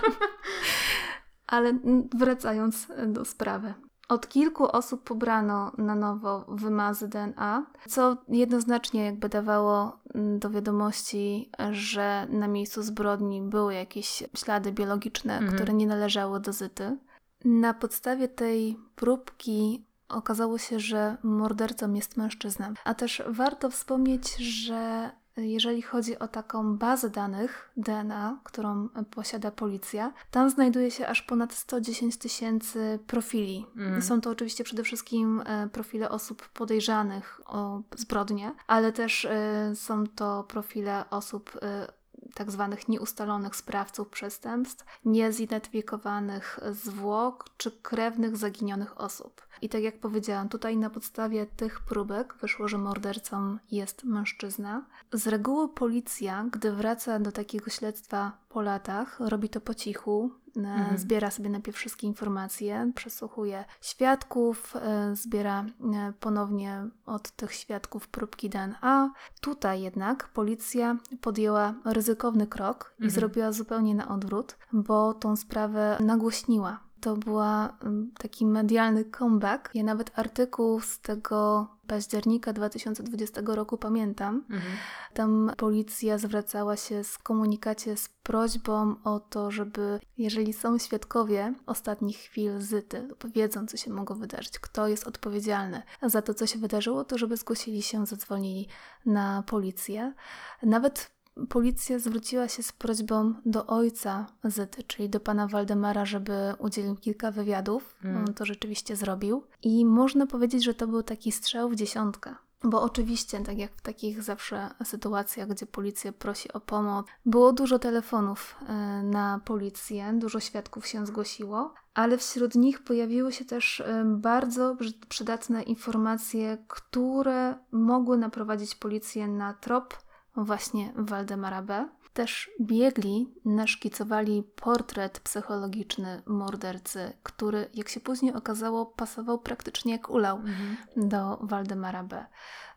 Ale 1.46 1.78
wracając 2.14 2.88
do 3.06 3.24
sprawy. 3.24 3.74
Od 4.08 4.28
kilku 4.28 4.64
osób 4.64 5.02
pobrano 5.04 5.72
na 5.78 5.94
nowo 5.94 6.44
wymazy 6.48 7.08
DNA, 7.08 7.66
co 7.88 8.16
jednoznacznie 8.28 9.04
jakby 9.04 9.28
dawało 9.28 9.98
do 10.38 10.50
wiadomości, 10.50 11.50
że 11.70 12.26
na 12.30 12.48
miejscu 12.48 12.82
zbrodni 12.82 13.42
były 13.42 13.74
jakieś 13.74 14.22
ślady 14.36 14.72
biologiczne, 14.72 15.34
mhm. 15.38 15.54
które 15.54 15.74
nie 15.74 15.86
należały 15.86 16.40
do 16.40 16.52
zyty. 16.52 16.98
Na 17.44 17.74
podstawie 17.74 18.28
tej 18.28 18.78
próbki 18.96 19.84
okazało 20.12 20.58
się, 20.58 20.80
że 20.80 21.16
mordercą 21.22 21.94
jest 21.94 22.16
mężczyzna. 22.16 22.72
A 22.84 22.94
też 22.94 23.22
warto 23.26 23.70
wspomnieć, 23.70 24.36
że 24.36 25.10
jeżeli 25.36 25.82
chodzi 25.82 26.18
o 26.18 26.28
taką 26.28 26.76
bazę 26.76 27.10
danych 27.10 27.70
DNA, 27.76 28.40
którą 28.44 28.88
posiada 28.88 29.50
policja, 29.50 30.12
tam 30.30 30.50
znajduje 30.50 30.90
się 30.90 31.06
aż 31.06 31.22
ponad 31.22 31.52
110 31.52 32.16
tysięcy 32.16 32.98
profili. 33.06 33.66
Mm. 33.76 34.02
Są 34.02 34.20
to 34.20 34.30
oczywiście 34.30 34.64
przede 34.64 34.82
wszystkim 34.82 35.42
e, 35.46 35.68
profile 35.68 36.10
osób 36.10 36.48
podejrzanych 36.48 37.40
o 37.46 37.82
zbrodnie, 37.96 38.52
ale 38.66 38.92
też 38.92 39.24
e, 39.24 39.72
są 39.74 40.06
to 40.06 40.44
profile 40.44 41.04
osób 41.10 41.58
e, 41.62 41.92
tak 42.34 42.50
zwanych 42.50 42.88
nieustalonych 42.88 43.56
sprawców 43.56 44.08
przestępstw, 44.08 44.84
niezidentyfikowanych 45.04 46.60
zwłok 46.70 47.44
czy 47.56 47.70
krewnych 47.70 48.36
zaginionych 48.36 49.00
osób. 49.00 49.42
I 49.62 49.68
tak 49.68 49.82
jak 49.82 50.00
powiedziałam, 50.00 50.48
tutaj 50.48 50.76
na 50.76 50.90
podstawie 50.90 51.46
tych 51.46 51.80
próbek 51.80 52.34
wyszło, 52.40 52.68
że 52.68 52.78
mordercą 52.78 53.58
jest 53.70 54.04
mężczyzna. 54.04 54.84
Z 55.12 55.26
reguły 55.26 55.68
policja, 55.68 56.46
gdy 56.52 56.72
wraca 56.72 57.18
do 57.18 57.32
takiego 57.32 57.70
śledztwa 57.70 58.32
po 58.48 58.62
latach, 58.62 59.20
robi 59.20 59.48
to 59.48 59.60
po 59.60 59.74
cichu, 59.74 60.30
e, 60.56 60.60
mhm. 60.60 60.98
zbiera 60.98 61.30
sobie 61.30 61.50
najpierw 61.50 61.76
wszystkie 61.76 62.06
informacje, 62.06 62.92
przesłuchuje 62.94 63.64
świadków, 63.80 64.76
e, 64.76 65.16
zbiera 65.16 65.64
e, 65.94 66.12
ponownie 66.20 66.86
od 67.06 67.30
tych 67.30 67.52
świadków 67.54 68.08
próbki 68.08 68.50
DNA. 68.50 69.12
Tutaj 69.40 69.82
jednak 69.82 70.28
policja 70.28 70.96
podjęła 71.20 71.74
ryzykowny 71.84 72.46
krok 72.46 72.90
mhm. 72.90 73.08
i 73.08 73.10
zrobiła 73.10 73.52
zupełnie 73.52 73.94
na 73.94 74.08
odwrót, 74.08 74.56
bo 74.72 75.14
tą 75.14 75.36
sprawę 75.36 75.96
nagłośniła 76.00 76.80
to 77.02 77.16
była 77.16 77.78
taki 78.18 78.46
medialny 78.46 79.04
comeback. 79.04 79.70
Ja 79.74 79.84
nawet 79.84 80.18
artykuł 80.18 80.80
z 80.80 81.00
tego 81.00 81.68
października 81.86 82.52
2020 82.52 83.40
roku 83.46 83.78
pamiętam. 83.78 84.44
Mhm. 84.50 84.72
Tam 85.14 85.52
policja 85.56 86.18
zwracała 86.18 86.76
się 86.76 87.04
z 87.04 87.18
komunikacie 87.18 87.96
z 87.96 88.08
prośbą 88.08 88.94
o 89.04 89.20
to, 89.20 89.50
żeby 89.50 90.00
jeżeli 90.18 90.52
są 90.52 90.78
świadkowie 90.78 91.54
ostatnich 91.66 92.16
chwil 92.16 92.60
zyty, 92.60 93.08
wiedzą 93.34 93.66
co 93.66 93.76
się 93.76 93.90
mogło 93.90 94.16
wydarzyć, 94.16 94.58
kto 94.58 94.88
jest 94.88 95.06
odpowiedzialny 95.06 95.82
za 96.02 96.22
to, 96.22 96.34
co 96.34 96.46
się 96.46 96.58
wydarzyło, 96.58 97.04
to 97.04 97.18
żeby 97.18 97.36
zgłosili 97.36 97.82
się, 97.82 98.06
zadzwonili 98.06 98.68
na 99.06 99.42
policję. 99.46 100.14
Nawet 100.62 101.10
Policja 101.48 101.98
zwróciła 101.98 102.48
się 102.48 102.62
z 102.62 102.72
prośbą 102.72 103.34
do 103.46 103.66
ojca 103.66 104.26
Zyty, 104.44 104.82
czyli 104.82 105.08
do 105.08 105.20
pana 105.20 105.46
Waldemara, 105.46 106.04
żeby 106.04 106.54
udzielił 106.58 106.96
kilka 106.96 107.30
wywiadów. 107.30 107.96
Mm. 108.04 108.16
On 108.16 108.34
to 108.34 108.44
rzeczywiście 108.44 108.96
zrobił. 108.96 109.42
I 109.62 109.84
można 109.84 110.26
powiedzieć, 110.26 110.64
że 110.64 110.74
to 110.74 110.86
był 110.86 111.02
taki 111.02 111.32
strzał 111.32 111.68
w 111.68 111.74
dziesiątkę. 111.74 112.34
Bo 112.64 112.82
oczywiście, 112.82 113.40
tak 113.40 113.58
jak 113.58 113.72
w 113.72 113.80
takich 113.80 114.22
zawsze 114.22 114.70
sytuacjach, 114.84 115.48
gdzie 115.48 115.66
policja 115.66 116.12
prosi 116.12 116.52
o 116.52 116.60
pomoc, 116.60 117.06
było 117.26 117.52
dużo 117.52 117.78
telefonów 117.78 118.56
e, 118.68 119.02
na 119.02 119.40
policję, 119.44 120.12
dużo 120.12 120.40
świadków 120.40 120.86
się 120.86 121.06
zgłosiło, 121.06 121.74
ale 121.94 122.18
wśród 122.18 122.54
nich 122.54 122.84
pojawiły 122.84 123.32
się 123.32 123.44
też 123.44 123.80
e, 123.80 124.04
bardzo 124.06 124.76
przydatne 125.08 125.62
informacje, 125.62 126.58
które 126.68 127.54
mogły 127.72 128.18
naprowadzić 128.18 128.74
policję 128.74 129.28
na 129.28 129.54
trop 129.54 130.01
właśnie 130.36 130.92
Waldemara 130.96 131.62
B. 131.62 131.88
Też 132.12 132.50
biegli 132.60 133.34
naszkicowali 133.44 134.42
portret 134.56 135.20
psychologiczny 135.20 136.22
mordercy, 136.26 137.12
który, 137.22 137.68
jak 137.74 137.88
się 137.88 138.00
później 138.00 138.34
okazało, 138.34 138.86
pasował 138.86 139.38
praktycznie 139.38 139.92
jak 139.92 140.10
ulał 140.10 140.36
mhm. 140.36 140.76
do 140.96 141.38
Waldemara 141.42 142.04
B. 142.04 142.26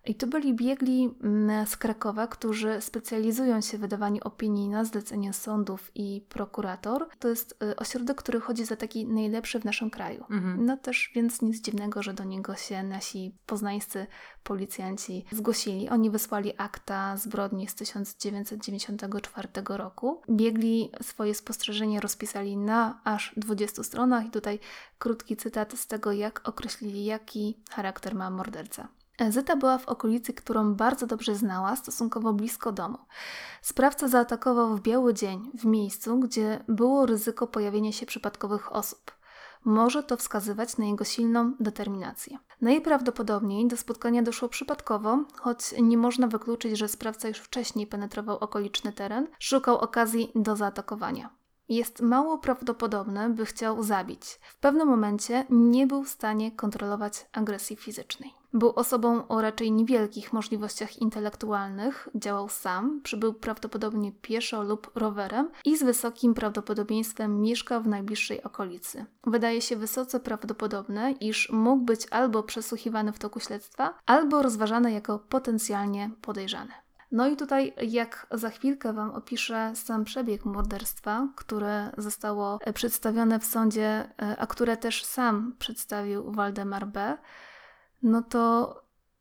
I 0.05 0.15
to 0.15 0.27
byli 0.27 0.53
biegli 0.53 1.15
mm, 1.23 1.67
z 1.67 1.77
Krakowa, 1.77 2.27
którzy 2.27 2.81
specjalizują 2.81 3.61
się 3.61 3.77
w 3.77 3.81
wydawaniu 3.81 4.21
opinii 4.23 4.69
na 4.69 4.85
zlecenie 4.85 5.33
sądów 5.33 5.91
i 5.95 6.25
prokurator. 6.29 7.07
To 7.19 7.27
jest 7.27 7.63
y, 7.63 7.75
ośrodek, 7.75 8.17
który 8.17 8.39
chodzi 8.39 8.65
za 8.65 8.75
taki 8.75 9.07
najlepszy 9.07 9.59
w 9.59 9.65
naszym 9.65 9.89
kraju. 9.89 10.25
Mhm. 10.29 10.65
No 10.65 10.77
też 10.77 11.11
więc 11.15 11.41
nic 11.41 11.61
dziwnego, 11.61 12.03
że 12.03 12.13
do 12.13 12.23
niego 12.23 12.55
się 12.55 12.83
nasi 12.83 13.35
poznańscy 13.45 14.07
policjanci 14.43 15.25
zgłosili. 15.31 15.89
Oni 15.89 16.09
wysłali 16.09 16.53
akta 16.57 17.17
zbrodni 17.17 17.67
z 17.67 17.75
1994 17.75 19.49
roku. 19.67 20.21
Biegli 20.29 20.91
swoje 21.01 21.35
spostrzeżenie 21.35 21.99
rozpisali 21.99 22.57
na 22.57 23.01
aż 23.03 23.33
20 23.37 23.83
stronach 23.83 24.25
i 24.25 24.29
tutaj 24.29 24.59
krótki 24.99 25.37
cytat 25.37 25.73
z 25.73 25.87
tego, 25.87 26.11
jak 26.11 26.49
określili, 26.49 27.05
jaki 27.05 27.57
charakter 27.69 28.15
ma 28.15 28.29
morderca. 28.29 28.87
Zyta 29.29 29.55
była 29.55 29.77
w 29.77 29.87
okolicy, 29.87 30.33
którą 30.33 30.73
bardzo 30.73 31.07
dobrze 31.07 31.35
znała, 31.35 31.75
stosunkowo 31.75 32.33
blisko 32.33 32.71
domu. 32.71 32.97
Sprawca 33.61 34.07
zaatakował 34.07 34.75
w 34.75 34.81
biały 34.81 35.13
dzień, 35.13 35.51
w 35.53 35.65
miejscu, 35.65 36.19
gdzie 36.19 36.63
było 36.67 37.05
ryzyko 37.05 37.47
pojawienia 37.47 37.91
się 37.91 38.05
przypadkowych 38.05 38.75
osób. 38.75 39.11
Może 39.65 40.03
to 40.03 40.17
wskazywać 40.17 40.77
na 40.77 40.85
jego 40.85 41.03
silną 41.03 41.51
determinację. 41.59 42.37
Najprawdopodobniej 42.61 43.67
do 43.67 43.77
spotkania 43.77 44.21
doszło 44.21 44.49
przypadkowo, 44.49 45.23
choć 45.33 45.59
nie 45.81 45.97
można 45.97 46.27
wykluczyć, 46.27 46.77
że 46.77 46.87
sprawca 46.87 47.27
już 47.27 47.37
wcześniej 47.37 47.87
penetrował 47.87 48.37
okoliczny 48.37 48.93
teren, 48.93 49.27
szukał 49.39 49.77
okazji 49.77 50.31
do 50.35 50.55
zaatakowania 50.55 51.29
jest 51.69 52.01
mało 52.01 52.37
prawdopodobne, 52.37 53.29
by 53.29 53.45
chciał 53.45 53.83
zabić. 53.83 54.39
W 54.41 54.57
pewnym 54.57 54.87
momencie 54.87 55.45
nie 55.49 55.87
był 55.87 56.03
w 56.03 56.09
stanie 56.09 56.51
kontrolować 56.51 57.25
agresji 57.33 57.75
fizycznej. 57.75 58.33
Był 58.55 58.73
osobą 58.75 59.27
o 59.27 59.41
raczej 59.41 59.71
niewielkich 59.71 60.33
możliwościach 60.33 61.01
intelektualnych, 61.01 62.09
działał 62.15 62.49
sam, 62.49 63.01
przybył 63.03 63.33
prawdopodobnie 63.33 64.11
pieszo 64.11 64.63
lub 64.63 64.91
rowerem 64.95 65.49
i 65.65 65.77
z 65.77 65.83
wysokim 65.83 66.33
prawdopodobieństwem 66.33 67.41
mieszkał 67.41 67.81
w 67.81 67.87
najbliższej 67.87 68.43
okolicy. 68.43 69.05
Wydaje 69.23 69.61
się 69.61 69.75
wysoce 69.75 70.19
prawdopodobne, 70.19 71.11
iż 71.11 71.49
mógł 71.51 71.83
być 71.85 72.07
albo 72.11 72.43
przesłuchiwany 72.43 73.11
w 73.11 73.19
toku 73.19 73.39
śledztwa, 73.39 73.93
albo 74.05 74.41
rozważany 74.41 74.91
jako 74.91 75.19
potencjalnie 75.19 76.11
podejrzany. 76.21 76.71
No 77.11 77.27
i 77.27 77.35
tutaj, 77.35 77.73
jak 77.81 78.27
za 78.31 78.49
chwilkę 78.49 78.93
Wam 78.93 79.11
opiszę 79.11 79.71
sam 79.75 80.03
przebieg 80.05 80.45
morderstwa, 80.45 81.27
które 81.35 81.91
zostało 81.97 82.59
e, 82.61 82.73
przedstawione 82.73 83.39
w 83.39 83.45
sądzie, 83.45 84.09
e, 84.21 84.37
a 84.37 84.47
które 84.47 84.77
też 84.77 85.03
sam 85.03 85.55
przedstawił 85.59 86.31
Waldemar 86.31 86.87
B., 86.87 87.17
no 88.03 88.21
to 88.21 88.75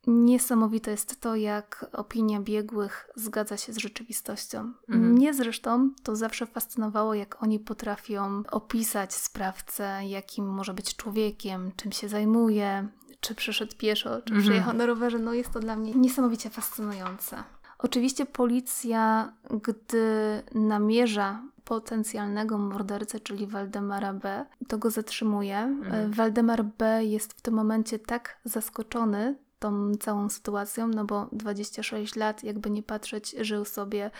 niesamowite 0.07 0.91
jest 0.91 1.21
to, 1.21 1.35
jak 1.35 1.85
opinia 1.93 2.41
biegłych 2.41 3.09
zgadza 3.15 3.57
się 3.57 3.73
z 3.73 3.77
rzeczywistością. 3.77 4.59
Mhm. 4.59 5.11
Mnie 5.11 5.33
zresztą 5.33 5.91
to 6.03 6.15
zawsze 6.15 6.45
fascynowało, 6.45 7.13
jak 7.13 7.43
oni 7.43 7.59
potrafią 7.59 8.43
opisać 8.51 9.13
sprawcę, 9.13 9.99
jakim 10.07 10.45
może 10.45 10.73
być 10.73 10.95
człowiekiem, 10.95 11.71
czym 11.75 11.91
się 11.91 12.09
zajmuje, 12.09 12.87
czy 13.19 13.35
przeszedł 13.35 13.75
pieszo, 13.77 14.09
czy 14.09 14.33
mhm. 14.33 14.41
przyjechał 14.41 14.73
na 14.73 14.85
rowerze. 14.85 15.19
No 15.19 15.33
jest 15.33 15.51
to 15.51 15.59
dla 15.59 15.75
mnie 15.75 15.93
niesamowicie 15.93 16.49
fascynujące. 16.49 17.43
Oczywiście 17.85 18.25
policja, 18.25 19.33
gdy 19.63 20.43
namierza 20.55 21.41
potencjalnego 21.63 22.57
mordercę, 22.57 23.19
czyli 23.19 23.47
Waldemara 23.47 24.13
B., 24.13 24.45
to 24.67 24.77
go 24.77 24.91
zatrzymuje. 24.91 25.57
Mhm. 25.57 26.11
Waldemar 26.11 26.63
B. 26.63 27.05
jest 27.05 27.33
w 27.33 27.41
tym 27.41 27.53
momencie 27.53 27.99
tak 27.99 28.39
zaskoczony 28.43 29.35
tą 29.59 29.95
całą 29.95 30.29
sytuacją, 30.29 30.87
no 30.87 31.05
bo 31.05 31.27
26 31.31 32.15
lat, 32.15 32.43
jakby 32.43 32.69
nie 32.69 32.83
patrzeć, 32.83 33.35
żył 33.39 33.65
sobie 33.65 34.11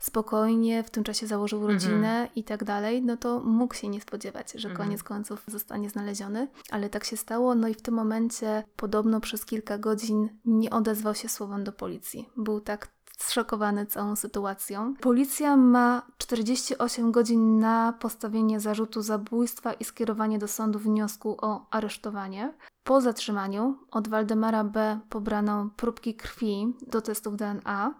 spokojnie, 0.00 0.82
w 0.82 0.90
tym 0.90 1.04
czasie 1.04 1.26
założył 1.26 1.58
mhm. 1.58 1.74
rodzinę 1.74 2.08
mhm. 2.08 2.28
i 2.36 2.44
tak 2.44 2.64
dalej, 2.64 3.02
no 3.02 3.16
to 3.16 3.40
mógł 3.40 3.74
się 3.74 3.88
nie 3.88 4.00
spodziewać, 4.00 4.52
że 4.52 4.68
mhm. 4.68 4.86
koniec 4.86 5.02
końców 5.02 5.44
zostanie 5.46 5.90
znaleziony, 5.90 6.48
ale 6.70 6.90
tak 6.90 7.04
się 7.04 7.16
stało, 7.16 7.54
no 7.54 7.68
i 7.68 7.74
w 7.74 7.82
tym 7.82 7.94
momencie 7.94 8.64
podobno 8.76 9.20
przez 9.20 9.44
kilka 9.44 9.78
godzin 9.78 10.28
nie 10.44 10.70
odezwał 10.70 11.14
się 11.14 11.28
słowem 11.28 11.64
do 11.64 11.72
policji. 11.72 12.28
Był 12.36 12.60
tak 12.60 12.88
zszokowany 13.22 13.86
całą 13.86 14.16
sytuacją. 14.16 14.94
Policja 15.00 15.56
ma 15.56 16.02
48 16.18 17.12
godzin 17.12 17.58
na 17.58 17.92
postawienie 17.92 18.60
zarzutu 18.60 19.02
zabójstwa 19.02 19.72
i 19.72 19.84
skierowanie 19.84 20.38
do 20.38 20.48
sądu 20.48 20.78
wniosku 20.78 21.36
o 21.40 21.66
aresztowanie. 21.70 22.54
Po 22.84 23.00
zatrzymaniu 23.00 23.78
od 23.90 24.08
Waldemara 24.08 24.64
B. 24.64 25.00
pobrano 25.08 25.70
próbki 25.76 26.14
krwi 26.14 26.74
do 26.86 27.00
testów 27.00 27.36
DNA 27.36 27.94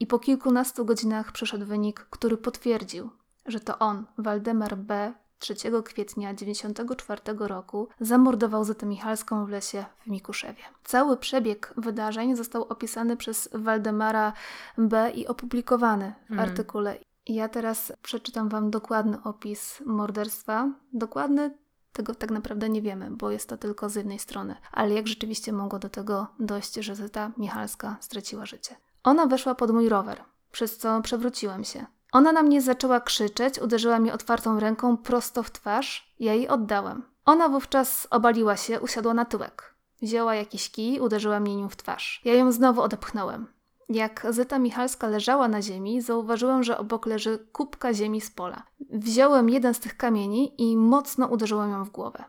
i 0.00 0.06
po 0.06 0.18
kilkunastu 0.18 0.84
godzinach 0.84 1.32
przyszedł 1.32 1.66
wynik, 1.66 2.06
który 2.10 2.36
potwierdził, 2.36 3.10
że 3.46 3.60
to 3.60 3.78
on, 3.78 4.06
Waldemar 4.18 4.76
B., 4.76 5.12
3 5.38 5.54
kwietnia 5.84 6.34
1994 6.34 7.48
roku 7.48 7.88
zamordował 8.00 8.64
Zetę 8.64 8.86
Michalską 8.86 9.46
w 9.46 9.48
lesie 9.48 9.84
w 10.00 10.06
Mikuszewie. 10.06 10.62
Cały 10.84 11.16
przebieg 11.16 11.74
wydarzeń 11.76 12.36
został 12.36 12.64
opisany 12.64 13.16
przez 13.16 13.48
Waldemara 13.52 14.32
B. 14.78 15.10
i 15.10 15.26
opublikowany 15.26 16.14
w 16.28 16.32
mm. 16.32 16.44
artykule. 16.44 16.98
Ja 17.26 17.48
teraz 17.48 17.92
przeczytam 18.02 18.48
Wam 18.48 18.70
dokładny 18.70 19.22
opis 19.22 19.82
morderstwa. 19.86 20.70
Dokładny 20.92 21.58
tego 21.92 22.14
tak 22.14 22.30
naprawdę 22.30 22.68
nie 22.68 22.82
wiemy, 22.82 23.10
bo 23.10 23.30
jest 23.30 23.48
to 23.48 23.56
tylko 23.56 23.88
z 23.88 23.94
jednej 23.94 24.18
strony. 24.18 24.56
Ale 24.72 24.94
jak 24.94 25.06
rzeczywiście 25.06 25.52
mogło 25.52 25.78
do 25.78 25.88
tego 25.88 26.26
dojść, 26.38 26.74
że 26.74 26.94
Zeta 26.94 27.32
Michalska 27.36 27.96
straciła 28.00 28.46
życie? 28.46 28.76
Ona 29.04 29.26
weszła 29.26 29.54
pod 29.54 29.70
mój 29.70 29.88
rower, 29.88 30.24
przez 30.52 30.78
co 30.78 31.02
przewróciłem 31.02 31.64
się. 31.64 31.86
Ona 32.12 32.32
na 32.32 32.42
mnie 32.42 32.62
zaczęła 32.62 33.00
krzyczeć, 33.00 33.58
uderzyła 33.58 33.98
mnie 33.98 34.14
otwartą 34.14 34.60
ręką 34.60 34.96
prosto 34.96 35.42
w 35.42 35.50
twarz. 35.50 36.14
Ja 36.20 36.34
jej 36.34 36.48
oddałem. 36.48 37.02
Ona 37.24 37.48
wówczas 37.48 38.06
obaliła 38.10 38.56
się, 38.56 38.80
usiadła 38.80 39.14
na 39.14 39.24
tyłek. 39.24 39.74
Wzięła 40.02 40.34
jakiś 40.34 40.70
kij, 40.70 41.00
uderzyła 41.00 41.40
mnie 41.40 41.56
nim 41.56 41.68
w 41.68 41.76
twarz. 41.76 42.20
Ja 42.24 42.34
ją 42.34 42.52
znowu 42.52 42.82
odepchnąłem. 42.82 43.46
Jak 43.88 44.26
Zyta 44.30 44.58
Michalska 44.58 45.08
leżała 45.08 45.48
na 45.48 45.62
ziemi, 45.62 46.00
zauważyłem, 46.00 46.62
że 46.62 46.78
obok 46.78 47.06
leży 47.06 47.46
kubka 47.52 47.94
ziemi 47.94 48.20
z 48.20 48.30
pola. 48.30 48.62
Wziąłem 48.90 49.48
jeden 49.50 49.74
z 49.74 49.80
tych 49.80 49.96
kamieni 49.96 50.62
i 50.62 50.76
mocno 50.76 51.26
uderzyłem 51.26 51.70
ją 51.70 51.84
w 51.84 51.90
głowę. 51.90 52.24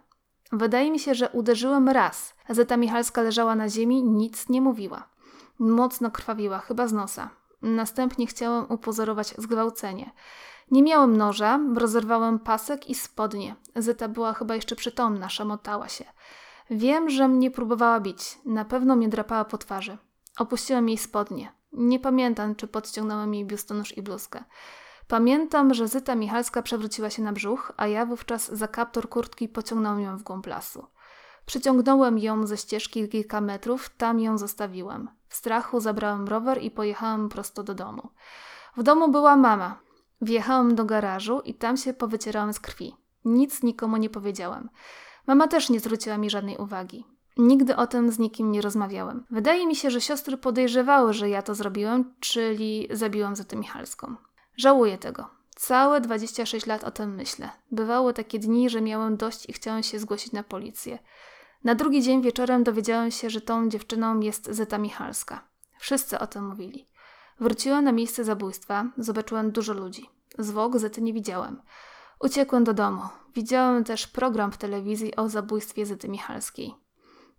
Wydaje 0.52 0.92
mi 0.92 1.00
się, 1.00 1.16
że 1.16 1.30
uderzyłem 1.30 1.90
raz. 1.90 2.36
Zyta 2.50 2.78
Michalska 2.78 3.22
leżała 3.22 3.56
na 3.56 3.70
ziemi, 3.70 4.04
nic 4.04 4.50
nie 4.50 4.62
mówiła. 4.62 5.10
Mocno 5.60 6.12
krwawiła, 6.12 6.60
chyba 6.60 6.88
z 6.88 6.94
nosa. 6.94 7.30
Następnie 7.62 8.28
chciałem 8.28 8.66
upozorować 8.70 9.34
zgwałcenie. 9.38 10.12
Nie 10.72 10.84
miałem 10.84 11.18
noża, 11.18 11.60
rozerwałem 11.76 12.40
pasek 12.40 12.90
i 12.90 12.96
spodnie. 12.96 13.56
Zyta 13.76 14.08
była 14.08 14.34
chyba 14.34 14.56
jeszcze 14.56 14.76
przytomna, 14.76 15.30
szamotała 15.30 15.88
się. 15.88 16.06
Wiem, 16.70 17.10
że 17.10 17.28
mnie 17.28 17.52
próbowała 17.52 18.00
bić. 18.00 18.40
Na 18.46 18.66
pewno 18.66 18.96
mnie 18.96 19.10
drapała 19.10 19.46
po 19.46 19.58
twarzy. 19.58 19.98
Opuściłem 20.40 20.90
jej 20.90 20.98
spodnie. 20.98 21.52
Nie 21.74 22.00
pamiętam, 22.00 22.56
czy 22.56 22.68
podciągnąłem 22.68 23.34
jej 23.34 23.46
biustonosz 23.46 23.98
i 23.98 24.02
bluzkę. 24.02 24.44
Pamiętam, 25.08 25.74
że 25.74 25.88
Zyta 25.88 26.16
Michalska 26.16 26.62
przewróciła 26.62 27.10
się 27.10 27.22
na 27.22 27.34
brzuch, 27.34 27.72
a 27.78 27.88
ja 27.88 28.06
wówczas 28.06 28.52
za 28.52 28.68
kaptur 28.68 29.10
kurtki 29.10 29.50
pociągnąłem 29.50 30.02
ją 30.02 30.18
w 30.18 30.24
głąb 30.24 30.48
lasu. 30.48 30.88
Przyciągnąłem 31.50 32.20
ją 32.20 32.48
ze 32.48 32.58
ścieżki 32.58 33.10
kilka 33.10 33.42
metrów, 33.42 33.90
tam 33.90 34.20
ją 34.20 34.38
zostawiłem. 34.38 35.10
W 35.28 35.36
strachu 35.36 35.80
zabrałem 35.80 36.28
rower 36.28 36.64
i 36.64 36.72
pojechałem 36.72 37.30
prosto 37.30 37.64
do 37.64 37.76
domu. 37.76 38.10
W 38.78 38.84
domu 38.84 39.12
była 39.12 39.36
mama. 39.36 39.80
Wjechałem 40.22 40.76
do 40.76 40.86
garażu 40.86 41.42
i 41.46 41.54
tam 41.54 41.78
się 41.78 41.94
powycierałem 41.94 42.54
z 42.54 42.60
krwi. 42.60 42.96
Nic 43.26 43.64
nikomu 43.64 43.98
nie 43.98 44.10
powiedziałem. 44.10 44.70
Mama 45.28 45.48
też 45.48 45.70
nie 45.70 45.80
zwróciła 45.80 46.18
mi 46.18 46.30
żadnej 46.30 46.58
uwagi. 46.58 47.06
Nigdy 47.38 47.76
o 47.76 47.88
tym 47.88 48.12
z 48.12 48.20
nikim 48.20 48.52
nie 48.52 48.62
rozmawiałem. 48.62 49.26
Wydaje 49.32 49.68
mi 49.68 49.76
się, 49.76 49.92
że 49.92 50.02
siostry 50.02 50.38
podejrzewały, 50.38 51.14
że 51.14 51.30
ja 51.30 51.42
to 51.42 51.56
zrobiłem, 51.56 52.14
czyli 52.20 52.88
zabiłam 52.92 53.36
Zetę 53.36 53.56
Michalską. 53.56 54.16
Żałuję 54.58 54.98
tego. 54.98 55.30
Całe 55.56 56.02
26 56.02 56.66
lat 56.66 56.84
o 56.84 56.92
tym 56.92 57.16
myślę. 57.16 57.50
Bywały 57.72 58.14
takie 58.14 58.40
dni, 58.40 58.70
że 58.70 58.82
miałem 58.82 59.18
dość 59.18 59.50
i 59.50 59.54
chciałem 59.54 59.84
się 59.84 60.00
zgłosić 60.00 60.32
na 60.32 60.44
policję. 60.44 61.00
Na 61.64 61.76
drugi 61.76 62.02
dzień 62.02 62.22
wieczorem 62.22 62.64
dowiedziałem 62.64 63.12
się, 63.12 63.30
że 63.30 63.42
tą 63.42 63.70
dziewczyną 63.70 64.20
jest 64.20 64.46
Zeta 64.52 64.78
Michalska. 64.78 65.44
Wszyscy 65.80 66.20
o 66.20 66.28
tym 66.28 66.48
mówili. 66.48 66.88
Wróciłam 67.40 67.84
na 67.84 67.92
miejsce 67.92 68.24
zabójstwa, 68.24 68.86
zobaczyłam 68.98 69.52
dużo 69.52 69.74
ludzi. 69.74 70.10
Zwłok 70.38 70.78
Zety 70.78 71.02
nie 71.02 71.14
widziałem. 71.14 71.62
Uciekłem 72.20 72.64
do 72.64 72.74
domu. 72.74 73.02
Widziałem 73.36 73.84
też 73.84 74.08
program 74.08 74.52
w 74.52 74.58
telewizji 74.58 75.16
o 75.16 75.30
zabójstwie 75.30 75.86
Zety 75.86 76.10
Michalskiej. 76.10 76.76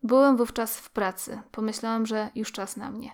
Byłem 0.03 0.37
wówczas 0.37 0.77
w 0.77 0.91
pracy. 0.91 1.41
Pomyślałem, 1.51 2.07
że 2.07 2.31
już 2.35 2.53
czas 2.53 2.77
na 2.77 2.91
mnie. 2.91 3.11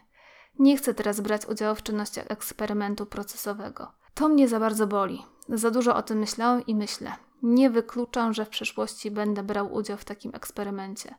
Nie 0.59 0.77
chcę 0.77 0.95
teraz 0.95 1.21
brać 1.21 1.47
udziału 1.47 1.75
w 1.75 1.83
czynnościach 1.83 2.25
eksperymentu 2.29 3.07
procesowego. 3.07 3.93
To 4.15 4.29
mnie 4.29 4.49
za 4.49 4.61
bardzo 4.61 4.87
boli. 4.87 5.23
Za 5.49 5.71
dużo 5.71 5.97
o 5.97 6.03
tym 6.03 6.19
myślałem 6.19 6.67
i 6.67 6.75
myślę. 6.75 7.13
Nie 7.43 7.71
wykluczam, 7.71 8.35
że 8.35 8.45
w 8.45 8.49
przyszłości 8.49 9.11
będę 9.11 9.43
brał 9.43 9.75
udział 9.75 9.97
w 9.97 10.05
takim 10.05 10.35
eksperymencie. 10.35 11.15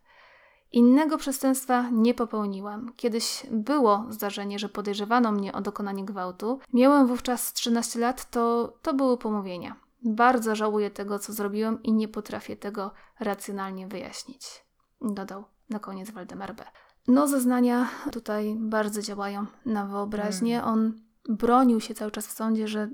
Innego 0.71 1.17
przestępstwa 1.17 1.89
nie 1.91 2.13
popełniłam. 2.13 2.93
Kiedyś 2.95 3.45
było 3.51 4.05
zdarzenie, 4.09 4.59
że 4.59 4.69
podejrzewano 4.69 5.31
mnie 5.31 5.53
o 5.53 5.61
dokonanie 5.61 6.05
gwałtu. 6.05 6.59
Miałem 6.73 7.07
wówczas 7.07 7.53
13 7.53 7.99
lat, 7.99 8.29
to, 8.29 8.73
to 8.81 8.93
były 8.93 9.17
pomówienia. 9.17 9.75
Bardzo 10.03 10.55
żałuję 10.55 10.91
tego, 10.91 11.19
co 11.19 11.33
zrobiłam 11.33 11.83
i 11.83 11.93
nie 11.93 12.07
potrafię 12.07 12.55
tego 12.55 12.91
racjonalnie 13.19 13.87
wyjaśnić. 13.87 14.65
Dodał 15.01 15.43
na 15.69 15.79
koniec 15.79 16.11
Waldemar 16.11 16.55
B. 16.55 16.63
No, 17.07 17.27
zeznania 17.27 17.89
tutaj 18.11 18.55
bardzo 18.59 19.01
działają 19.01 19.45
na 19.65 19.85
wyobraźnię. 19.85 20.59
Hmm. 20.59 20.73
On 20.73 20.93
bronił 21.29 21.81
się 21.81 21.93
cały 21.93 22.11
czas 22.11 22.27
w 22.27 22.31
sądzie, 22.31 22.67
że 22.67 22.89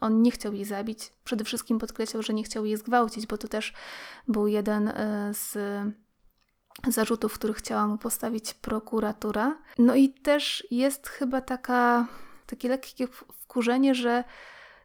on 0.00 0.22
nie 0.22 0.30
chciał 0.30 0.52
jej 0.52 0.64
zabić. 0.64 1.12
Przede 1.24 1.44
wszystkim 1.44 1.78
podkreślał, 1.78 2.22
że 2.22 2.34
nie 2.34 2.42
chciał 2.44 2.66
jej 2.66 2.76
zgwałcić, 2.76 3.26
bo 3.26 3.38
to 3.38 3.48
też 3.48 3.72
był 4.28 4.46
jeden 4.46 4.88
e, 4.88 5.30
z 5.34 5.58
zarzutów, 6.88 7.34
których 7.34 7.56
chciała 7.56 7.86
mu 7.86 7.98
postawić 7.98 8.54
prokuratura. 8.54 9.58
No 9.78 9.94
i 9.94 10.08
też 10.08 10.66
jest 10.70 11.08
chyba 11.08 11.40
taka, 11.40 12.06
takie 12.46 12.68
lekkie 12.68 13.06
wkurzenie, 13.32 13.94
że 13.94 14.24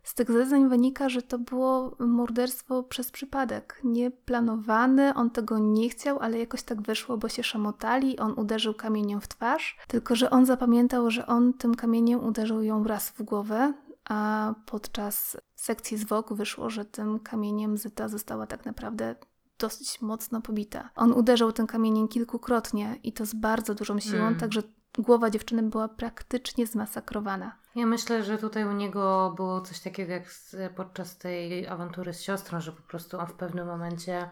z 0.04 0.14
tych 0.14 0.32
zeznań 0.32 0.70
wynika, 0.70 1.10
że 1.10 1.22
to 1.22 1.40
było 1.40 1.96
morderstwo 2.00 2.84
przez 2.84 3.12
przypadek, 3.12 3.80
nieplanowane, 3.84 5.14
on 5.16 5.30
tego 5.30 5.60
nie 5.60 5.90
chciał, 5.90 6.20
ale 6.20 6.40
jakoś 6.40 6.64
tak 6.64 6.82
wyszło, 6.82 7.18
bo 7.18 7.30
się 7.30 7.44
szamotali, 7.44 8.20
on 8.20 8.34
uderzył 8.40 8.74
kamieniem 8.74 9.22
w 9.22 9.28
twarz, 9.28 9.78
tylko 9.88 10.16
że 10.16 10.30
on 10.30 10.46
zapamiętał, 10.46 11.12
że 11.12 11.28
on 11.28 11.54
tym 11.54 11.76
kamieniem 11.76 12.24
uderzył 12.24 12.64
ją 12.64 12.84
raz 12.84 13.10
w 13.10 13.24
głowę, 13.24 13.74
a 14.10 14.54
podczas 14.66 15.38
sekcji 15.56 15.98
zwłok 15.98 16.34
wyszło, 16.34 16.70
że 16.70 16.86
tym 16.86 17.20
kamieniem 17.20 17.78
Zyta 17.78 18.08
została 18.08 18.48
tak 18.48 18.66
naprawdę 18.66 19.16
dosyć 19.60 20.02
mocno 20.02 20.42
pobita. 20.42 20.90
On 20.96 21.14
uderzał 21.14 21.52
tym 21.52 21.68
kamieniem 21.68 22.08
kilkukrotnie 22.08 23.00
i 23.04 23.14
to 23.14 23.26
z 23.26 23.34
bardzo 23.34 23.76
dużą 23.76 24.00
siłą, 24.00 24.22
mm. 24.22 24.40
także 24.40 24.64
głowa 24.98 25.30
dziewczyny 25.30 25.64
była 25.64 25.88
praktycznie 25.88 26.68
zmasakrowana. 26.68 27.58
Ja 27.76 27.86
myślę, 27.86 28.24
że 28.24 28.38
tutaj 28.38 28.66
u 28.66 28.72
niego 28.72 29.34
było 29.36 29.62
coś 29.62 29.80
takiego 29.80 30.12
jak 30.14 30.24
podczas 30.76 31.18
tej 31.18 31.68
awantury 31.68 32.14
z 32.14 32.22
siostrą, 32.22 32.62
że 32.62 32.72
po 32.72 32.82
prostu 32.82 33.20
on 33.20 33.28
w 33.28 33.34
pewnym 33.34 33.68
momencie 33.68 34.30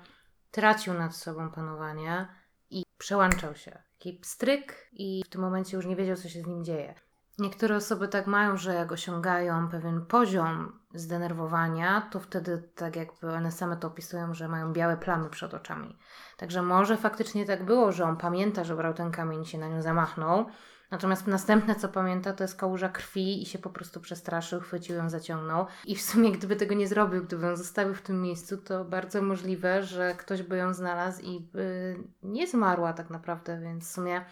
tracił 0.51 0.93
nad 0.93 1.15
sobą 1.15 1.51
panowanie 1.51 2.27
i 2.69 2.83
przełączał 2.97 3.55
się. 3.55 3.83
Taki 3.99 4.13
pstryk 4.13 4.89
i 4.91 5.23
w 5.25 5.29
tym 5.29 5.41
momencie 5.41 5.77
już 5.77 5.85
nie 5.85 5.95
wiedział, 5.95 6.15
co 6.15 6.29
się 6.29 6.41
z 6.41 6.47
nim 6.47 6.63
dzieje. 6.63 6.95
Niektóre 7.39 7.75
osoby 7.75 8.07
tak 8.07 8.27
mają, 8.27 8.57
że 8.57 8.73
jak 8.73 8.91
osiągają 8.91 9.69
pewien 9.69 10.05
poziom 10.05 10.79
zdenerwowania, 10.93 12.01
to 12.11 12.19
wtedy 12.19 12.69
tak 12.75 12.95
jakby 12.95 13.31
one 13.31 13.51
same 13.51 13.77
to 13.77 13.87
opisują, 13.87 14.33
że 14.33 14.47
mają 14.47 14.73
białe 14.73 14.97
plamy 14.97 15.29
przed 15.29 15.53
oczami. 15.53 15.97
Także 16.37 16.61
może 16.61 16.97
faktycznie 16.97 17.45
tak 17.45 17.65
było, 17.65 17.91
że 17.91 18.05
on 18.05 18.17
pamięta, 18.17 18.63
że 18.63 18.75
brał 18.75 18.93
ten 18.93 19.11
kamień 19.11 19.41
i 19.41 19.45
się 19.45 19.57
na 19.57 19.67
nią 19.67 19.81
zamachnął, 19.81 20.45
Natomiast 20.91 21.27
następne, 21.27 21.75
co 21.75 21.89
pamięta, 21.89 22.33
to 22.33 22.43
jest 22.43 22.55
kałuża 22.55 22.89
krwi 22.89 23.41
i 23.41 23.45
się 23.45 23.59
po 23.59 23.69
prostu 23.69 23.99
przestraszył, 23.99 24.59
chwycił 24.59 24.95
ją, 24.95 25.09
zaciągnął. 25.09 25.65
I 25.85 25.95
w 25.95 26.01
sumie, 26.01 26.31
gdyby 26.31 26.55
tego 26.55 26.75
nie 26.75 26.87
zrobił, 26.87 27.23
gdyby 27.23 27.45
ją 27.45 27.55
zostawił 27.55 27.95
w 27.95 28.01
tym 28.01 28.21
miejscu, 28.21 28.57
to 28.57 28.85
bardzo 28.85 29.21
możliwe, 29.21 29.83
że 29.83 30.15
ktoś 30.15 30.43
by 30.43 30.57
ją 30.57 30.73
znalazł 30.73 31.21
i 31.21 31.39
by 31.39 31.95
nie 32.23 32.47
zmarła 32.47 32.93
tak 32.93 33.09
naprawdę, 33.09 33.59
więc 33.59 33.89
w 33.89 33.91
sumie 33.91 34.25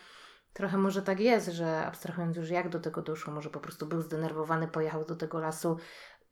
Trochę 0.54 0.78
może 0.78 1.02
tak 1.02 1.20
jest, 1.20 1.48
że 1.48 1.86
abstrahując 1.86 2.38
już 2.38 2.50
jak 2.50 2.70
do 2.70 2.80
tego 2.80 3.02
doszło, 3.02 3.34
może 3.34 3.50
po 3.50 3.60
prostu 3.60 3.86
był 3.86 4.02
zdenerwowany, 4.02 4.68
pojechał 4.68 5.06
do 5.06 5.16
tego 5.16 5.40
lasu, 5.40 5.78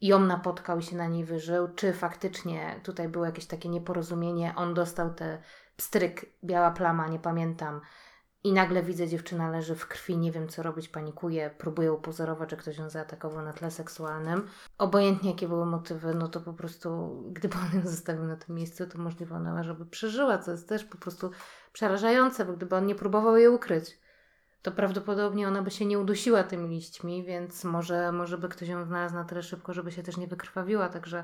ją 0.02 0.20
napotkał 0.20 0.80
i 0.80 0.84
się 0.84 0.96
na 0.96 1.08
niej 1.08 1.26
wyżył, 1.26 1.68
czy 1.76 1.94
faktycznie 1.94 2.80
tutaj 2.84 3.10
było 3.10 3.26
jakieś 3.26 3.46
takie 3.46 3.70
nieporozumienie, 3.70 4.54
on 4.56 4.74
dostał 4.74 5.14
te 5.14 5.42
pstryk, 5.78 6.26
biała 6.44 6.72
plama, 6.72 7.08
nie 7.08 7.20
pamiętam, 7.20 7.82
i 8.44 8.54
nagle 8.54 8.84
widzę, 8.84 9.08
dziewczyna 9.08 9.50
leży 9.50 9.76
w 9.76 9.88
krwi, 9.88 10.18
nie 10.18 10.32
wiem 10.32 10.48
co 10.48 10.64
robić, 10.64 10.90
panikuje, 10.90 11.50
próbuje 11.58 11.94
upozorować, 11.94 12.52
że 12.52 12.58
ktoś 12.58 12.78
ją 12.78 12.90
zaatakował 12.90 13.46
na 13.46 13.54
tle 13.54 13.72
seksualnym. 13.72 14.48
Obojętnie 14.78 15.32
jakie 15.32 15.48
były 15.48 15.66
motywy, 15.66 16.14
no 16.14 16.28
to 16.28 16.42
po 16.42 16.54
prostu, 16.54 17.22
gdyby 17.32 17.56
on 17.58 17.80
ją 17.80 17.88
zostawił 17.88 18.24
na 18.24 18.36
tym 18.36 18.56
miejscu, 18.56 18.88
to 18.88 18.98
możliwe 18.98 19.36
ona, 19.36 19.64
żeby 19.64 19.86
przeżyła, 19.86 20.38
co 20.38 20.52
jest 20.52 20.70
też 20.70 20.86
po 20.86 20.98
prostu 20.98 21.32
przerażające, 21.74 22.46
bo 22.46 22.54
gdyby 22.54 22.76
on 22.76 22.86
nie 22.86 22.96
próbował 22.96 23.38
jej 23.38 23.48
ukryć 23.48 24.00
to 24.62 24.72
prawdopodobnie 24.72 25.48
ona 25.48 25.62
by 25.62 25.72
się 25.72 25.86
nie 25.86 26.00
udusiła 26.00 26.44
tymi 26.44 26.70
liśćmi, 26.70 27.24
więc 27.24 27.64
może, 27.64 28.12
może 28.12 28.38
by 28.38 28.50
ktoś 28.50 28.68
ją 28.68 28.86
znalazł 28.86 29.16
na 29.16 29.24
tyle 29.24 29.44
szybko, 29.44 29.74
żeby 29.74 29.92
się 29.92 30.04
też 30.04 30.18
nie 30.18 30.28
wykrwawiła, 30.28 30.90
także 30.90 31.24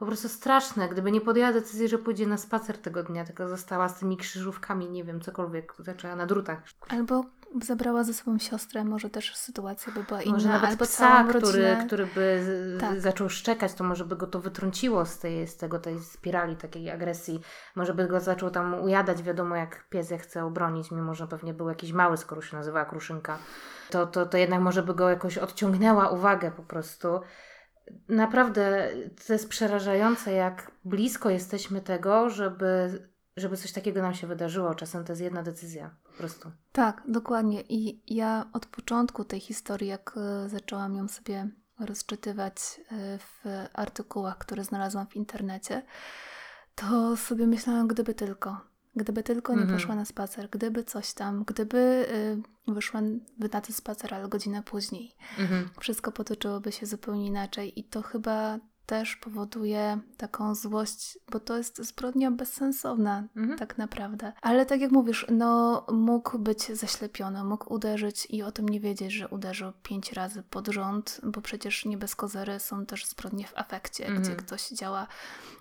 po 0.00 0.06
prostu 0.06 0.28
straszne. 0.28 0.88
Gdyby 0.88 1.12
nie 1.12 1.20
podjęła 1.20 1.52
decyzji, 1.52 1.88
że 1.88 1.98
pójdzie 1.98 2.26
na 2.26 2.36
spacer 2.36 2.78
tego 2.78 3.02
dnia, 3.02 3.24
tylko 3.24 3.48
została 3.48 3.88
z 3.88 3.98
tymi 3.98 4.16
krzyżówkami, 4.16 4.90
nie 4.90 5.04
wiem, 5.04 5.20
cokolwiek, 5.20 5.74
zaczęła 5.78 6.16
na 6.16 6.26
drutach. 6.26 6.62
Albo 6.88 7.24
zabrała 7.62 8.04
ze 8.04 8.14
sobą 8.14 8.38
siostrę, 8.38 8.84
może 8.84 9.10
też 9.10 9.36
sytuacja 9.36 9.92
by 9.92 10.04
była 10.04 10.22
inna. 10.22 10.32
Może 10.32 10.48
nawet 10.48 10.70
albo 10.70 10.84
psa, 10.84 11.24
który, 11.24 11.76
który 11.86 12.06
by 12.06 12.46
tak. 12.80 13.00
zaczął 13.00 13.28
szczekać, 13.28 13.74
to 13.74 13.84
może 13.84 14.04
by 14.04 14.16
go 14.16 14.26
to 14.26 14.40
wytrąciło 14.40 15.06
z, 15.06 15.18
tej, 15.18 15.46
z 15.46 15.56
tego, 15.56 15.78
tej 15.78 16.00
spirali 16.00 16.56
takiej 16.56 16.90
agresji. 16.90 17.40
Może 17.76 17.94
by 17.94 18.08
go 18.08 18.20
zaczął 18.20 18.50
tam 18.50 18.82
ujadać, 18.82 19.22
wiadomo 19.22 19.56
jak 19.56 19.88
pies 19.88 20.10
je 20.10 20.18
chce 20.18 20.44
obronić, 20.44 20.90
mimo 20.90 21.14
że 21.14 21.26
pewnie 21.26 21.54
był 21.54 21.68
jakiś 21.68 21.92
mały, 21.92 22.16
skoro 22.16 22.42
się 22.42 22.56
nazywała 22.56 22.84
Kruszynka. 22.84 23.38
To, 23.90 24.06
to, 24.06 24.26
to 24.26 24.38
jednak 24.38 24.60
może 24.60 24.82
by 24.82 24.94
go 24.94 25.10
jakoś 25.10 25.38
odciągnęła 25.38 26.08
uwagę 26.08 26.50
po 26.50 26.62
prostu. 26.62 27.20
Naprawdę 28.08 28.88
to 29.26 29.32
jest 29.32 29.48
przerażające, 29.48 30.32
jak 30.32 30.70
blisko 30.84 31.30
jesteśmy 31.30 31.80
tego, 31.80 32.30
żeby 32.30 33.00
żeby 33.36 33.56
coś 33.56 33.72
takiego 33.72 34.02
nam 34.02 34.14
się 34.14 34.26
wydarzyło. 34.26 34.74
Czasem 34.74 35.04
to 35.04 35.12
jest 35.12 35.22
jedna 35.22 35.42
decyzja 35.42 35.96
po 36.04 36.12
prostu. 36.12 36.50
Tak, 36.72 37.02
dokładnie. 37.08 37.62
I 37.68 38.02
ja 38.14 38.46
od 38.52 38.66
początku 38.66 39.24
tej 39.24 39.40
historii, 39.40 39.88
jak 39.88 40.14
e, 40.16 40.48
zaczęłam 40.48 40.96
ją 40.96 41.08
sobie 41.08 41.48
rozczytywać 41.80 42.56
e, 42.56 43.18
w 43.18 43.44
artykułach, 43.72 44.38
które 44.38 44.64
znalazłam 44.64 45.06
w 45.06 45.16
internecie, 45.16 45.82
to 46.74 47.16
sobie 47.16 47.46
myślałam, 47.46 47.88
gdyby 47.88 48.14
tylko. 48.14 48.69
Gdyby 48.96 49.22
tylko 49.22 49.52
nie 49.52 49.62
mhm. 49.62 49.78
poszła 49.78 49.94
na 49.94 50.04
spacer, 50.04 50.48
gdyby 50.50 50.84
coś 50.84 51.12
tam, 51.12 51.44
gdyby 51.44 52.06
y, 52.68 52.72
wyszła 52.72 53.00
na 53.38 53.60
ten 53.60 53.74
spacer, 53.74 54.14
ale 54.14 54.28
godzinę 54.28 54.62
później, 54.62 55.12
mhm. 55.38 55.70
wszystko 55.80 56.12
potoczyłoby 56.12 56.72
się 56.72 56.86
zupełnie 56.86 57.26
inaczej. 57.26 57.80
I 57.80 57.84
to 57.84 58.02
chyba 58.02 58.58
też 58.90 59.16
powoduje 59.16 60.00
taką 60.16 60.54
złość, 60.54 61.18
bo 61.30 61.40
to 61.40 61.56
jest 61.56 61.82
zbrodnia 61.82 62.30
bezsensowna 62.30 63.24
mhm. 63.36 63.58
tak 63.58 63.78
naprawdę. 63.78 64.32
Ale 64.42 64.66
tak 64.66 64.80
jak 64.80 64.90
mówisz, 64.90 65.26
no 65.30 65.86
mógł 65.92 66.38
być 66.38 66.78
zaślepiony, 66.78 67.44
mógł 67.44 67.74
uderzyć 67.74 68.26
i 68.30 68.42
o 68.42 68.52
tym 68.52 68.68
nie 68.68 68.80
wiedzieć, 68.80 69.12
że 69.12 69.28
uderzył 69.28 69.72
pięć 69.82 70.12
razy 70.12 70.42
pod 70.42 70.68
rząd, 70.68 71.20
bo 71.22 71.40
przecież 71.40 71.84
nie 71.84 71.98
bez 71.98 72.16
kozery 72.16 72.60
są 72.60 72.86
też 72.86 73.06
zbrodnie 73.06 73.46
w 73.46 73.58
afekcie, 73.58 74.06
mhm. 74.06 74.22
gdzie 74.22 74.36
ktoś 74.36 74.68
działa 74.68 75.06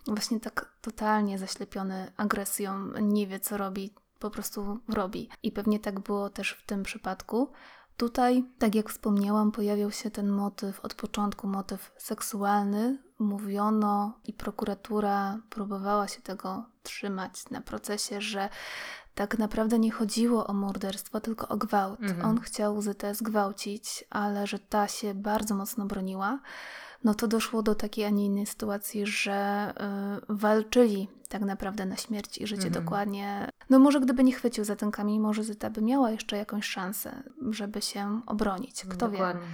właśnie 0.08 0.40
tak 0.40 0.74
totalnie 0.82 1.40
zaślepiony 1.40 2.12
agresją, 2.18 2.88
nie 3.02 3.28
wie 3.28 3.40
co 3.40 3.58
robi, 3.58 3.94
po 4.20 4.30
prostu 4.30 4.80
robi. 4.88 5.30
I 5.44 5.52
pewnie 5.52 5.80
tak 5.80 6.00
było 6.00 6.30
też 6.30 6.52
w 6.52 6.66
tym 6.66 6.84
przypadku. 6.84 7.52
Tutaj, 7.98 8.44
tak 8.60 8.76
jak 8.76 8.90
wspomniałam, 8.90 9.52
pojawiał 9.52 9.92
się 9.92 10.12
ten 10.12 10.30
motyw, 10.30 10.80
od 10.80 10.94
początku 10.94 11.48
motyw 11.48 11.92
seksualny. 11.98 13.09
Mówiono 13.20 14.20
i 14.26 14.34
prokuratura 14.34 15.40
próbowała 15.50 16.08
się 16.08 16.22
tego 16.22 16.66
trzymać 16.84 17.50
na 17.50 17.62
procesie, 17.62 18.22
że 18.22 18.50
tak 19.16 19.38
naprawdę 19.38 19.80
nie 19.80 19.92
chodziło 19.92 20.48
o 20.48 20.54
morderstwo, 20.54 21.22
tylko 21.22 21.48
o 21.48 21.58
gwałt. 21.58 22.00
Mhm. 22.02 22.26
On 22.26 22.40
chciał 22.40 22.82
Zytę 22.82 23.16
zgwałcić, 23.16 24.06
ale 24.10 24.48
że 24.48 24.60
ta 24.60 24.88
się 24.88 25.14
bardzo 25.14 25.56
mocno 25.56 25.86
broniła 25.86 26.40
no 27.04 27.14
to 27.14 27.28
doszło 27.28 27.64
do 27.64 27.76
takiej, 27.76 28.06
a 28.06 28.10
nie 28.10 28.26
innej 28.26 28.46
sytuacji, 28.46 29.06
że 29.06 29.74
y, 30.30 30.36
walczyli 30.36 31.08
tak 31.30 31.42
naprawdę 31.42 31.86
na 31.86 31.96
śmierć 31.96 32.38
i 32.38 32.48
życie 32.48 32.68
mhm. 32.68 32.86
dokładnie. 32.86 33.50
No 33.70 33.80
może 33.80 34.00
gdyby 34.00 34.24
nie 34.24 34.32
chwycił 34.32 34.64
za 34.64 34.76
ten 34.76 34.92
kamień, 34.92 35.20
może 35.20 35.44
Zyta 35.44 35.70
by 35.70 35.82
miała 35.82 36.12
jeszcze 36.12 36.38
jakąś 36.38 36.66
szansę, 36.66 37.24
żeby 37.50 37.82
się 37.82 38.22
obronić. 38.26 38.86
Kto 38.90 39.10
dokładnie. 39.10 39.42
wie. 39.42 39.48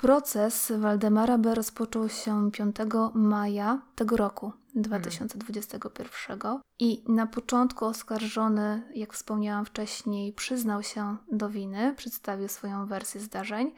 Proces 0.00 0.72
Waldemara 0.78 1.38
B. 1.38 1.54
rozpoczął 1.54 2.08
się 2.08 2.50
5 2.50 2.76
maja 3.14 3.82
tego 3.94 4.16
roku, 4.16 4.52
2021. 4.74 6.38
I 6.78 7.04
na 7.08 7.26
początku 7.26 7.84
oskarżony, 7.84 8.82
jak 8.94 9.12
wspomniałam 9.12 9.64
wcześniej, 9.64 10.32
przyznał 10.32 10.82
się 10.82 11.16
do 11.32 11.48
winy, 11.48 11.94
przedstawił 11.96 12.48
swoją 12.48 12.86
wersję 12.86 13.20
zdarzeń, 13.20 13.74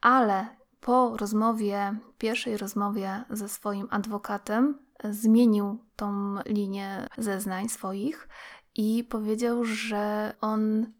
ale 0.00 0.46
po 0.80 1.16
rozmowie, 1.16 1.98
pierwszej 2.18 2.56
rozmowie 2.56 3.24
ze 3.30 3.48
swoim 3.48 3.88
adwokatem, 3.90 4.78
zmienił 5.10 5.78
tą 5.96 6.36
linię 6.46 7.06
zeznań 7.18 7.68
swoich 7.68 8.28
i 8.74 9.04
powiedział, 9.04 9.64
że 9.64 10.34
on 10.40 10.92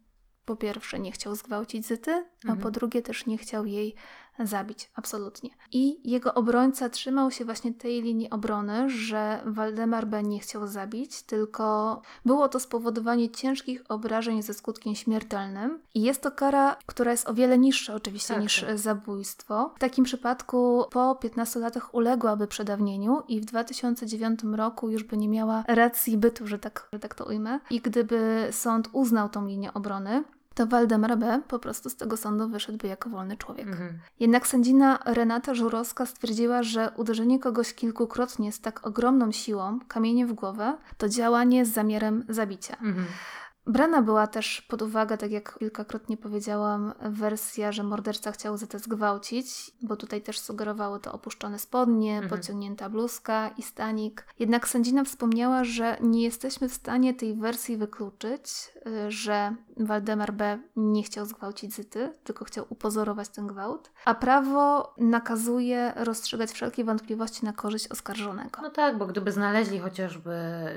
po 0.45 0.55
pierwsze 0.55 0.99
nie 0.99 1.11
chciał 1.11 1.35
zgwałcić 1.35 1.87
Zyty, 1.87 2.11
a 2.11 2.47
Mhm. 2.47 2.59
po 2.59 2.71
drugie 2.71 3.01
też 3.01 3.25
nie 3.25 3.37
chciał 3.37 3.65
jej 3.65 3.95
zabić, 4.39 4.89
absolutnie. 4.95 5.49
I 5.71 6.11
jego 6.11 6.33
obrońca 6.33 6.89
trzymał 6.89 7.31
się 7.31 7.45
właśnie 7.45 7.73
tej 7.73 8.01
linii 8.01 8.29
obrony, 8.29 8.89
że 8.89 9.41
Waldemar 9.45 10.07
B. 10.07 10.23
nie 10.23 10.39
chciał 10.39 10.67
zabić, 10.67 11.23
tylko 11.23 12.01
było 12.25 12.49
to 12.49 12.59
spowodowanie 12.59 13.29
ciężkich 13.29 13.83
obrażeń 13.89 14.41
ze 14.43 14.53
skutkiem 14.53 14.95
śmiertelnym. 14.95 15.79
I 15.93 16.01
jest 16.01 16.21
to 16.21 16.31
kara, 16.31 16.77
która 16.85 17.11
jest 17.11 17.29
o 17.29 17.33
wiele 17.33 17.57
niższa 17.57 17.95
oczywiście 17.95 18.33
Tak, 18.33 18.43
niż 18.43 18.61
tak. 18.61 18.77
zabójstwo. 18.77 19.73
W 19.75 19.79
takim 19.79 20.05
przypadku 20.05 20.85
po 20.91 21.15
15 21.15 21.59
latach 21.59 21.93
uległaby 21.95 22.47
przedawnieniu 22.47 23.21
i 23.27 23.41
w 23.41 23.45
2009 23.45 24.39
roku 24.55 24.89
już 24.89 25.03
by 25.03 25.17
nie 25.17 25.29
miała 25.29 25.63
racji 25.67 26.17
bytu, 26.17 26.47
że 26.47 26.59
tak, 26.59 26.89
że 26.93 26.99
tak 26.99 27.15
to 27.15 27.25
ujmę. 27.25 27.59
I 27.69 27.81
gdyby 27.81 28.47
sąd 28.51 28.89
uznał 28.91 29.29
tą 29.29 29.47
linię 29.47 29.73
obrony, 29.73 30.23
to 30.57 30.67
Waldemar 30.67 31.17
B. 31.17 31.41
po 31.47 31.59
prostu 31.59 31.89
z 31.89 31.95
tego 31.95 32.17
sądu 32.17 32.49
wyszedłby 32.49 32.87
jako 32.87 33.09
wolny 33.09 33.37
człowiek. 33.37 33.67
Mhm. 33.67 33.99
Jednak 34.19 34.47
sędzina 34.47 34.99
Renata 35.05 35.53
Żurowska 35.53 36.05
stwierdziła, 36.05 36.63
że 36.63 36.91
uderzenie 36.95 37.39
kogoś 37.39 37.73
kilkukrotnie 37.73 38.51
z 38.51 38.61
tak 38.61 38.87
ogromną 38.87 39.31
siłą, 39.31 39.79
kamieniem 39.87 40.27
w 40.27 40.33
głowę, 40.33 40.77
to 40.97 41.09
działanie 41.09 41.65
z 41.65 41.73
zamiarem 41.73 42.25
zabicia. 42.29 42.73
Mhm. 42.73 43.05
Brana 43.67 44.01
była 44.01 44.27
też 44.27 44.61
pod 44.61 44.81
uwagę, 44.81 45.17
tak 45.17 45.31
jak 45.31 45.59
kilkakrotnie 45.59 46.17
powiedziałam, 46.17 46.93
wersja, 47.01 47.71
że 47.71 47.83
morderca 47.83 48.31
chciał 48.31 48.57
Zetę 48.57 48.79
zgwałcić, 48.79 49.71
bo 49.81 49.95
tutaj 49.95 50.21
też 50.21 50.39
sugerowało 50.39 50.99
to 50.99 51.11
opuszczone 51.13 51.59
spodnie, 51.59 52.13
Mhm. 52.13 52.29
podciągnięta 52.29 52.89
bluzka 52.89 53.49
i 53.57 53.61
stanik. 53.61 54.27
Jednak 54.39 54.67
sędzina 54.67 55.03
wspomniała, 55.03 55.63
że 55.63 55.97
nie 56.01 56.23
jesteśmy 56.23 56.69
w 56.69 56.73
stanie 56.73 57.13
tej 57.13 57.35
wersji 57.35 57.77
wykluczyć, 57.77 58.71
y, 59.07 59.11
że 59.11 59.55
Waldemar 59.77 60.33
B. 60.33 60.59
nie 60.75 61.03
chciał 61.03 61.25
zgwałcić 61.25 61.73
Zyty, 61.75 62.13
tylko 62.23 62.45
chciał 62.45 62.65
upozorować 62.69 63.29
ten 63.29 63.47
gwałt, 63.47 63.91
a 64.05 64.15
prawo 64.15 64.93
nakazuje 64.97 65.93
rozstrzygać 65.95 66.51
wszelkie 66.51 66.83
wątpliwości 66.83 67.45
na 67.45 67.53
korzyść 67.53 67.87
oskarżonego. 67.87 68.61
No 68.61 68.69
tak, 68.69 68.97
bo 68.97 69.05
gdyby 69.05 69.31
znaleźli 69.31 69.79
chociażby 69.79 70.31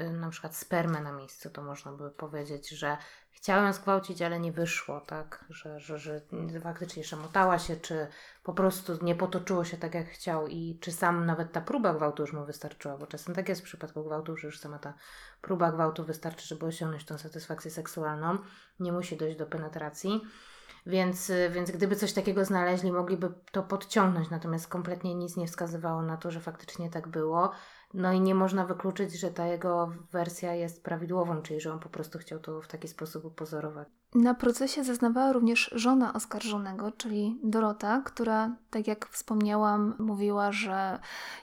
y, 0.09 0.13
na 0.13 0.31
przykład 0.31 0.57
spermę 0.57 1.01
na 1.01 1.13
miejscu, 1.13 1.51
to 1.51 1.63
można 1.63 1.93
by 1.93 2.11
powiedzieć, 2.11 2.80
że 2.81 2.97
chciał 3.31 3.65
ją 3.65 3.73
zgwałcić, 3.73 4.23
ale 4.23 4.41
nie 4.41 4.53
wyszło, 4.53 5.01
tak? 5.01 5.45
Że, 5.51 5.81
że, 5.81 5.99
że 5.99 6.21
faktycznie 6.63 7.05
szamotała 7.05 7.59
się, 7.59 7.77
czy 7.77 8.07
po 8.43 8.53
prostu 8.53 9.05
nie 9.05 9.15
potoczyło 9.15 9.65
się 9.65 9.77
tak, 9.77 9.95
jak 9.95 10.09
chciał 10.09 10.47
i 10.47 10.79
czy 10.81 10.93
sam 10.93 11.27
nawet 11.27 11.53
ta 11.53 11.61
próba 11.61 11.95
gwałtu 11.95 12.23
już 12.23 12.33
mu 12.33 12.45
wystarczyła, 12.45 12.99
bo 12.99 13.07
czasem 13.07 13.35
tak 13.35 13.49
jest 13.49 13.61
w 13.61 13.65
przypadku 13.65 14.05
gwałtu, 14.05 14.37
że 14.37 14.47
już 14.47 14.59
sama 14.59 14.79
ta 14.79 14.95
próba 15.43 15.73
gwałtu 15.73 16.05
wystarczy, 16.05 16.47
żeby 16.47 16.67
osiągnąć 16.67 17.05
tą 17.05 17.19
satysfakcję 17.19 17.71
seksualną. 17.71 18.39
Nie 18.81 18.93
musi 18.93 19.17
dojść 19.17 19.39
do 19.39 19.47
penetracji. 19.47 20.21
Więc, 20.87 21.33
więc 21.51 21.71
gdyby 21.71 21.97
coś 21.97 22.13
takiego 22.13 22.45
znaleźli, 22.45 22.93
mogliby 22.93 23.33
to 23.53 23.63
podciągnąć, 23.63 24.31
natomiast 24.31 24.69
kompletnie 24.69 25.15
nic 25.15 25.37
nie 25.37 25.47
wskazywało 25.47 26.03
na 26.03 26.17
to, 26.17 26.31
że 26.31 26.41
faktycznie 26.41 26.91
tak 26.91 27.09
było. 27.09 27.53
No 27.95 28.13
i 28.13 28.21
nie 28.21 28.35
można 28.35 28.65
wykluczyć, 28.67 29.13
że 29.13 29.31
ta 29.31 29.47
jego 29.47 29.93
wersja 30.13 30.55
jest 30.55 30.85
prawidłową, 30.85 31.43
czyli 31.43 31.61
że 31.61 31.73
on 31.73 31.79
po 31.79 31.89
prostu 31.89 32.19
chciał 32.19 32.39
to 32.39 32.61
w 32.63 32.69
taki 32.69 32.89
sposób 32.89 33.25
upozorować. 33.25 33.89
Na 34.15 34.35
procesie 34.35 34.85
zeznawała 34.85 35.33
również 35.33 35.71
żona 35.75 36.13
oskarżonego, 36.15 36.93
czyli 36.93 37.39
Dorota, 37.45 38.03
która, 38.05 38.57
tak 38.71 38.87
jak 38.87 39.09
wspomniałam, 39.09 39.95
mówiła, 39.99 40.53
że 40.53 40.99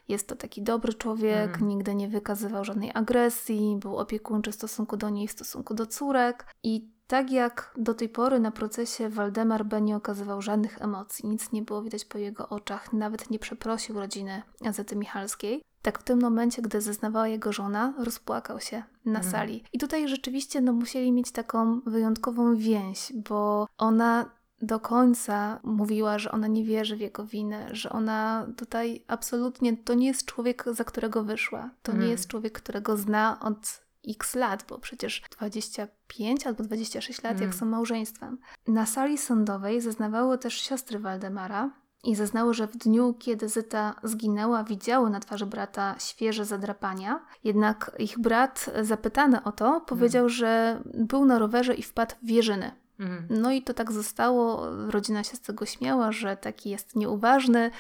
jest 0.08 0.28
to 0.28 0.36
taki 0.36 0.62
dobry 0.62 0.94
człowiek, 0.94 1.50
Mhm. 1.50 1.68
nigdy 1.68 1.96
nie 1.96 2.08
wykazywał 2.08 2.66
żadnej 2.66 2.92
agresji, 2.94 3.78
był 3.80 3.98
opiekuńczy 3.98 4.52
w 4.52 4.56
stosunku 4.56 4.98
do 4.98 5.10
niej, 5.10 5.28
w 5.28 5.32
stosunku 5.32 5.74
do 5.74 5.86
córek. 5.86 6.46
I 6.64 6.90
tak 7.08 7.32
jak 7.32 7.74
do 7.78 7.94
tej 7.94 8.10
pory 8.10 8.40
na 8.40 8.52
procesie 8.52 9.10
Waldemar 9.10 9.66
B. 9.66 9.82
nie 9.82 9.96
okazywał 9.96 10.42
żadnych 10.42 10.82
emocji, 10.82 11.30
nic 11.30 11.52
nie 11.52 11.62
było 11.62 11.82
widać 11.82 12.06
po 12.06 12.18
jego 12.18 12.50
oczach, 12.50 12.94
nawet 12.94 13.30
nie 13.30 13.40
przeprosił 13.40 13.96
rodziny 14.00 14.42
Azety 14.66 14.96
Michalskiej, 14.96 15.62
tak 15.88 16.00
w 16.00 16.04
tym 16.04 16.22
momencie, 16.22 16.62
gdy 16.62 16.82
zeznawała 16.82 17.28
jego 17.28 17.54
żona, 17.54 17.94
rozpłakał 17.98 18.60
się 18.60 18.84
na 19.06 19.20
Mhm. 19.20 19.32
sali. 19.32 19.64
I 19.74 19.80
tutaj 19.80 20.08
rzeczywiście 20.08 20.62
no, 20.62 20.74
musieli 20.74 21.12
mieć 21.12 21.32
taką 21.32 21.82
wyjątkową 21.86 22.56
więź, 22.56 23.14
bo 23.16 23.68
ona 23.78 24.30
do 24.62 24.80
końca 24.80 25.60
mówiła, 25.64 26.20
że 26.20 26.32
ona 26.32 26.48
nie 26.48 26.64
wierzy 26.64 26.96
w 26.96 27.00
jego 27.00 27.26
winę, 27.26 27.68
że 27.72 27.90
ona 27.90 28.48
tutaj 28.58 29.04
absolutnie 29.08 29.78
to 29.78 29.94
nie 29.94 30.08
jest 30.08 30.26
człowiek, 30.26 30.66
za 30.72 30.84
którego 30.84 31.24
wyszła. 31.24 31.70
To 31.84 31.92
nie 31.92 31.96
Mhm. 31.98 32.12
jest 32.12 32.28
człowiek, 32.28 32.54
którego 32.62 32.98
zna 32.98 33.40
od 33.40 33.82
x 34.10 34.36
lat, 34.36 34.66
bo 34.70 34.80
przecież 34.80 35.22
25 35.38 36.48
albo 36.48 36.64
26 36.64 37.24
lat, 37.24 37.34
jak 37.34 37.42
Mhm. 37.42 37.60
są 37.60 37.66
małżeństwem. 37.66 38.38
Na 38.68 38.86
sali 38.86 39.18
sądowej 39.18 39.82
zeznawały 39.82 40.38
też 40.38 40.54
siostry 40.62 41.00
Waldemara, 41.00 41.70
i 42.04 42.16
zeznały, 42.16 42.54
że 42.54 42.68
w 42.68 42.78
dniu, 42.78 43.16
kiedy 43.20 43.50
Zyta 43.50 43.96
zginęła, 44.04 44.64
widziały 44.64 45.10
na 45.10 45.20
twarzy 45.20 45.46
brata 45.46 45.96
świeże 46.00 46.46
zadrapania. 46.46 47.26
Jednak 47.44 47.92
ich 48.00 48.20
brat, 48.20 48.70
zapytany 48.82 49.44
o 49.44 49.52
to, 49.52 49.82
powiedział, 49.82 50.30
że 50.30 50.82
był 50.94 51.26
na 51.26 51.40
rowerze 51.40 51.74
i 51.74 51.84
wpadł 51.84 52.16
w 52.24 52.28
wieżyny. 52.28 52.72
Mhm. 53.00 53.28
No 53.42 53.52
i 53.52 53.62
to 53.62 53.74
tak 53.74 53.92
zostało. 53.92 54.66
Rodzina 54.92 55.24
się 55.24 55.36
z 55.36 55.42
tego 55.42 55.66
śmiała, 55.66 56.12
że 56.12 56.38
taki 56.38 56.70
jest 56.70 56.96
nieuważny, 56.96 57.72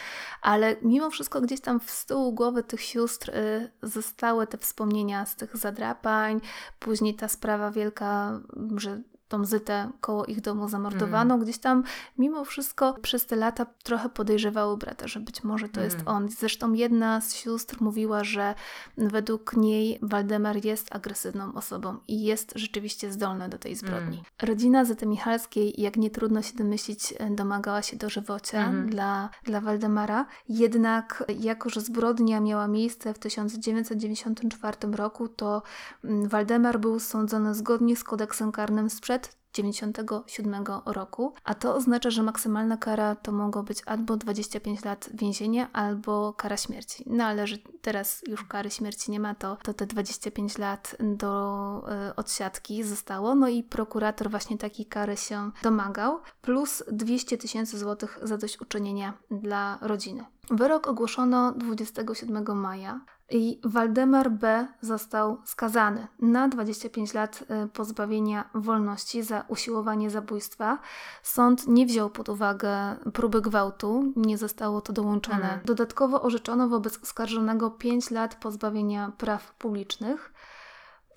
ale 0.42 0.76
mimo 0.82 1.10
wszystko 1.10 1.42
gdzieś 1.42 1.62
tam 1.62 1.80
w 1.80 2.06
tyłu 2.06 2.34
głowy 2.34 2.64
tych 2.64 2.82
sióstr 2.82 3.30
y, 3.30 3.72
zostały 3.84 4.48
te 4.48 4.58
wspomnienia 4.58 5.26
z 5.26 5.36
tych 5.36 5.58
zadrapań. 5.58 6.42
Później 6.80 7.16
ta 7.16 7.28
sprawa 7.28 7.72
wielka, 7.72 8.40
że 8.76 9.02
tą 9.28 9.46
Zytę 9.46 9.92
koło 10.02 10.26
ich 10.26 10.42
domu 10.42 10.70
zamordowano. 10.70 11.38
Gdzieś 11.38 11.58
tam 11.58 11.84
mimo 12.18 12.46
wszystko 12.46 12.94
przez 13.02 13.26
te 13.26 13.36
lata 13.36 13.66
trochę 13.84 14.10
podejrzewały 14.10 14.78
brata, 14.78 15.08
że 15.08 15.20
być 15.20 15.44
może 15.44 15.70
to 15.70 15.82
jest 15.82 16.00
Mhm. 16.00 16.18
on. 16.18 16.30
Zresztą 16.30 16.74
jedna 16.74 17.22
z 17.22 17.34
sióstr 17.36 17.78
mówiła, 17.80 18.24
że 18.24 18.56
według 18.98 19.54
niej 19.58 20.00
Waldemar 20.02 20.66
jest 20.66 20.96
agresywną 20.96 21.54
osobą 21.54 21.98
i 22.08 22.24
jest 22.24 22.52
rzeczywiście 22.56 23.12
zdolny 23.12 23.50
do 23.50 23.58
tej 23.58 23.76
zbrodni. 23.76 24.18
Mm. 24.18 24.24
Rodzina 24.42 24.86
Zyty 24.86 25.06
Michalskiej, 25.06 25.82
jak 25.82 25.98
nie 25.98 26.10
trudno 26.10 26.42
się 26.42 26.54
domyślić, 26.56 27.14
domagała 27.32 27.82
się 27.82 27.98
dożywocia 27.98 28.58
Mhm. 28.60 28.90
dla, 28.90 29.30
dla 29.44 29.62
Waldemara. 29.62 30.26
Jednak 30.50 31.24
jako, 31.40 31.70
że 31.70 31.82
zbrodnia 31.82 32.40
miała 32.40 32.68
miejsce 32.68 33.14
w 33.14 33.20
1994 33.20 34.78
roku, 34.96 35.28
to 35.28 35.62
mm, 36.04 36.28
Waldemar 36.28 36.80
był 36.80 37.00
sądzony 37.00 37.56
zgodnie 37.56 37.96
z 37.96 38.04
kodeksem 38.04 38.52
karnym 38.52 38.90
sprzed 38.90 39.27
97 39.54 40.66
roku, 40.86 41.34
a 41.44 41.54
to 41.54 41.76
oznacza, 41.76 42.10
że 42.10 42.24
maksymalna 42.24 42.78
kara 42.78 43.16
to 43.16 43.32
mogło 43.32 43.64
być 43.64 43.82
albo 43.86 44.18
25 44.18 44.86
lat 44.86 45.10
więzienia, 45.14 45.72
albo 45.74 46.34
kara 46.34 46.58
śmierci. 46.58 47.04
No 47.08 47.24
ale 47.24 47.48
że 47.48 47.58
teraz 47.82 48.22
już 48.28 48.44
kary 48.44 48.70
śmierci 48.70 49.12
nie 49.12 49.20
ma, 49.20 49.36
to, 49.36 49.58
to 49.64 49.74
te 49.74 49.86
25 49.86 50.58
lat 50.58 50.96
do 51.00 51.84
y, 52.10 52.16
odsiadki 52.16 52.84
zostało. 52.84 53.36
No 53.36 53.48
i 53.48 53.64
prokurator 53.64 54.30
właśnie 54.30 54.58
takiej 54.58 54.86
kary 54.86 55.18
się 55.18 55.52
domagał, 55.64 56.20
plus 56.42 56.84
200 56.92 57.38
tysięcy 57.38 57.78
złotych 57.78 58.20
zadośćuczynienia 58.24 59.14
dla 59.32 59.78
rodziny. 59.82 60.26
Wyrok 60.50 60.88
ogłoszono 60.88 61.52
27 61.52 62.56
maja. 62.56 63.02
I 63.30 63.60
Waldemar 63.64 64.32
B. 64.32 64.68
został 64.82 65.38
skazany 65.46 66.08
na 66.20 66.48
25 66.48 67.14
lat 67.14 67.44
y, 67.66 67.68
pozbawienia 67.68 68.50
wolności 68.54 69.24
za 69.24 69.46
usiłowanie 69.48 70.10
zabójstwa. 70.10 70.80
Sąd 71.24 71.68
nie 71.68 71.86
wziął 71.86 72.10
pod 72.10 72.30
uwagę 72.30 72.96
próby 73.14 73.42
gwałtu, 73.42 74.14
nie 74.16 74.38
zostało 74.38 74.82
to 74.82 74.94
dołączone. 74.94 75.38
Mhm. 75.38 75.62
Dodatkowo 75.66 76.22
orzeczono 76.22 76.68
wobec 76.70 77.04
oskarżonego 77.04 77.72
5 77.72 78.12
lat 78.12 78.36
pozbawienia 78.36 79.12
praw 79.18 79.54
publicznych. 79.54 80.34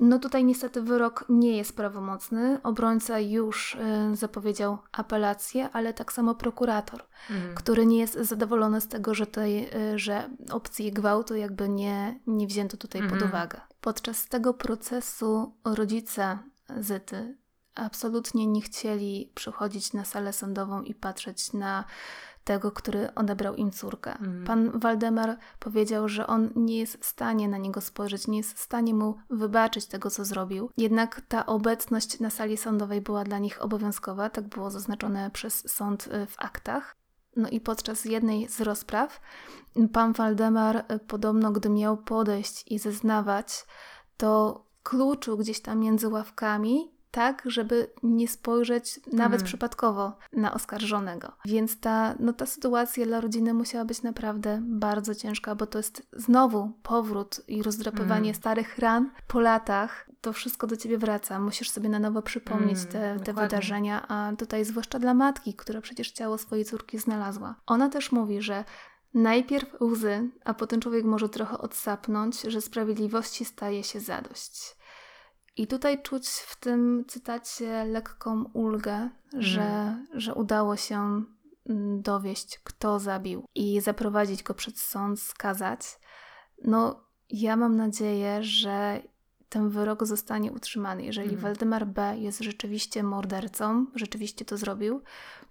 No 0.00 0.18
tutaj 0.18 0.44
niestety 0.44 0.82
wyrok 0.82 1.24
nie 1.28 1.56
jest 1.56 1.76
prawomocny. 1.76 2.58
Obrońca 2.62 3.18
już 3.18 3.74
y, 3.74 4.16
zapowiedział 4.16 4.78
apelację, 4.92 5.68
ale 5.72 5.94
tak 5.94 6.12
samo 6.12 6.34
prokurator 6.34 7.04
Mhm. 7.30 7.54
który 7.54 7.86
nie 7.86 7.98
jest 7.98 8.14
zadowolony 8.14 8.80
z 8.80 8.88
tego, 8.88 9.14
że, 9.14 9.26
tej, 9.26 9.76
y, 9.94 9.98
że 9.98 10.30
opcji 10.52 10.92
gwałtu 10.92 11.34
jakby 11.36 11.68
nie, 11.68 12.20
nie 12.26 12.46
wzięto 12.46 12.76
tutaj 12.76 13.00
pod 13.02 13.12
Mhm. 13.12 13.30
uwagę. 13.30 13.60
Podczas 13.80 14.28
tego 14.28 14.54
procesu 14.54 15.54
rodzice 15.64 16.38
Zyty, 16.78 17.36
absolutnie 17.74 18.46
nie 18.46 18.60
chcieli 18.60 19.32
przychodzić 19.34 19.92
na 19.92 20.04
salę 20.04 20.32
sądową 20.32 20.82
i 20.82 20.94
patrzeć 20.94 21.52
na 21.52 21.84
tego, 22.44 22.72
który 22.72 23.14
odebrał 23.14 23.54
im 23.54 23.70
córkę. 23.70 24.18
Mm. 24.18 24.44
Pan 24.44 24.80
Waldemar 24.80 25.36
powiedział, 25.58 26.08
że 26.08 26.26
on 26.26 26.50
nie 26.56 26.78
jest 26.78 26.96
w 26.96 27.04
stanie 27.04 27.48
na 27.48 27.58
niego 27.58 27.80
spojrzeć, 27.80 28.28
nie 28.28 28.38
jest 28.38 28.52
w 28.52 28.60
stanie 28.60 28.94
mu 28.94 29.16
wybaczyć 29.30 29.86
tego, 29.86 30.10
co 30.10 30.24
zrobił. 30.24 30.70
Jednak 30.76 31.22
ta 31.28 31.46
obecność 31.46 32.20
na 32.20 32.30
sali 32.30 32.56
sądowej 32.56 33.00
była 33.00 33.24
dla 33.24 33.38
nich 33.38 33.62
obowiązkowa, 33.62 34.30
tak 34.30 34.48
było 34.48 34.70
zaznaczone 34.70 35.30
przez 35.30 35.72
sąd 35.72 36.06
y, 36.06 36.26
w 36.26 36.34
aktach. 36.38 36.96
No 37.36 37.48
i 37.48 37.60
podczas 37.60 38.04
jednej 38.04 38.48
z 38.48 38.60
rozpraw 38.60 39.20
pan 39.92 40.12
Waldemar 40.12 40.76
y, 40.76 40.98
podobno, 40.98 41.52
gdy 41.52 41.68
miał 41.68 41.96
podejść 41.96 42.72
i 42.72 42.78
zeznawać, 42.78 43.66
to 44.16 44.64
kluczył 44.82 45.36
gdzieś 45.36 45.60
tam 45.60 45.78
między 45.78 46.08
ławkami 46.08 46.99
tak, 47.10 47.42
żeby 47.46 47.90
nie 48.02 48.28
spojrzeć 48.28 49.00
nawet 49.12 49.40
mm. 49.40 49.46
przypadkowo 49.46 50.16
na 50.32 50.54
oskarżonego. 50.54 51.32
Więc 51.44 51.80
ta, 51.80 52.14
no, 52.18 52.32
ta 52.32 52.46
sytuacja 52.46 53.06
dla 53.06 53.20
rodziny 53.20 53.54
musiała 53.54 53.84
być 53.84 54.02
naprawdę 54.02 54.60
bardzo 54.62 55.14
ciężka, 55.14 55.54
bo 55.54 55.66
to 55.66 55.78
jest 55.78 56.06
znowu 56.12 56.72
powrót 56.82 57.40
i 57.48 57.62
rozdrapywanie 57.62 58.30
mm. 58.30 58.34
starych 58.34 58.78
ran 58.78 59.10
po 59.26 59.40
latach. 59.40 60.10
To 60.20 60.32
wszystko 60.32 60.66
do 60.66 60.76
ciebie 60.76 60.98
wraca. 60.98 61.40
Musisz 61.40 61.70
sobie 61.70 61.88
na 61.88 61.98
nowo 61.98 62.22
przypomnieć 62.22 62.78
mm, 62.78 62.88
te, 62.88 63.24
te 63.24 63.32
wydarzenia, 63.32 64.08
a 64.08 64.32
tutaj 64.38 64.64
zwłaszcza 64.64 64.98
dla 64.98 65.14
matki, 65.14 65.54
która 65.54 65.80
przecież 65.80 66.10
ciało 66.10 66.38
swojej 66.38 66.64
córki 66.64 66.98
znalazła. 66.98 67.54
Ona 67.66 67.88
też 67.88 68.12
mówi, 68.12 68.42
że 68.42 68.64
Najpierw 69.14 69.80
łzy, 69.80 70.30
a 70.44 70.54
potem 70.54 70.80
człowiek 70.80 71.04
może 71.04 71.28
trochę 71.28 71.58
odsapnąć, 71.58 72.40
że 72.40 72.60
sprawiedliwości 72.60 73.44
staje 73.44 73.84
się 73.84 74.00
zadość. 74.00 74.76
I 75.60 75.66
tutaj 75.66 76.02
czuć 76.02 76.28
w 76.28 76.60
tym 76.60 77.04
cytacie 77.08 77.84
lekką 77.84 78.44
ulgę, 78.52 78.92
mm. 78.92 79.10
że, 79.32 79.98
że 80.14 80.34
udało 80.34 80.76
się 80.76 81.24
mm, 81.68 82.02
dowieść, 82.02 82.60
kto 82.64 82.98
zabił 82.98 83.44
i 83.54 83.80
zaprowadzić 83.80 84.42
go 84.42 84.54
przed 84.54 84.78
sąd, 84.78 85.20
skazać. 85.20 85.80
No, 86.64 87.04
ja 87.30 87.56
mam 87.56 87.76
nadzieję, 87.76 88.42
że 88.42 89.02
ten 89.48 89.68
wyrok 89.68 90.06
zostanie 90.06 90.52
utrzymany. 90.52 91.04
Jeżeli 91.04 91.28
mm. 91.28 91.40
Waldemar 91.40 91.86
B. 91.86 92.18
jest 92.18 92.40
rzeczywiście 92.40 93.02
mordercą, 93.02 93.86
rzeczywiście 93.94 94.44
to 94.44 94.56
zrobił, 94.56 95.02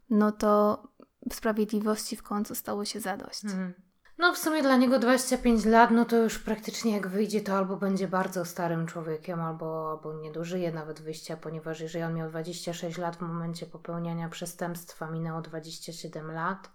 no 0.10 0.32
to 0.32 0.84
sprawiedliwości 1.32 2.16
w 2.16 2.24
końcu 2.24 2.56
stało 2.56 2.86
się 2.86 3.00
zadość. 3.00 3.46
Mm. 3.46 3.74
No 4.20 4.34
w 4.34 4.38
sumie 4.38 4.62
dla 4.62 4.78
niego 4.78 5.00
25 5.00 5.66
lat, 5.66 5.92
no 5.92 6.06
to 6.06 6.16
już 6.16 6.40
praktycznie 6.40 6.94
jak 6.94 7.08
wyjdzie, 7.08 7.42
to 7.42 7.58
albo 7.58 7.78
będzie 7.78 8.08
bardzo 8.08 8.46
starym 8.46 8.88
człowiekiem, 8.88 9.42
albo, 9.42 9.92
albo 9.92 10.14
nie 10.14 10.32
dożyje 10.32 10.72
nawet 10.72 11.02
wyjścia, 11.02 11.38
ponieważ 11.38 11.80
jeżeli 11.80 12.04
on 12.04 12.14
miał 12.14 12.30
26 12.30 12.98
lat 12.98 13.16
w 13.16 13.22
momencie 13.22 13.66
popełniania 13.66 14.30
przestępstwa, 14.30 15.12
minęło 15.12 15.42
27 15.42 16.32
lat, 16.32 16.72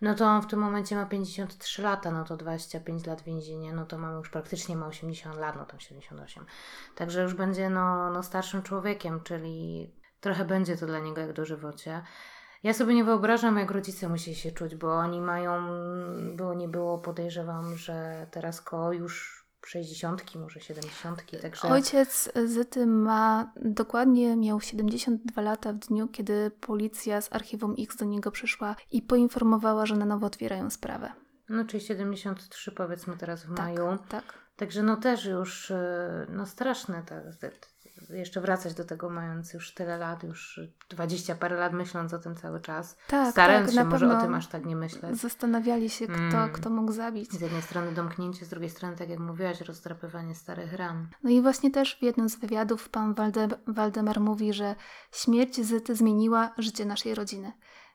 no 0.00 0.14
to 0.14 0.26
on 0.26 0.42
w 0.42 0.46
tym 0.46 0.58
momencie 0.58 0.96
ma 0.96 1.06
53 1.06 1.82
lata, 1.82 2.10
no 2.10 2.24
to 2.24 2.36
25 2.36 3.06
lat 3.06 3.22
więzienia, 3.22 3.72
no 3.72 3.86
to 3.86 3.98
mamy 3.98 4.16
już 4.16 4.30
praktycznie 4.30 4.76
ma 4.76 4.86
80 4.86 5.36
lat, 5.36 5.56
no 5.56 5.64
tam 5.64 5.80
78. 5.80 6.46
Także 6.94 7.22
już 7.22 7.34
będzie 7.34 7.70
no, 7.70 8.10
no 8.10 8.22
starszym 8.22 8.62
człowiekiem, 8.62 9.20
czyli 9.20 9.90
trochę 10.20 10.44
będzie 10.44 10.76
to 10.76 10.86
dla 10.86 10.98
niego 10.98 11.20
jak 11.20 11.32
dożywocie. 11.32 12.02
Ja 12.64 12.74
sobie 12.74 12.94
nie 12.94 13.04
wyobrażam, 13.04 13.58
jak 13.58 13.70
rodzice 13.70 14.08
musieli 14.08 14.36
się 14.36 14.52
czuć, 14.52 14.74
bo 14.74 14.94
oni 14.94 15.20
mają, 15.20 15.68
było 16.36 16.54
nie 16.54 16.68
było, 16.68 16.98
podejrzewam, 16.98 17.76
że 17.76 18.26
teraz 18.30 18.60
koło 18.60 18.92
już 18.92 19.44
60, 19.66 20.34
może 20.34 20.60
70, 20.60 21.40
także... 21.42 21.68
Ojciec 21.68 22.30
Zyty 22.46 22.86
ma, 22.86 23.52
dokładnie 23.56 24.36
miał 24.36 24.60
72 24.60 25.42
lata 25.42 25.72
w 25.72 25.78
dniu, 25.78 26.08
kiedy 26.08 26.50
policja 26.60 27.20
z 27.20 27.32
archiwum 27.32 27.74
X 27.78 27.96
do 27.96 28.04
niego 28.04 28.30
przyszła 28.30 28.76
i 28.90 29.02
poinformowała, 29.02 29.86
że 29.86 29.96
na 29.96 30.04
nowo 30.04 30.26
otwierają 30.26 30.70
sprawę. 30.70 31.12
No, 31.48 31.64
czyli 31.64 31.82
73 31.82 32.72
powiedzmy 32.72 33.16
teraz 33.16 33.44
w 33.44 33.54
tak, 33.54 33.58
maju. 33.58 33.98
Tak. 34.08 34.24
Także 34.56 34.82
no 34.82 34.96
też 34.96 35.24
już, 35.24 35.70
y, 35.70 35.76
no 36.28 36.46
straszne 36.46 37.02
te, 37.02 37.36
te, 37.40 37.50
jeszcze 38.14 38.40
wracać 38.40 38.74
do 38.74 38.84
tego, 38.84 39.10
mając 39.10 39.52
już 39.52 39.74
tyle 39.74 39.98
lat, 39.98 40.22
już 40.22 40.60
dwadzieścia 40.90 41.34
parę 41.34 41.56
lat, 41.56 41.72
myśląc 41.72 42.14
o 42.14 42.18
tym 42.18 42.36
cały 42.36 42.60
czas. 42.60 42.96
Tak, 43.08 43.32
starając 43.32 43.74
tak, 43.74 43.84
się 43.84 43.84
może 43.84 44.18
o 44.18 44.20
tym 44.20 44.34
aż 44.34 44.46
tak 44.46 44.64
nie 44.64 44.76
myśleć. 44.76 45.16
Zastanawiali 45.16 45.90
się, 45.90 46.06
kto, 46.06 46.36
mm. 46.36 46.52
kto 46.52 46.70
mógł 46.70 46.92
zabić. 46.92 47.32
Z 47.32 47.40
jednej 47.40 47.62
strony 47.62 47.92
domknięcie, 47.92 48.44
z 48.44 48.48
drugiej 48.48 48.70
strony, 48.70 48.96
tak 48.96 49.08
jak 49.08 49.18
mówiłaś, 49.18 49.60
rozdrapywanie 49.60 50.34
starych 50.34 50.72
ran. 50.72 51.08
No 51.22 51.30
i 51.30 51.42
właśnie 51.42 51.70
też 51.70 51.98
w 51.98 52.02
jednym 52.02 52.28
z 52.28 52.36
wywiadów 52.36 52.88
pan 52.88 53.14
Walde 53.14 53.48
Waldemar 53.66 54.20
mówi, 54.20 54.52
że 54.52 54.74
śmierć 55.12 55.60
Zyty 55.60 55.94
zmieniła 55.94 56.54
życie 56.58 56.84
naszej 56.84 57.14
rodziny. 57.14 57.52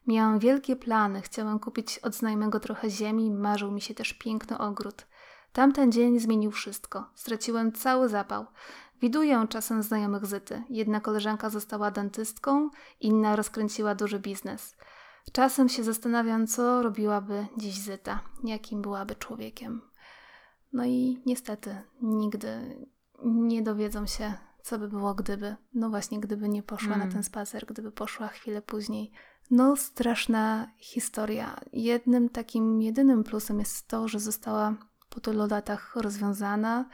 Miałam 0.08 0.40
wielkie 0.40 0.76
plany, 0.76 1.22
chciałam 1.22 1.60
kupić 1.60 2.00
od 2.00 2.16
znajomego 2.16 2.60
trochę 2.60 2.90
ziemi, 2.90 3.32
marzył 3.32 3.72
mi 3.72 3.82
się 3.82 3.94
też 3.94 4.14
piękny 4.14 4.58
ogród. 4.58 5.06
Tamten 5.54 5.92
dzień 5.92 6.20
zmienił 6.20 6.52
wszystko. 6.52 7.10
Straciłem 7.16 7.72
cały 7.72 8.10
zapał. 8.10 8.46
Widuję 9.02 9.46
czasem 9.50 9.84
znajomych 9.84 10.26
Zyty. 10.26 10.64
Jedna 10.70 11.00
koleżanka 11.00 11.50
została 11.50 11.92
dentystką, 11.92 12.70
inna 13.00 13.36
rozkręciła 13.36 13.96
duży 13.96 14.20
biznes. 14.20 14.76
Czasem 15.32 15.70
się 15.70 15.84
zastanawiam, 15.84 16.48
co 16.48 16.82
robiłaby 16.84 17.48
dziś 17.58 17.80
Zyta, 17.80 18.20
jakim 18.44 18.82
byłaby 18.82 19.16
człowiekiem. 19.16 19.82
No 20.74 20.86
i 20.86 21.22
niestety 21.26 21.76
nigdy 22.02 22.78
nie 23.24 23.62
dowiedzą 23.62 24.08
się, 24.08 24.34
co 24.62 24.80
by 24.80 24.88
było 24.88 25.14
gdyby. 25.14 25.56
No 25.74 25.90
właśnie, 25.90 26.20
gdyby 26.20 26.50
nie 26.50 26.64
poszła 26.64 26.96
mm. 26.96 27.08
na 27.08 27.14
ten 27.14 27.24
spacer, 27.24 27.66
gdyby 27.66 27.92
poszła 27.92 28.28
chwilę 28.28 28.62
później. 28.62 29.12
No, 29.52 29.76
straszna 29.76 30.72
historia. 30.78 31.60
Jednym 31.74 32.30
takim 32.30 32.82
jedynym 32.82 33.24
plusem 33.24 33.60
jest 33.60 33.88
to, 33.88 34.08
że 34.08 34.20
została 34.20 34.76
po 35.10 35.20
tylu 35.20 35.48
latach 35.48 35.96
rozwiązana 35.96 36.90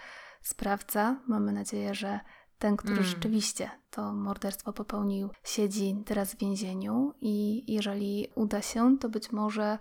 sprawca, 0.48 1.20
mamy 1.28 1.52
nadzieję, 1.52 1.96
że 1.96 2.20
ten, 2.60 2.78
który 2.78 2.94
mm. 2.98 3.06
rzeczywiście 3.06 3.70
to 3.90 4.14
morderstwo 4.14 4.74
popełnił, 4.74 5.30
siedzi 5.44 6.04
teraz 6.06 6.34
w 6.34 6.38
więzieniu 6.38 7.14
i 7.22 7.64
jeżeli 7.74 8.28
uda 8.36 8.62
się, 8.62 8.98
to 8.98 9.10
być 9.10 9.32
może 9.32 9.78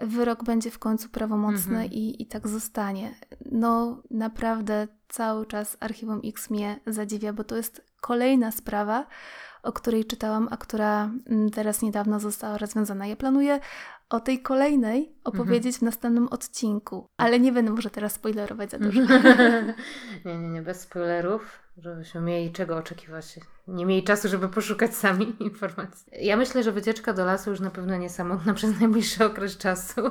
wyrok 0.00 0.44
będzie 0.44 0.70
w 0.70 0.78
końcu 0.78 1.08
prawomocny 1.08 1.76
mm 1.76 1.88
-hmm. 1.88 1.92
i, 1.92 2.22
i 2.22 2.26
tak 2.26 2.48
zostanie. 2.48 3.14
No, 3.52 4.02
naprawdę 4.10 4.88
cały 5.08 5.46
czas 5.46 5.76
Archiwum 5.80 6.20
X 6.24 6.50
mnie 6.50 6.80
zadziwia, 6.86 7.32
bo 7.32 7.44
to 7.44 7.56
jest 7.56 7.84
kolejna 8.00 8.52
sprawa, 8.52 9.06
o 9.62 9.72
której 9.72 10.04
czytałam, 10.04 10.48
a 10.50 10.56
która 10.56 11.10
mm, 11.26 11.50
teraz 11.50 11.82
niedawno 11.82 12.20
została 12.20 12.58
rozwiązana. 12.58 13.06
Ja 13.06 13.16
planuję 13.16 13.60
o 14.10 14.20
tej 14.20 14.42
kolejnej 14.42 15.12
opowiedzieć 15.24 15.74
mhm. 15.74 15.78
w 15.78 15.82
następnym 15.82 16.28
odcinku, 16.28 17.06
ale 17.16 17.40
nie 17.40 17.52
będę 17.52 17.70
może 17.70 17.90
teraz 17.90 18.12
spoilerować 18.12 18.70
za 18.70 18.78
dużo. 18.78 19.00
nie, 20.24 20.38
nie, 20.38 20.48
nie, 20.48 20.62
bez 20.62 20.80
spoilerów, 20.80 21.58
żebyśmy 21.76 22.20
mieli 22.20 22.52
czego 22.52 22.76
oczekiwać. 22.76 23.40
Nie 23.68 23.86
mieli 23.86 24.04
czasu, 24.04 24.28
żeby 24.28 24.48
poszukać 24.48 24.96
sami 24.96 25.36
informacji. 25.44 26.06
Ja 26.20 26.36
myślę, 26.36 26.62
że 26.62 26.72
wycieczka 26.72 27.12
do 27.12 27.24
lasu 27.24 27.50
już 27.50 27.60
na 27.60 27.70
pewno 27.70 27.96
nie 27.96 28.10
samotna 28.10 28.54
przez 28.58 28.80
najbliższy 28.80 29.24
okres 29.24 29.56
czasu. 29.56 30.02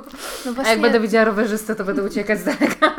No 0.46 0.52
właśnie... 0.52 0.64
A 0.64 0.74
jak 0.74 0.80
będę 0.80 1.00
widziała 1.00 1.24
rowerzystę, 1.24 1.74
to 1.74 1.84
będę 1.84 2.02
uciekać 2.02 2.40
z 2.40 2.44
daleka. 2.44 2.96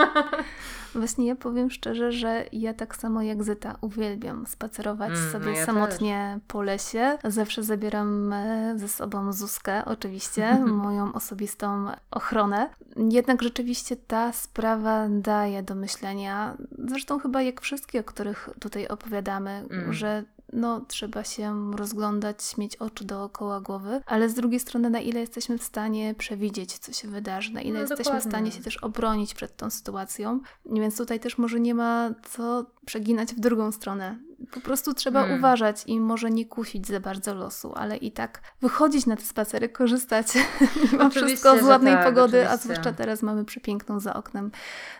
Właśnie 0.97 1.27
ja 1.27 1.35
powiem 1.35 1.69
szczerze, 1.69 2.11
że 2.11 2.45
ja 2.51 2.73
tak 2.73 2.95
samo 2.95 3.21
jak 3.21 3.43
Zyta 3.43 3.77
uwielbiam 3.81 4.47
spacerować 4.47 5.11
mm, 5.11 5.31
sobie 5.31 5.45
no 5.45 5.51
ja 5.51 5.65
samotnie 5.65 6.31
też. 6.33 6.43
po 6.47 6.61
lesie. 6.61 7.17
Zawsze 7.23 7.63
zabieram 7.63 8.33
e, 8.33 8.73
ze 8.79 8.87
sobą 8.87 9.33
Zuzkę, 9.33 9.85
oczywiście, 9.85 10.55
moją 10.85 11.13
osobistą 11.13 11.85
ochronę. 12.11 12.69
Jednak 13.11 13.41
rzeczywiście 13.41 13.95
ta 13.95 14.33
sprawa 14.33 15.07
daje 15.09 15.63
do 15.63 15.75
myślenia, 15.75 16.57
zresztą 16.87 17.19
chyba 17.19 17.41
jak 17.41 17.61
wszystkie, 17.61 17.99
o 17.99 18.03
których 18.03 18.49
tutaj 18.59 18.87
opowiadamy, 18.87 19.63
mm. 19.69 19.93
że 19.93 20.23
no, 20.53 20.81
trzeba 20.87 21.23
się 21.23 21.71
rozglądać, 21.77 22.57
mieć 22.57 22.75
oczy 22.75 23.05
dookoła 23.05 23.61
głowy, 23.61 24.01
ale 24.05 24.29
z 24.29 24.33
drugiej 24.33 24.59
strony, 24.59 24.89
na 24.89 24.99
ile 24.99 25.19
jesteśmy 25.19 25.57
w 25.57 25.63
stanie 25.63 26.15
przewidzieć, 26.15 26.77
co 26.77 26.93
się 26.93 27.07
wydarzy, 27.07 27.53
na 27.53 27.61
ile 27.61 27.73
no, 27.73 27.79
jesteśmy 27.79 28.03
dokładnie. 28.03 28.29
w 28.29 28.33
stanie 28.33 28.51
się 28.51 28.63
też 28.63 28.77
obronić 28.77 29.33
przed 29.33 29.57
tą 29.57 29.69
sytuacją. 29.69 30.39
Więc 30.65 30.97
tutaj 30.97 31.19
też 31.19 31.37
może 31.37 31.59
nie 31.59 31.75
ma 31.75 32.09
co 32.29 32.65
przeginać 32.85 33.33
w 33.33 33.39
drugą 33.39 33.71
stronę. 33.71 34.19
Po 34.51 34.61
prostu 34.61 34.93
trzeba 34.93 35.19
hmm. 35.19 35.39
uważać 35.39 35.83
i 35.85 35.99
może 35.99 36.31
nie 36.31 36.45
kusić 36.45 36.87
za 36.87 36.99
bardzo 36.99 37.33
losu, 37.33 37.73
ale 37.75 37.97
i 37.97 38.11
tak 38.11 38.41
wychodzić 38.61 39.05
na 39.05 39.15
te 39.15 39.23
spacery, 39.23 39.69
korzystać 39.69 40.27
mimo 40.91 41.09
wszystko 41.09 41.59
z 41.59 41.63
ładnej 41.63 41.93
tak, 41.93 42.05
pogody, 42.05 42.37
oczywiście. 42.37 42.53
a 42.53 42.57
zwłaszcza 42.57 42.93
teraz 42.93 43.21
mamy 43.21 43.45
przepiękną 43.45 43.99
za 43.99 44.13
oknem 44.13 44.51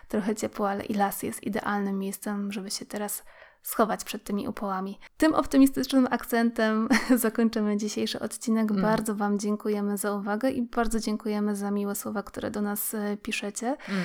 trochę 0.08 0.34
ciepło, 0.34 0.70
ale 0.70 0.84
i 0.84 0.94
las 0.94 1.22
jest 1.22 1.42
idealnym 1.42 1.98
miejscem, 1.98 2.52
żeby 2.52 2.70
się 2.70 2.86
teraz 2.86 3.22
schować 3.62 4.04
przed 4.04 4.24
tymi 4.24 4.48
upałami. 4.48 4.98
Tym 5.16 5.34
optymistycznym 5.34 6.08
akcentem 6.10 6.88
zakończymy 7.16 7.76
dzisiejszy 7.76 8.20
odcinek. 8.20 8.70
Mm. 8.70 8.82
Bardzo 8.82 9.14
Wam 9.14 9.38
dziękujemy 9.38 9.96
za 9.96 10.12
uwagę 10.12 10.50
i 10.50 10.62
bardzo 10.62 11.00
dziękujemy 11.00 11.56
za 11.56 11.70
miłe 11.70 11.94
słowa, 11.94 12.22
które 12.22 12.50
do 12.50 12.62
nas 12.62 12.94
e, 12.94 13.16
piszecie. 13.16 13.66
Mm. 13.66 14.04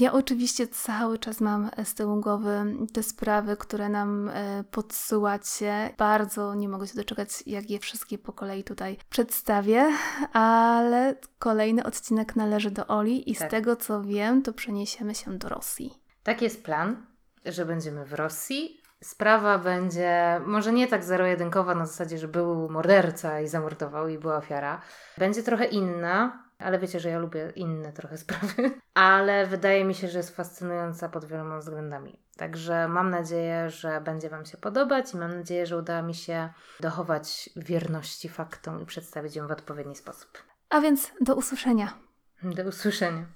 Ja 0.00 0.12
oczywiście 0.12 0.68
cały 0.68 1.18
czas 1.18 1.40
mam 1.40 1.70
z 1.84 1.94
tyłu 1.94 2.20
głowy 2.20 2.76
te 2.92 3.02
sprawy, 3.02 3.56
które 3.56 3.88
nam 3.88 4.28
e, 4.28 4.64
podsyłacie. 4.70 5.94
Bardzo 5.98 6.54
nie 6.54 6.68
mogę 6.68 6.86
się 6.86 6.94
doczekać, 6.94 7.42
jak 7.46 7.70
je 7.70 7.78
wszystkie 7.78 8.18
po 8.18 8.32
kolei 8.32 8.64
tutaj 8.64 8.96
przedstawię, 9.10 9.90
ale 10.32 11.16
kolejny 11.38 11.84
odcinek 11.84 12.36
należy 12.36 12.70
do 12.70 12.86
Oli 12.86 13.30
i 13.30 13.36
tak. 13.36 13.48
z 13.48 13.50
tego 13.50 13.76
co 13.76 14.02
wiem, 14.02 14.42
to 14.42 14.52
przeniesiemy 14.52 15.14
się 15.14 15.38
do 15.38 15.48
Rosji. 15.48 15.94
Tak 16.22 16.42
jest 16.42 16.64
plan, 16.64 17.06
że 17.44 17.66
będziemy 17.66 18.04
w 18.04 18.12
Rosji, 18.12 18.80
sprawa 19.04 19.58
będzie 19.58 20.40
może 20.46 20.72
nie 20.72 20.88
tak 20.88 21.04
zero-jedynkowa 21.04 21.74
na 21.74 21.86
zasadzie, 21.86 22.18
że 22.18 22.28
był 22.28 22.68
morderca 22.68 23.40
i 23.40 23.48
zamordował 23.48 24.08
i 24.08 24.18
była 24.18 24.36
ofiara. 24.36 24.80
Będzie 25.18 25.42
trochę 25.42 25.64
inna, 25.64 26.44
ale 26.58 26.78
wiecie, 26.78 27.00
że 27.00 27.08
ja 27.08 27.18
lubię 27.18 27.52
inne 27.56 27.92
trochę 27.92 28.18
sprawy, 28.24 28.70
ale 28.94 29.46
wydaje 29.46 29.84
mi 29.84 29.94
się, 29.94 30.08
że 30.08 30.18
jest 30.18 30.36
fascynująca 30.36 31.08
pod 31.08 31.24
wieloma 31.24 31.58
względami. 31.58 32.20
Także 32.36 32.88
mam 32.88 33.10
nadzieję, 33.10 33.70
że 33.70 34.00
będzie 34.00 34.28
Wam 34.28 34.44
się 34.46 34.58
podobać 34.58 35.14
i 35.14 35.16
mam 35.16 35.36
nadzieję, 35.36 35.66
że 35.66 35.76
uda 35.76 36.02
mi 36.02 36.14
się 36.14 36.48
dochować 36.80 37.50
wierności 37.56 38.28
faktom 38.28 38.82
i 38.82 38.86
przedstawić 38.86 39.36
ją 39.36 39.46
w 39.46 39.50
odpowiedni 39.50 39.96
sposób. 39.96 40.30
A 40.70 40.80
więc 40.80 41.12
do 41.20 41.34
usłyszenia. 41.34 41.94
Do 42.42 42.62
usłyszenia. 42.62 43.26